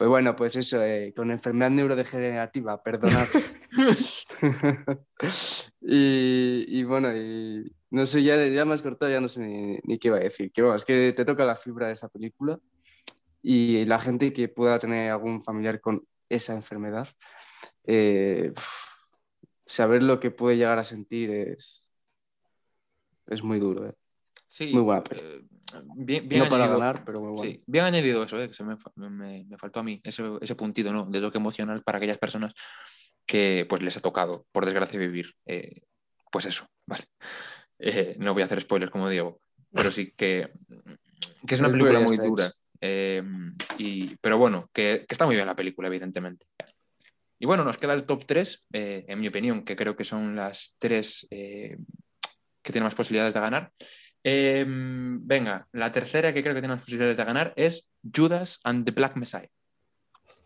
[0.00, 3.26] Pues bueno, pues eso, eh, con enfermedad neurodegenerativa, perdonad.
[5.82, 9.78] y, y bueno, y no sé, ya, ya me has cortado, ya no sé ni,
[9.84, 10.50] ni qué iba a decir.
[10.52, 12.58] Que, bueno, es que te toca la fibra de esa película
[13.42, 17.06] y la gente que pueda tener algún familiar con esa enfermedad,
[17.84, 18.54] eh,
[19.66, 21.92] saber lo que puede llegar a sentir es,
[23.26, 23.86] es muy duro.
[23.86, 23.94] eh.
[24.48, 25.46] Sí, Muy buena peli.
[25.74, 26.78] Eh, bien, bien No para añadido.
[26.80, 27.38] ganar, pero bueno.
[27.42, 30.54] Sí, bien añadido eso, eh, que se me, me- me faltó a mí, ese, ese
[30.54, 31.06] puntito, ¿no?
[31.06, 32.52] De toque emocional para aquellas personas
[33.26, 35.34] que pues les ha tocado, por desgracia, vivir.
[35.46, 35.82] eh,
[36.32, 37.04] pues eso, vale.
[37.82, 39.40] Eh, no voy a hacer spoilers, como digo,
[39.72, 40.52] pero sí que,
[41.46, 42.52] que es una El película muy dura.
[42.78, 43.22] eh,
[43.78, 46.44] y, pero bueno, que, que está muy bien la película, evidentemente.
[47.38, 50.74] Y bueno, nos queda el top 3, en mi opinión, que creo que son las
[50.78, 51.78] tres eh,
[52.62, 53.72] que tienen más posibilidades de ganar.
[54.22, 58.84] Eh, venga, la tercera que creo que tiene más posibilidades de ganar es Judas and
[58.84, 59.48] the Black Messiah.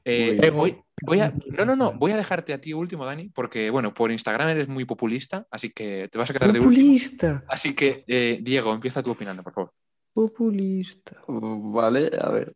[0.07, 3.71] Eh, voy, voy a, no, no, no, voy a dejarte a ti último, Dani, porque
[3.71, 6.71] bueno, por Instagram eres muy populista, así que te vas a quedar de último.
[6.71, 9.73] Populista, Así que, eh, Diego, empieza tú opinando, por favor.
[10.13, 11.17] populista.
[11.27, 12.55] Vale, a ver.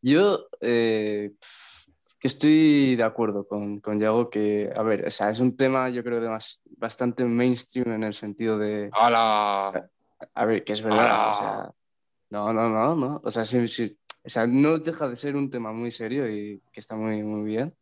[0.00, 1.32] Yo eh,
[2.18, 5.90] que estoy de acuerdo con, con Yago que, a ver, o sea, es un tema
[5.90, 9.90] yo creo de más, bastante mainstream en el sentido de, ¡Hala!
[10.34, 11.30] A ver, que es verdad, ¡Hala!
[11.30, 11.74] o sea,
[12.30, 15.48] no, no, no, no, o sea, sí, sí, o sea, no deja de ser un
[15.50, 17.74] tema muy serio y que está muy, muy bien.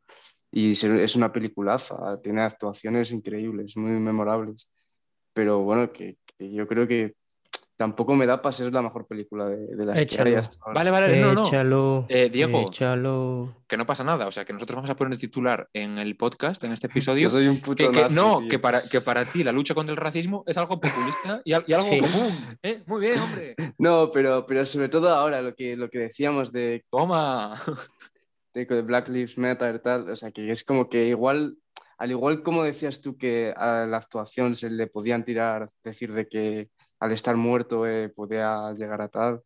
[0.52, 4.70] Y es una peliculaza, tiene actuaciones increíbles, muy memorables.
[5.32, 7.16] Pero bueno, que, que yo creo que
[7.77, 10.31] tampoco me da para ser la mejor película de, de las que Échalo.
[10.31, 10.75] hay hasta ahora.
[10.81, 11.43] Vale, vale, no, no.
[11.47, 12.07] Échalo.
[12.09, 12.61] Eh, Diego.
[12.69, 13.57] Échalo.
[13.67, 14.27] Que no pasa nada.
[14.29, 17.23] O sea, que nosotros vamos a poner el titular en el podcast, en este episodio.
[17.25, 18.49] Yo soy un puto que, que- nazi, no, tío.
[18.51, 21.73] que para, que para ti la lucha contra el racismo es algo populista y, y
[21.73, 21.99] algo Sí.
[22.01, 22.33] común.
[22.63, 22.83] ¿eh?
[22.87, 23.55] Muy bien, hombre.
[23.79, 27.61] No, pero, pero sobre todo ahora lo que, lo que decíamos de, Toma.
[28.55, 31.57] de, que Black Lives Matter tal, o sea, que es como que igual,
[31.99, 36.29] al igual como decías tú que a la actuación se le podían tirar, decir de
[36.29, 36.69] que
[37.05, 39.43] al estar muerto eh, podía llegar a tal,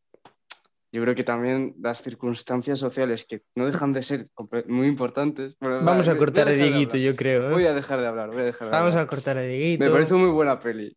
[0.92, 4.30] yo creo que también las circunstancias sociales que no dejan de ser
[4.68, 5.56] muy importantes.
[5.58, 7.48] Bueno, Vamos va, a cortar a de Dieguito, yo creo.
[7.48, 7.52] ¿eh?
[7.52, 9.84] Voy a dejar de hablar, voy a dejar de Vamos a cortar a Dieguito.
[9.84, 10.96] Me parece muy buena peli.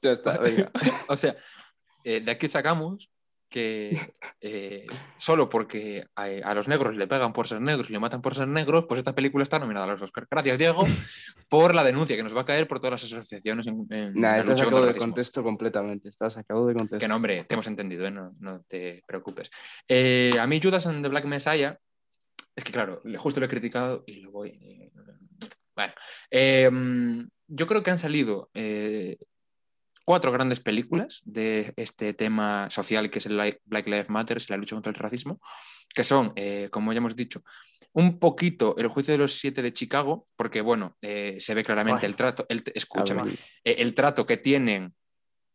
[0.00, 0.70] Ya está, venga.
[1.08, 1.34] O sea,
[2.04, 3.10] eh, de aquí sacamos
[3.52, 3.96] que
[4.40, 8.20] eh, solo porque a, a los negros le pegan por ser negros y le matan
[8.22, 10.26] por ser negros, pues esta película está nominada a los Oscars.
[10.28, 10.82] Gracias, Diego,
[11.48, 14.32] por la denuncia que nos va a caer por todas las asociaciones en, en Nah,
[14.32, 16.08] la está lucha sacado de contexto completamente.
[16.08, 16.98] Está sacado de contexto.
[16.98, 18.10] Que no, hombre, te hemos entendido, ¿eh?
[18.10, 19.50] no, no te preocupes.
[19.86, 21.78] Eh, a mí Judas and the Black Messiah,
[22.56, 24.48] es que claro, justo lo he criticado y lo voy...
[24.60, 24.90] eh,
[25.76, 25.92] Bueno,
[26.30, 26.70] eh,
[27.48, 29.16] yo creo que han salido eh,
[30.04, 34.76] cuatro grandes películas de este tema social que es el Black Lives Matter, la lucha
[34.76, 35.40] contra el racismo,
[35.94, 37.42] que son, eh, como ya hemos dicho,
[37.92, 42.00] un poquito el juicio de los siete de Chicago, porque bueno, eh, se ve claramente
[42.00, 42.10] Bueno.
[42.10, 43.32] el trato, el, escúchame,
[43.64, 44.94] eh, el trato que tienen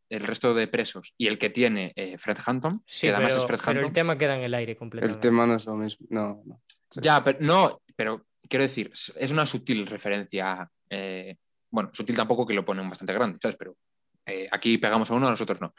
[0.10, 3.42] el resto de presos y el que tiene eh, Fred Hampton, Sí, que además pero,
[3.42, 3.86] es Fred pero Hampton.
[3.88, 5.20] el tema queda en el aire el completamente.
[5.20, 6.08] tema no es lo mismo.
[6.10, 6.62] No, no.
[6.90, 7.02] Sí.
[7.04, 10.70] Ya, pero no, pero quiero decir, es- es una sutil referencia.
[10.90, 11.36] eh,
[11.70, 13.58] bueno, sutil tampoco que lo ponen bastante grande, ¿sabes?
[13.58, 13.76] Pero
[14.28, 15.74] eh, aquí pegamos a uno, a nosotros no.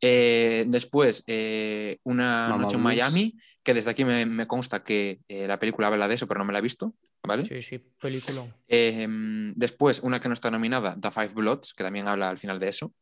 [0.00, 2.82] Eh, después, eh, Una Mama noche en.
[2.82, 6.44] Miami, que desde aquí me, me consta que la película habla de eso, pero no
[6.44, 7.44] me la he visto, ¿vale?
[7.44, 8.46] Sí, sí, película.
[8.66, 9.06] Eh,
[9.54, 12.68] después, una que no está nominada, The Five Bloods, que también habla al final de
[12.68, 12.94] eso.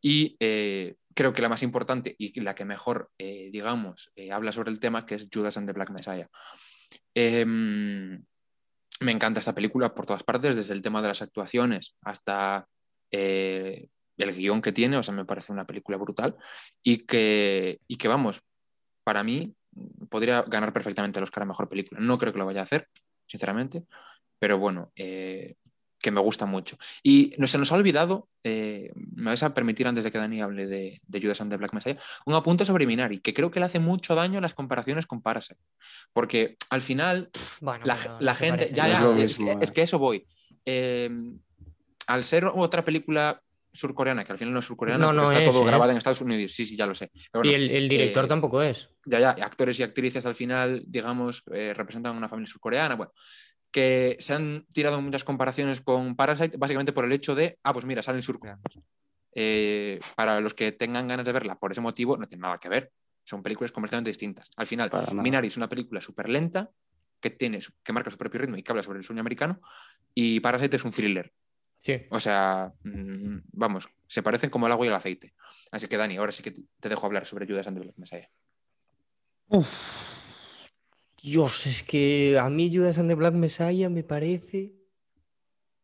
[0.00, 0.36] Y
[1.14, 5.14] creo que la más importante y la que mejor, digamos, habla sobre el tema, que
[5.14, 6.28] es Judas and the Black Messiah.
[7.14, 12.68] Eh, me encanta esta película por todas partes, desde el tema de las actuaciones hasta
[13.16, 13.86] eh,
[14.16, 16.36] el guion que tiene, o sea, me parece una película brutal
[16.82, 18.42] y que, y que vamos,
[19.04, 19.54] para mí
[20.08, 22.00] podría ganar perfectamente el Oscar a Mejor Película.
[22.00, 22.88] No creo que lo vaya a hacer,
[23.28, 23.84] sinceramente,
[24.40, 25.54] pero bueno, eh,
[26.00, 26.76] que me gusta mucho.
[27.04, 30.42] Y no, se nos ha olvidado, eh, me vais a permitir antes de que Dani
[30.42, 33.60] hable de, de Judas and the Black Messiah, un apunte sobre Minari, que creo que
[33.60, 35.60] le hace mucho daño las comparaciones con Parasite.
[36.12, 37.30] Porque al final
[37.60, 39.72] Bueno, la, no gente, ya, ya, es que, es eh.
[39.72, 40.26] que eso voy.
[40.64, 41.10] Eh,
[42.06, 43.40] al ser otra película
[43.72, 45.66] surcoreana, que al final no es surcoreana, No, porque no está es, todo ¿eh?
[45.66, 47.10] grabado en Estados Unidos, sí, sí, ya lo sé.
[47.32, 48.88] Pero Y bueno, el, el director eh, tampoco es.
[49.04, 53.12] ya, ya, actores y actrices al final, digamos, eh, representan una familia surcoreana, bueno,
[53.72, 57.84] que se han tirado muchas comparaciones con Parasite, básicamente por el hecho de, ah, pues
[57.84, 58.62] mira, salen surcoreanos.
[59.34, 62.68] Eh, para los que tengan ganas de verla por ese motivo, no tiene nada que
[62.68, 62.92] ver.
[63.24, 64.48] Son películas completamente distintas.
[64.56, 64.90] Al final.
[65.14, 66.70] Minari es una película súper lenta,
[67.18, 69.60] que, tiene, que marca su propio ritmo y que habla sobre el sueño americano,
[70.14, 71.32] y Parasite es un thriller.
[71.84, 72.00] Sí.
[72.08, 75.34] O sea, mm, vamos, se parecen como el agua y el aceite.
[75.70, 78.30] Así que, Dani, ahora sí que te dejo hablar sobre Judas and the Black Messiah.
[81.22, 84.72] Dios, es que a mí Judas and the Black Messiah me parece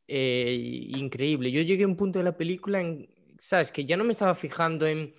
[0.09, 1.51] eh, increíble.
[1.51, 3.71] Yo llegué a un punto de la película en, ¿sabes?
[3.71, 5.13] Que ya no me estaba fijando en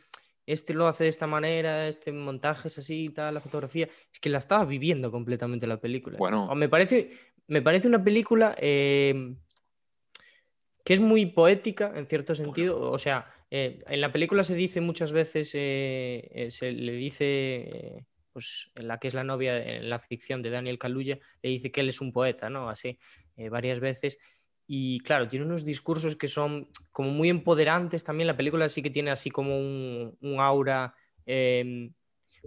[0.48, 3.88] este lo hace de esta manera, este montaje es así, tal, la fotografía.
[4.12, 6.18] Es que la estaba viviendo completamente la película.
[6.18, 6.46] Bueno.
[6.46, 7.12] O me parece,
[7.48, 9.36] me parece una película eh,
[10.84, 12.92] que es muy poética en cierto sentido.
[12.92, 18.06] O sea, eh, en la película se dice muchas veces, eh, eh, se le dice,
[18.32, 21.72] pues en la que es la novia en la ficción de Daniel Kaluuya, le dice
[21.72, 22.70] que él es un poeta, ¿no?
[22.70, 22.98] Así,
[23.50, 24.18] varias veces.
[24.68, 28.28] Y claro, tiene unos discursos que son como muy empoderantes también.
[28.28, 30.96] La película sí que tiene así como un, un aura.
[31.26, 31.92] eh,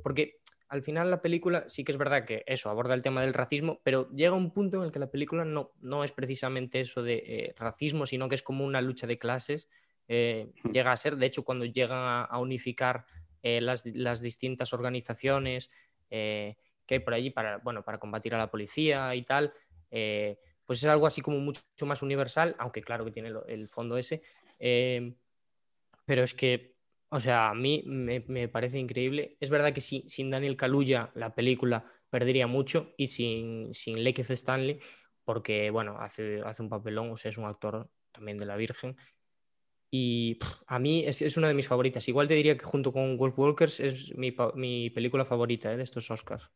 [0.02, 0.40] porque
[0.74, 3.80] al final la película sí que es verdad que eso aborda el tema del racismo,
[3.84, 7.22] pero llega un punto en el que la película no, no es precisamente eso de
[7.24, 9.68] eh, racismo, sino que es como una lucha de clases.
[10.08, 13.06] eh, llega a ser, de hecho, cuando llegan a, a unificar
[13.44, 15.70] eh, las, las distintas organizaciones
[16.10, 16.56] que
[16.88, 19.52] hay por allí para, bueno, para combatir a la policía y tal,
[19.90, 24.22] pues es algo así como mucho más universal, aunque claro que tiene el fondo ese.
[26.04, 26.73] pero es que,
[27.14, 29.36] o sea, a mí me, parece increíble.
[29.38, 34.30] Es verdad que si- sin Daniel Kaluuya la película perdería mucho y sin, sin Lakeith
[34.30, 34.80] Stanley,
[35.22, 38.96] porque, bueno, hace, hace un papelón, o sea, es un actor también de la Virgen.
[39.92, 42.08] Y a mí es, es una de mis favoritas.
[42.08, 45.84] Igual te diría que junto con Wolf Walkers es mi, mi película favorita eh, de
[45.84, 46.50] estos Oscars.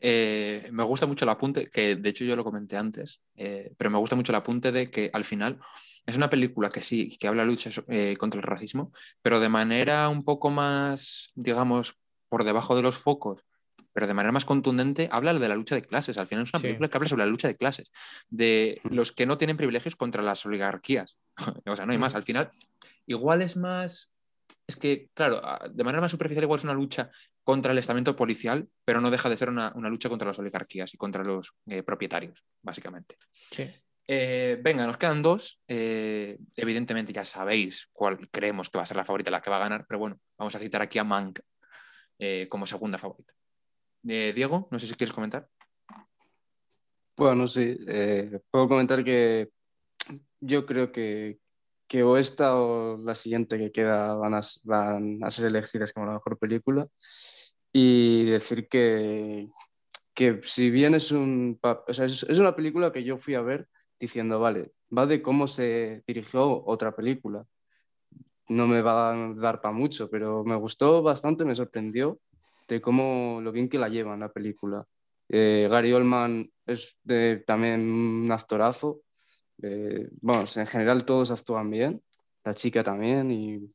[0.00, 3.90] Eh, me gusta mucho el apunte, que de hecho yo lo comenté antes, eh, pero
[3.90, 5.60] me gusta mucho el apunte de que al final
[6.08, 10.08] es una película que sí, que habla lucha eh, contra el racismo, pero de manera
[10.08, 11.94] un poco más, digamos,
[12.28, 13.42] por debajo de los focos,
[13.92, 16.18] pero de manera más contundente, habla de la lucha de clases.
[16.18, 16.62] Al final es una Sí.
[16.66, 17.90] película que habla sobre la lucha de clases,
[18.28, 21.16] de los que no tienen privilegios contra las oligarquías.
[21.66, 22.14] o sea, no hay más.
[22.14, 22.50] Al final,
[23.06, 24.10] igual es más.
[24.66, 27.10] Es que, claro, a- de manera más superficial, igual es una lucha
[27.44, 30.92] contra el estamento policial, pero no deja de ser una, una lucha contra las oligarquías
[30.94, 33.16] y contra los eh, propietarios, básicamente.
[33.50, 33.64] Sí.
[34.10, 35.60] Eh, venga, nos quedan dos.
[35.68, 39.56] Eh, evidentemente ya sabéis cuál creemos que va a ser la favorita, la que va
[39.56, 41.40] a ganar, pero bueno, vamos a citar aquí a Mank
[42.18, 43.34] eh, como segunda favorita.
[44.02, 45.46] Diego, no sé si quieres comentar.
[47.18, 47.76] Bueno, sí,
[48.50, 49.50] puedo comentar que
[50.40, 51.40] yo creo que,
[51.86, 54.40] que o esta o la siguiente que queda van a,
[55.30, 56.86] ser elegidas como la mejor película
[57.72, 59.48] y decir que,
[60.14, 63.68] que si bien es, un, es una película que yo fui a ver
[64.00, 67.44] diciendo, vale, va de cómo se dirigió otra película.
[68.48, 72.18] No me va a dar para mucho, pero me gustó bastante, me sorprendió
[72.68, 74.82] de cómo lo bien que la llevan la película.
[75.28, 79.02] Eh, Gary Oldman es de- también un actorazo.
[79.62, 82.02] Eh, bueno, en general todos actúan bien.
[82.44, 83.68] La chica también y,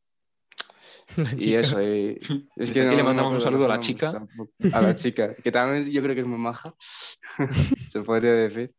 [1.37, 1.81] y eso.
[1.81, 2.17] y-
[2.55, 4.27] es Desde aquí no- le no mandamos un acuerdo saludo a la chica.
[4.73, 6.73] A la chica, que también yo creo que es muy maja,
[7.87, 8.73] se podría decir.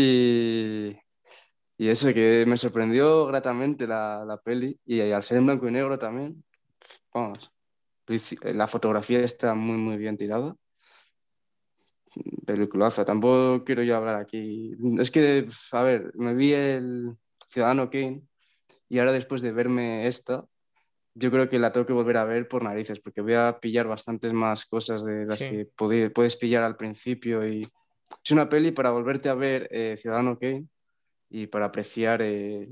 [0.00, 0.96] Y,
[1.76, 4.78] y eso, que me sorprendió gratamente la, la peli.
[4.86, 6.44] Y al ser en blanco y negro también,
[7.12, 7.50] vamos,
[8.06, 10.54] hici- la fotografía está muy, muy bien tirada.
[12.46, 14.72] Peliculaza, tampoco quiero yo hablar aquí.
[14.98, 17.16] Es que, a ver, me vi el
[17.48, 18.22] Ciudadano Kane
[18.88, 20.44] y ahora después de verme esta,
[21.14, 23.88] yo creo que la tengo que volver a ver por narices, porque voy a pillar
[23.88, 25.50] bastantes más cosas de las Sí.
[25.50, 25.66] que
[26.14, 27.46] puedes pillar al principio.
[27.46, 27.68] Y
[28.24, 30.66] es una peli para volverte a ver eh, Ciudadano Kane
[31.30, 32.64] y para apreciar eh,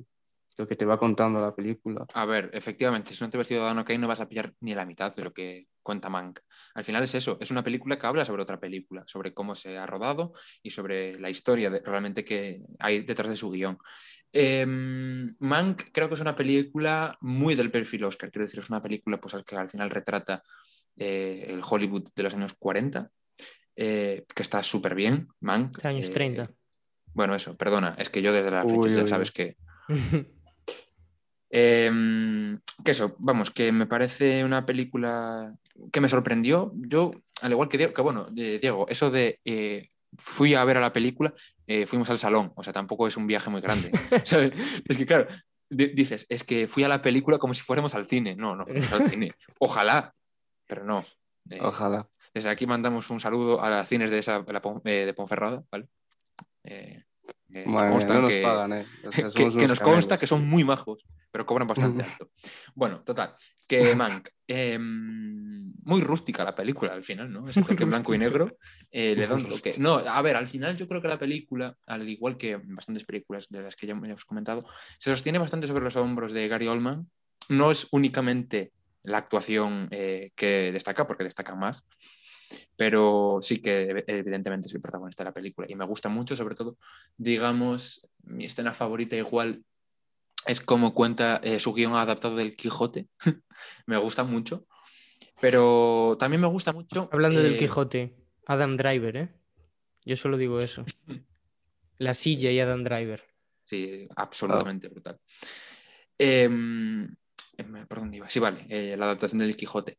[0.57, 2.07] lo que te va contando la película.
[2.15, 4.87] A ver, efectivamente, si no te ves Ciudadano Kane no vas a pillar ni la
[4.87, 6.41] mitad de lo que cuenta Mank.
[6.75, 9.79] Al final es eso, es una película que habla sobre otra película, sobre cómo se
[9.79, 10.33] ha rodado
[10.63, 13.79] y sobre la historia realmente que hay detrás de su guion.
[14.33, 18.83] Eh, Mank creo que es una película muy del perfil Oscar, quiero decir, es una
[18.83, 20.43] película pues, que al final retrata
[20.97, 23.11] eh, el Hollywood de los años 40,
[23.77, 25.79] eh, que está súper bien, Mank.
[25.81, 26.51] De años eh, 30.
[27.15, 29.57] Bueno, eso, perdona, es que yo desde la fecha Uy, ya uy, sabes que,
[31.49, 35.55] Em, que eso, vamos, que me parece una película
[35.93, 36.73] que me sorprendió.
[36.75, 40.77] Yo, al igual que Diego, que bueno, de- Diego, eso de eh, fui a ver
[40.77, 41.33] a la película,
[41.67, 43.91] eh, fuimos al salón, o sea, tampoco es un viaje muy grande.
[44.25, 44.53] ¿sabes?
[44.89, 45.29] Es que, claro,
[45.71, 48.35] di- dices, es que fui a la película como si fuéramos al cine.
[48.35, 49.33] No, no fuimos al cine.
[49.61, 50.15] Ojalá,
[50.67, 51.05] pero no.
[51.51, 52.09] Eh, Ojalá.
[52.37, 55.65] Desde aquí mandamos un saludo a las cines de, esa, de la eh, de Ponferrada,
[55.73, 55.89] ¿vale?
[56.65, 57.03] Eh,
[57.55, 58.87] eh, Madre no nos que- pagan, ¿eh?
[59.07, 62.31] O sea, que, nos consta que son muy majos, pero cobran bastante alto.
[62.75, 63.33] Bueno, total,
[63.67, 67.49] que Mank, eh, muy rústica la película al final, ¿no?
[67.49, 68.59] Ese toque blanco y negro
[68.91, 69.73] le da un toque.
[69.79, 73.47] No, a ver, al final yo creo que la película, al igual que bastantes películas
[73.49, 74.69] de las que ya hemos comentado,
[74.99, 77.11] se sostiene bastante sobre los hombros de Gary Oldman.
[77.49, 78.73] No es únicamente
[79.05, 81.85] la actuación que destaca, porque destaca más,
[82.77, 86.55] pero sí que evidentemente es el protagonista de la película y me gusta mucho, sobre
[86.55, 86.77] todo,
[87.17, 89.65] digamos, mi escena favorita igual
[90.47, 93.09] es como cuenta eh, su guion adaptado del Quijote,
[93.87, 94.67] me gusta mucho,
[95.41, 97.09] pero también me gusta mucho...
[97.13, 98.15] Hablando del eh, Quijote,
[98.47, 99.29] Adam Driver, ¿eh?
[100.05, 100.85] Yo solo digo eso.
[101.99, 103.25] La silla y Adam Driver.
[103.65, 105.19] Sí, absolutamente brutal.
[106.19, 107.05] Em,
[107.57, 108.29] em, ¿Por dónde iba?
[108.29, 109.99] Sí, vale, eh, la adaptación del Quijote.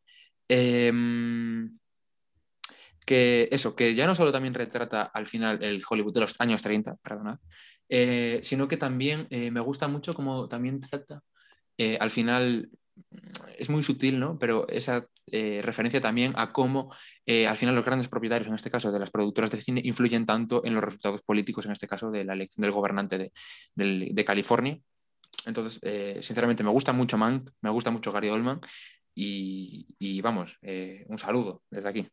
[3.07, 6.61] Que eso, que ya no solo también retrata al final el Hollywood de los años
[6.61, 7.39] 30, perdonad,
[7.89, 11.21] eh, sino que también eh, me gusta mucho como también trata,
[11.77, 12.69] eh, al final
[13.57, 14.37] es muy sutil, ¿no?
[14.37, 16.91] Pero esa eh, referencia también a cómo
[17.47, 20.63] al final los grandes propietarios, en este caso de las productoras de cine, influyen tanto
[20.65, 23.31] en los resultados políticos, en este caso de la elección del gobernante
[23.75, 24.79] de, California.
[25.45, 25.81] Entonces,
[26.25, 28.61] sinceramente, me gusta mucho Mank, me gusta mucho Gary Oldman
[29.13, 30.57] y, vamos,
[31.07, 32.07] un saludo desde aquí.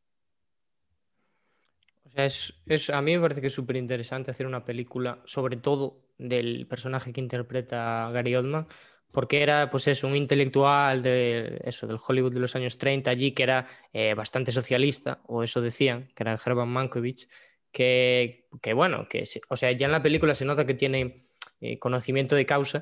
[2.15, 6.03] Es, es- a mí me parece que es súper interesante hacer una película, sobre todo
[6.19, 8.69] del personaje que interpreta Gary Oldman,
[9.11, 13.33] porque era, pues eso, un intelectual de, eso, del Hollywood de los años 30 allí,
[13.33, 17.29] que era eh, bastante socialista, o eso decían, que era Herman Mankiewicz,
[17.73, 21.25] que, que bueno, que o sea, ya en la película se nota que tiene
[21.61, 22.81] eh, conocimiento de causa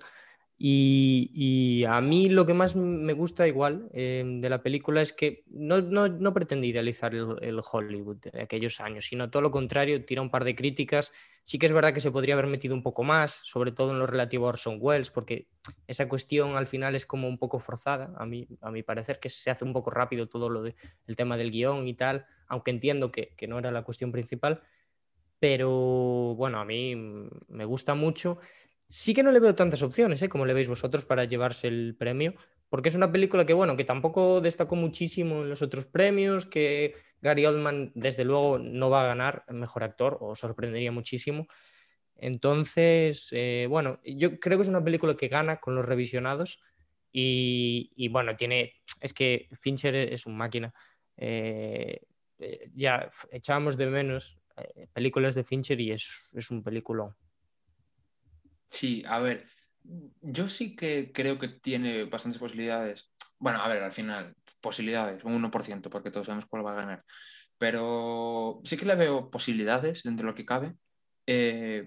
[0.64, 5.42] Y, a mí lo que más me gusta igual eh, de la película es que
[5.48, 10.04] no, no, no pretende idealizar el, el Hollywood de aquellos años, sino todo lo contrario,
[10.04, 11.12] tira un par de críticas.
[11.42, 13.98] Sí que es verdad que se podría haber metido un poco más, sobre todo en
[13.98, 15.48] lo relativo a Orson Welles, porque
[15.88, 19.30] esa cuestión al final es como un poco forzada, a mí, a mi parecer, que
[19.30, 20.76] se hace un poco rápido todo lo de,
[21.08, 24.62] el tema del guion y tal, aunque entiendo que, que no era la cuestión principal.
[25.40, 26.94] Pero bueno, a mí
[27.48, 28.38] me gusta mucho.
[28.94, 30.28] Sí que no le veo tantas opciones, ¿eh?
[30.28, 32.34] como le veis vosotros, para llevarse el premio,
[32.68, 36.94] porque es una película que, bueno, que tampoco destacó muchísimo en los otros premios, que
[37.22, 41.46] Gary Oldman, desde luego, no va a ganar mejor actor, o sorprendería muchísimo.
[42.16, 46.60] Entonces, eh, bueno, yo creo que es una película que gana con los revisionados
[47.10, 50.74] y, y bueno, tiene, es que Fincher es un máquina.
[51.16, 52.02] Eh,
[52.40, 54.38] eh, ya echábamos de menos
[54.92, 57.16] películas de Fincher y es, es un película.
[58.72, 59.46] Sí, a ver,
[60.22, 63.10] yo sí que creo que tiene bastantes posibilidades.
[63.38, 67.04] Bueno, a ver, al final, posibilidades, un 1%, porque todos sabemos cuál va a ganar.
[67.58, 70.74] Pero sí que le veo posibilidades dentro de lo que cabe.
[71.26, 71.84] Eh,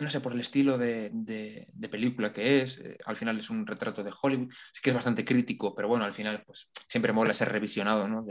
[0.00, 2.78] no sé, por el estilo de, de- película que es.
[2.78, 4.50] eh, al final es un retrato de Hollywood.
[4.72, 8.24] Sí que es bastante crítico, pero bueno, al final pues siempre mola ser revisionado, ¿no?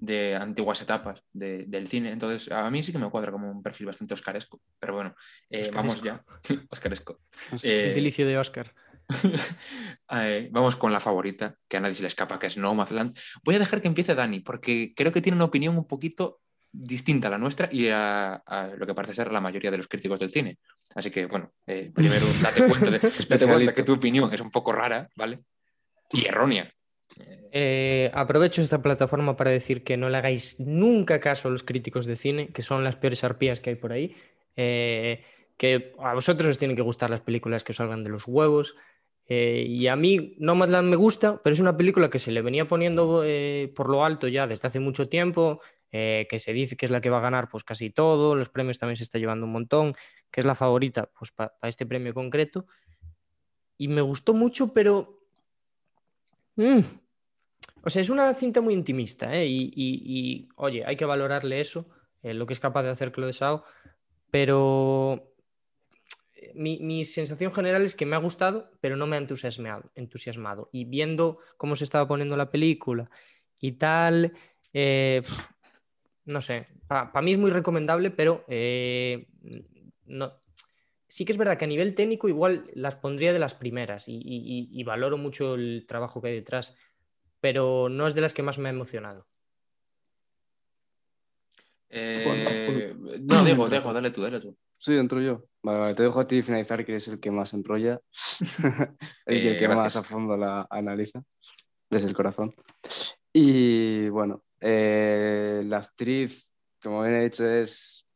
[0.00, 2.10] De antiguas etapas de- del cine.
[2.10, 4.60] Entonces, a mí sí que me cuadra como un perfil bastante oscaresco.
[4.78, 5.14] Pero bueno,
[5.50, 6.24] eh, vamos ya.
[6.70, 7.20] oscaresco.
[7.62, 8.74] Eh, Gentilicio de Oscar.
[10.12, 13.16] eh, vamos con la favorita, que a nadie se le escapa, que es Nomadland.
[13.44, 16.40] Voy a dejar que empiece Dani, porque creo que tiene una opinión un poquito
[16.72, 19.88] distinta a la nuestra y a, a lo que parece ser la mayoría de los
[19.88, 20.58] críticos del cine.
[20.94, 24.50] Así que, bueno, eh, primero date cuenta, de, date cuenta que tu opinión es un
[24.50, 25.40] poco rara, ¿vale?
[26.12, 26.72] Y errónea.
[27.52, 32.06] Eh, aprovecho esta plataforma para decir que no le hagáis nunca caso a los críticos
[32.06, 34.14] de cine, que son las peores arpías que hay por ahí.
[34.56, 35.24] Eh,
[35.56, 38.76] que a vosotros os tienen que gustar las películas que salgan de los huevos.
[39.26, 42.66] Eh, y a mí Nomadland me gusta, pero es una película que se le venía
[42.66, 43.22] poniendo
[43.74, 45.60] por lo alto ya desde hace mucho tiempo,
[45.90, 48.78] que se dice que es la que va a ganar pues casi todo, los premios
[48.78, 49.94] también se está llevando un montón,
[50.30, 52.66] que es la favorita pues para este premio concreto.
[53.76, 55.20] Y me gustó mucho, pero...
[56.56, 56.80] Mm,
[57.82, 59.46] o sea, es una cinta muy intimista, ¿eh?
[59.46, 61.88] y, y- y, oye, hay que valorarle eso,
[62.22, 63.64] eh, lo que es capaz de hacer Chloe Zhao,
[64.30, 65.34] pero
[66.34, 69.84] eh, mi, mi sensación general es que me ha gustado, pero no me ha entusiasmado,
[69.94, 70.68] entusiasmado.
[70.72, 73.10] Y viendo cómo se estaba poniendo la película
[73.58, 74.32] y tal,
[74.72, 75.22] eh,
[76.24, 78.44] no sé, para mí es muy recomendable, pero
[80.06, 80.32] no.
[81.08, 84.20] Sí que es verdad que a nivel técnico igual las pondría de las primeras y-
[84.22, 86.76] y- y valoro mucho el trabajo que hay detrás,
[87.40, 89.26] pero no es de las que más me ha emocionado.
[91.88, 94.56] Eh, no, Diego, Diego, dale tú, dale tú.
[94.78, 95.44] Sí, entro yo.
[95.62, 98.00] Vale, vale, te dejo a ti finalizar, que eres el que más enrolla,
[99.26, 101.22] el, Eh, que más a fondo la analiza,
[101.90, 102.54] desde el corazón.
[103.32, 106.50] Y bueno, eh, la actriz,
[106.82, 108.06] como bien he dicho, es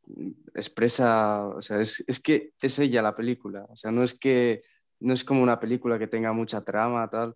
[0.55, 4.60] expresa, o sea, es, es que es ella la película, o sea, no es que
[5.01, 7.34] no es como una película que tenga mucha trama, tal,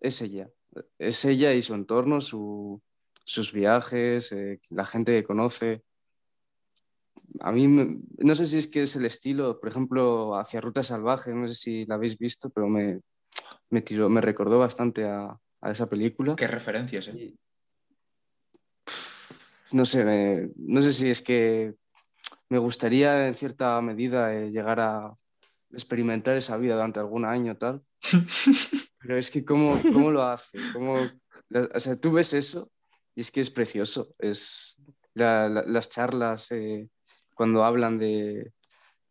[0.00, 0.48] es ella,
[0.98, 2.80] es ella y su entorno, su-
[3.24, 5.82] sus viajes, eh, la gente que conoce.
[7.40, 7.66] A mí,
[8.18, 11.54] no sé si es que es el estilo, por ejemplo, hacia Ruta Salvaje, no sé
[11.54, 13.00] si la habéis visto, pero me,
[13.70, 16.36] me, tiró, me recordó bastante a, a esa película.
[16.36, 17.34] Qué referencias, ¿eh?
[19.72, 21.74] No sé, me- no sé si es que
[22.48, 25.14] me gustaría en cierta medida eh, llegar a
[25.70, 27.82] experimentar esa vida durante algún año tal,
[29.00, 31.10] pero es que cómo, cómo lo hace, cómo,
[31.74, 32.70] o sea, tú ves eso
[33.14, 34.82] y es que es precioso, es
[35.14, 36.88] la- la- las charlas eh,
[37.34, 38.52] cuando hablan de,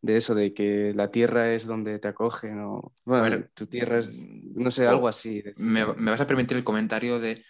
[0.01, 3.99] de eso, de que la tierra es donde te acogen, o bueno, ver, tu tierra
[3.99, 5.43] es, no sé, algo así.
[5.57, 7.43] Me, me vas a permitir el comentario de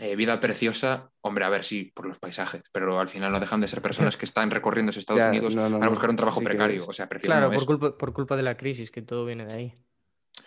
[0.00, 3.60] eh, vida preciosa, hombre, a ver, sí, por los paisajes, pero al final no dejan
[3.60, 6.40] de ser personas que están recorriendo Estados Ya, Unidos no, no, para buscar un trabajo
[6.42, 6.82] precario.
[6.82, 6.88] es.
[6.88, 9.46] O sea, precioso Claro, no por culpa, por culpa de la crisis, que todo viene
[9.46, 9.74] de ahí.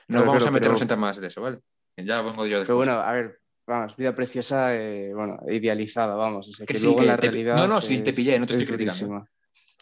[0.07, 1.59] No vamos a meternos pero- en temas de eso, ¿vale?
[1.97, 2.77] Ya vengo yo Pero después.
[2.77, 6.47] bueno, a ver, vamos, vida preciosa, eh, bueno, idealizada, vamos.
[6.49, 7.55] O sea, Que que, sí, luego que la te realidad.
[7.57, 9.27] no, no, sí, te pillé, no te es estoy criticando.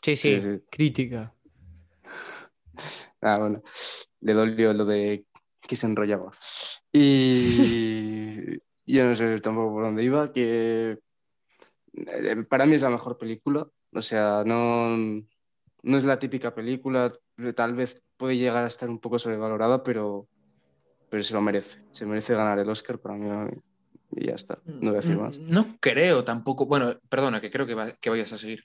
[0.01, 0.63] Sí, sí, Sí, sí.
[0.69, 1.33] crítica.
[3.21, 3.63] Ah, bueno,
[4.21, 5.25] le dolió lo de
[5.61, 6.31] que se enrollaba.
[6.93, 10.99] Y yo no sé tampoco por dónde iba, que
[11.93, 13.67] eh, para mí es la mejor película.
[13.93, 17.11] O sea, no, no es la típica película,
[17.55, 20.27] tal vez puede llegar a estar un poco sobrevalorada, pero,
[21.09, 21.79] pero se lo merece.
[21.91, 23.29] Se merece ganar el Oscar para mí.
[24.11, 25.37] Y ya está, no voy a decir más.
[25.39, 26.65] Mm, No creo tampoco.
[26.65, 28.63] Bueno, perdona, que creo que, va- que vayas a seguir.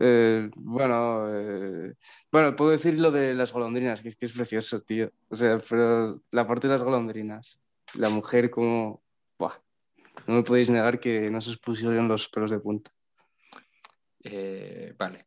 [0.00, 1.94] Eh, bueno, eh,
[2.32, 5.10] bueno, puedo decir lo de las golondrinas, que es que es precioso, tío.
[5.28, 7.60] O sea, pero la parte de las golondrinas,
[7.94, 9.04] la mujer como...
[9.38, 9.54] Buah,
[10.26, 12.90] no me podéis negar que no se os pusieron los pelos de punta.
[14.24, 15.26] Eh, vale.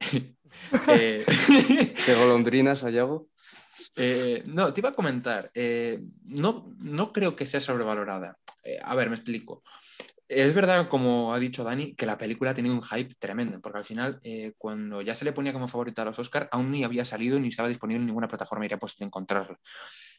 [0.88, 1.24] Eh,
[2.06, 3.28] ¿De golondrinas, Ayago?
[3.96, 5.50] eh, no, te iba a comentar.
[5.54, 8.38] eh, no, no creo que sea sobrevalorada.
[8.64, 9.62] Eh, a ver, me explico.
[10.28, 13.78] Es verdad, como ha dicho Dani, que la película ha tenido un hype tremendo, porque
[13.78, 16.84] al final, eh, cuando ya se le ponía como favorita a los Oscar, aún ni
[16.84, 19.58] había salido ni estaba disponible en ninguna plataforma y era posible encontrarla.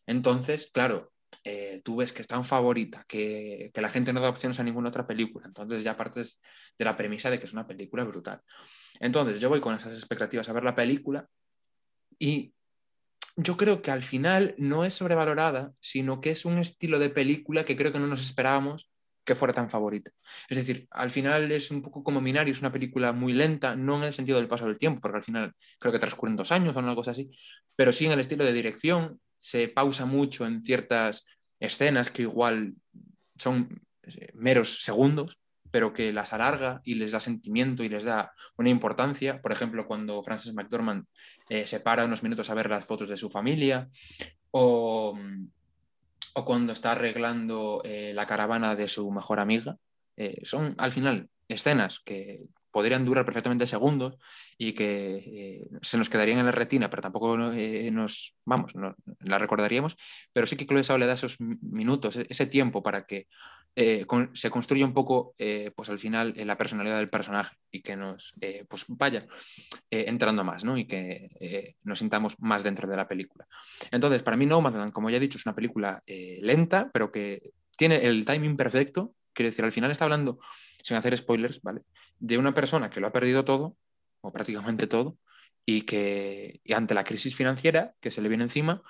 [0.07, 1.11] Entonces, claro,
[1.43, 4.63] eh, tú ves que es tan favorita que, que la gente no da opciones a
[4.63, 5.45] ninguna otra película.
[5.45, 6.41] Entonces ya partes
[6.77, 8.41] de la premisa de que es una película brutal.
[8.99, 11.27] Entonces yo voy con esas expectativas a ver la película
[12.17, 12.53] y
[13.35, 17.63] yo creo que al final no es sobrevalorada, sino que es un estilo de película
[17.63, 18.89] que creo que no nos esperábamos
[19.23, 20.11] que fuera tan favorita.
[20.49, 23.97] Es decir, al final es un poco como Minari, es una película muy lenta, no
[23.97, 26.75] en el sentido del paso del tiempo, porque al final creo que transcurren dos años
[26.75, 27.29] o cosa así,
[27.75, 31.25] pero sí en el estilo de dirección, se pausa mucho en ciertas
[31.59, 32.75] escenas que igual
[33.37, 35.39] son eh, meros segundos,
[35.71, 39.41] pero que las alarga y les da sentimiento y les da una importancia.
[39.41, 41.05] Por ejemplo, cuando Frances McDormand
[41.47, 43.89] eh, se para unos minutos a ver las fotos de su familia,
[44.51, 45.17] o,
[46.33, 49.77] o cuando está arreglando eh, la caravana de su mejor amiga.
[50.43, 54.17] Son al final escenas que podrían durar perfectamente segundos
[54.57, 58.95] y que eh, se nos quedarían en la retina, pero tampoco eh, nos, vamos, no,
[59.21, 59.95] la recordaríamos,
[60.33, 63.27] pero sí que Chloe Zhao le da esos mi- minutos, e- ese tiempo para que
[63.75, 65.35] eh, se construya un poco,
[65.75, 68.33] pues al final, la personalidad del personaje y que nos,
[68.67, 69.25] pues vaya
[69.89, 70.77] entrando más, ¿no?
[70.77, 71.29] Y que
[71.83, 73.47] nos sintamos más dentro de la película.
[73.91, 76.03] Entonces, para mí Nomadland, como ya he dicho, es una película
[76.41, 77.41] lenta, pero que
[77.77, 79.13] tiene el timing perfecto.
[79.31, 80.39] Quiero decir, al final está hablando,
[80.81, 81.81] sin hacer spoilers, ¿vale?
[82.19, 83.75] De una persona que lo ha perdido todo,
[84.21, 85.17] o prácticamente todo,
[85.65, 88.81] y que ante la crisis financiera que se le viene encima,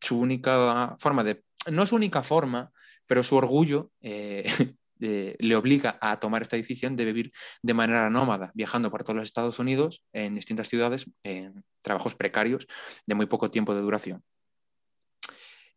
[0.00, 2.72] su única forma de, no su única forma,
[3.06, 4.44] pero su orgullo eh,
[5.00, 9.16] eh, le obliga a tomar esta decisión de vivir de manera nómada, viajando por todos
[9.16, 12.66] los Estados Unidos, en distintas ciudades, en trabajos precarios
[13.06, 14.22] de muy poco tiempo de duración.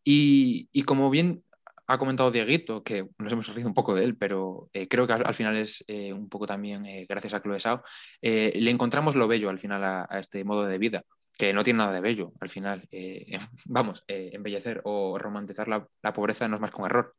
[0.03, 1.43] Y, y como bien
[1.87, 5.13] ha comentado Dieguito, que nos hemos reído un poco de él, pero eh, creo que
[5.13, 7.83] al, al final es eh, un poco también eh, gracias a Chloe Zhao,
[8.21, 11.03] eh, le encontramos lo bello al final a, a este modo de vida,
[11.37, 12.87] que no tiene nada de bello al final.
[12.91, 17.15] Eh, vamos, eh, embellecer o romantizar la, la pobreza no es más que un error.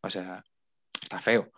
[0.00, 0.42] O sea,
[1.00, 1.50] está feo.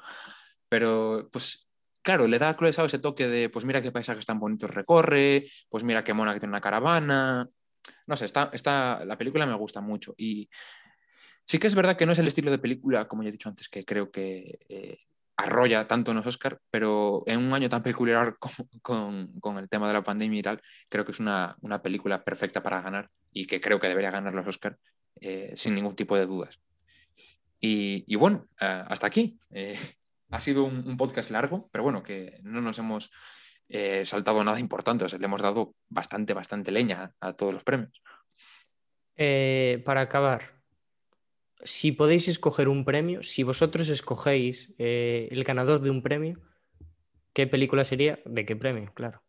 [0.69, 1.69] Pero, pues,
[2.03, 4.71] claro, le da a Chloe Zhao ese toque de, pues mira qué paisajes tan bonitos
[4.71, 7.47] recorre, pues mira qué mona que tiene una caravana.
[8.07, 10.15] No sé, está, está, la película me gusta mucho.
[10.17, 10.49] Y
[11.45, 13.49] sí que es verdad que no es el estilo de película, como ya he dicho
[13.49, 14.99] antes, que creo que eh,
[15.37, 18.37] arrolla tanto en los Oscar, pero en un año tan peculiar
[18.83, 22.83] con, el tema de la pandemia y tal, creo que es una, película perfecta para
[22.83, 24.79] ganar y que creo que debería ganar los Oscar
[25.21, 26.59] eh, sin ningún tipo de dudas.
[27.63, 29.39] Y, bueno, uh, hasta aquí.
[29.51, 29.79] Eh,
[30.31, 33.11] ha sido un, podcast largo, pero bueno, que no nos hemos
[33.69, 37.65] eh, saltado nada importante, o sea, le hemos dado bastante, bastante leña a, todos los
[37.65, 38.03] premios.
[39.17, 40.60] Eh, para acabar,
[41.65, 46.41] si podéis escoger un premio, si vosotros escogéis eh, el ganador de un premio,
[47.33, 48.21] ¿qué película sería?
[48.25, 48.93] ¿De qué premio?
[48.95, 49.23] Claro.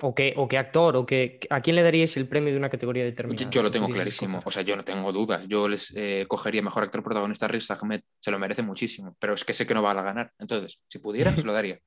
[0.00, 2.70] O qué, o qué actor, o qué, ¿a quién le daríais el premio de una
[2.70, 3.44] categoría determinada?
[3.44, 5.48] Yo, yo lo tengo clarísimo, o sea, yo no tengo dudas.
[5.48, 9.44] Yo les eh, cogería mejor actor protagonista Riz Ahmed, se lo merece muchísimo, pero es
[9.44, 10.32] que sé que no va a ganar.
[10.38, 11.80] Entonces, si pudiera, se lo daría.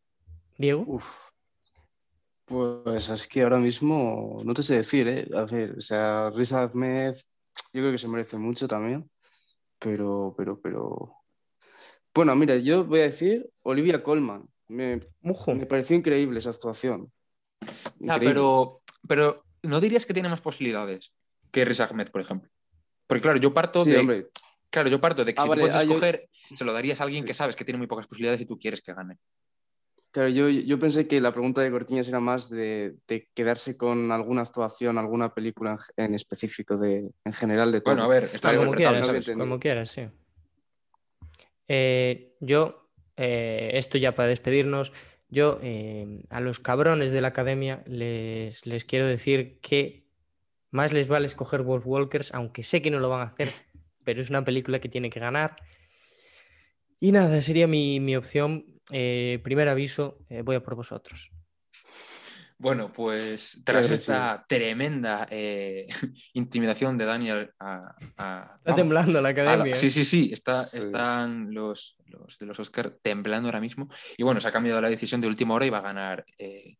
[0.58, 0.84] Diego.
[0.86, 1.30] Uf.
[2.46, 5.28] Pues es que ahora mismo no te sé decir, ¿eh?
[5.36, 7.14] A ver, o sea, Riz Ahmed,
[7.72, 9.10] yo creo que se merece mucho también,
[9.78, 11.14] pero, pero, pero.
[12.14, 14.48] Bueno, mira, yo voy a decir Olivia Colman.
[14.68, 17.12] Me, me pareció increíble esa actuación.
[18.08, 21.12] Ah, pero, pero no dirías que tiene más posibilidades
[21.50, 22.50] que Riz Ahmed, por ejemplo.
[23.06, 23.98] Porque claro, yo parto sí, de.
[23.98, 24.28] Hombre.
[24.70, 26.72] Claro, yo parto de que Ah, si vale, tú puedes ah, yo- escoger, se lo
[26.72, 27.26] darías a alguien Sí.
[27.26, 29.18] que sabes que tiene muy pocas posibilidades y tú quieres que gane.
[30.12, 34.10] Claro, yo, yo pensé que la pregunta de Cortiñas era más de, de quedarse con
[34.10, 37.94] alguna actuación, alguna película en, en específico, de, en general de todo.
[37.94, 38.28] Bueno, a ver,
[38.58, 40.08] como quieras, como quieras, sí.
[41.68, 44.92] Eh, yo, eh, esto ya para despedirnos,
[45.28, 50.08] yo eh, a los cabrones de la academia les, les quiero decir que
[50.72, 53.52] más les vale escoger Wolf Walkers, aunque sé que no lo van a hacer,
[54.04, 55.54] pero es una película que tiene que ganar.
[57.00, 58.64] Y nada, sería mi, mi opción.
[58.92, 61.30] Eh, primer aviso, eh, voy a por vosotros.
[62.58, 65.86] Bueno, pues tras esta tremenda eh,
[66.34, 69.74] intimidación de Daniel a, a- Está vamos, temblando la a la- academia.
[69.74, 70.80] sí, sí, sí, está, Sí.
[70.80, 73.88] están los, los de los Oscar temblando ahora mismo.
[74.18, 76.76] Y bueno, se ha cambiado la decisión de última hora y va a ganar, eh,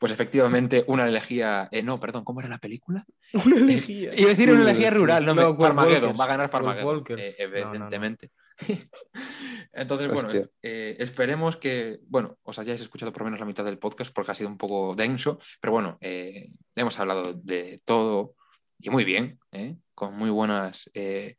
[0.00, 1.68] pues efectivamente, una elegía.
[1.70, 3.04] eh, no, perdón, ¿cómo era la película?
[3.46, 4.10] Una elegía.
[4.16, 6.20] Iba a decir una elegía rural, no, me- No, Farmageddon, Walkers.
[6.20, 7.22] va a ganar Farmageddon, Walkers.
[7.22, 7.56] No, no, no.
[7.74, 8.30] evidentemente.
[9.72, 10.28] Entonces, bueno,
[10.62, 14.32] eh, esperemos que, bueno, os hayáis escuchado por lo menos la mitad del podcast porque
[14.32, 18.34] ha sido un poco denso, pero bueno, eh, hemos hablado de todo
[18.80, 19.76] y muy bien, ¿eh?
[19.94, 21.36] con muy buenas eh,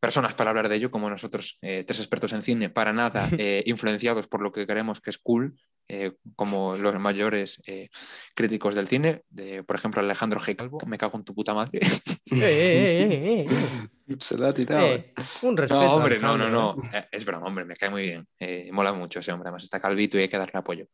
[0.00, 3.62] personas para hablar de ello, como nosotros, eh, tres expertos en cine, para nada eh,
[3.66, 5.58] influenciados por lo que creemos que es cool,
[5.88, 7.88] eh, como los mayores eh,
[8.34, 10.54] críticos del cine, de, por ejemplo, Alejandro G.
[10.54, 11.80] Calvo, me cago en tu puta madre.
[14.08, 14.16] Eh, eh, eh, eh, eh.
[14.20, 14.86] Se la ha tirado.
[14.86, 15.82] Eh, un respeto.
[15.82, 16.76] No, hombre, no, no, no.
[16.92, 18.26] Eh, Es broma, hombre, me cae muy bien.
[18.38, 20.86] Eh, mola mucho ese hombre, además está calvito y hay que darle apoyo.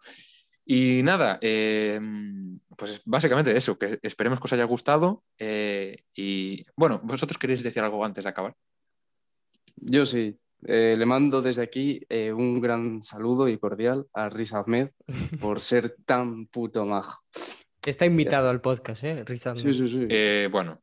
[0.67, 2.01] Y nada, eh,
[2.77, 5.23] pues básicamente eso, que esperemos que os haya gustado.
[5.39, 8.55] eh, y bueno, vosotros queréis decir algo antes de acabar.
[9.77, 10.39] Yo sí.
[10.67, 14.89] Eh, le mando desde aquí eh, un gran saludo y cordial a Riz Ahmed
[15.41, 17.21] por ser tan puto majo.
[17.85, 19.25] Está invitado al podcast, ¿eh?
[19.25, 19.61] Riz Ahmed.
[19.61, 20.07] Sí, sí, sí.
[20.09, 20.81] Eh, bueno,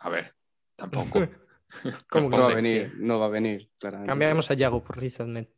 [0.00, 0.34] a ver,
[0.78, 1.28] tampoco.
[2.08, 4.08] ¿Cómo que no va a venir, no va a venir, claramente.
[4.08, 5.48] Cambiamos a Yago por Riz Ahmed.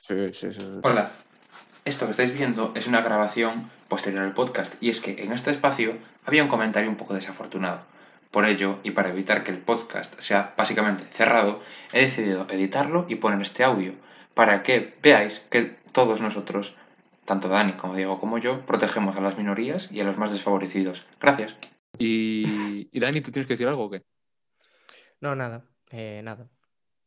[0.00, 0.60] Sí, sí, sí.
[0.82, 1.12] Hola,
[1.84, 5.52] esto que estáis viendo es una grabación posterior al podcast y es que en este
[5.52, 5.94] espacio
[6.24, 7.82] había un comentario un poco desafortunado.
[8.32, 11.62] Por ello, y para evitar que el podcast sea básicamente cerrado,
[11.92, 13.92] he decidido editarlo y poner este audio
[14.34, 16.74] para que veáis que todos nosotros,
[17.24, 21.06] tanto Dani como Diego como yo, protegemos a las minorías y a los más desfavorecidos.
[21.20, 21.54] Gracias.
[21.96, 24.02] Y, y Dani, ¿tú tienes que decir algo o qué?
[25.20, 25.64] No, nada.
[25.90, 26.48] Eh, nada.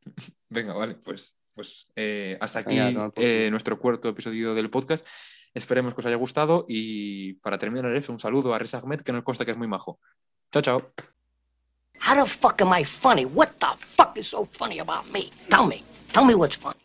[0.49, 5.05] Venga, vale, pues, pues eh, hasta aquí Venga, eh, nuestro cuarto episodio del podcast.
[5.53, 9.11] Esperemos que os haya gustado y para terminar eso, un saludo a Riz Ahmed, que
[9.11, 9.99] nos consta que es muy majo.
[10.51, 10.93] Chao, chao.
[11.99, 13.25] How the fuck am I funny?
[13.25, 15.29] What the fuck is so funny about me?
[15.49, 15.83] Tell me.
[16.11, 16.80] Tell me what's funny.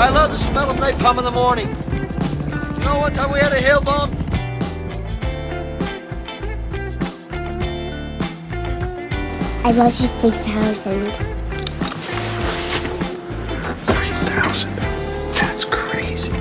[0.00, 1.68] I love the smell of napalm in the morning.
[1.68, 4.10] You know one time we had a hail bomb?
[9.62, 11.12] I love you 3000.
[13.84, 14.76] 3,000.
[15.34, 16.32] That's crazy.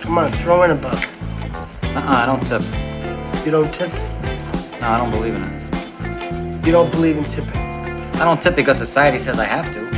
[0.00, 1.06] Come on, throw in a buck.
[1.94, 2.62] Uh-uh, I don't tip.
[3.44, 3.92] You don't tip.
[4.80, 6.66] No, I don't believe in it.
[6.66, 7.61] You don't believe in tipping.
[8.22, 9.91] I don't tip because society says I have to.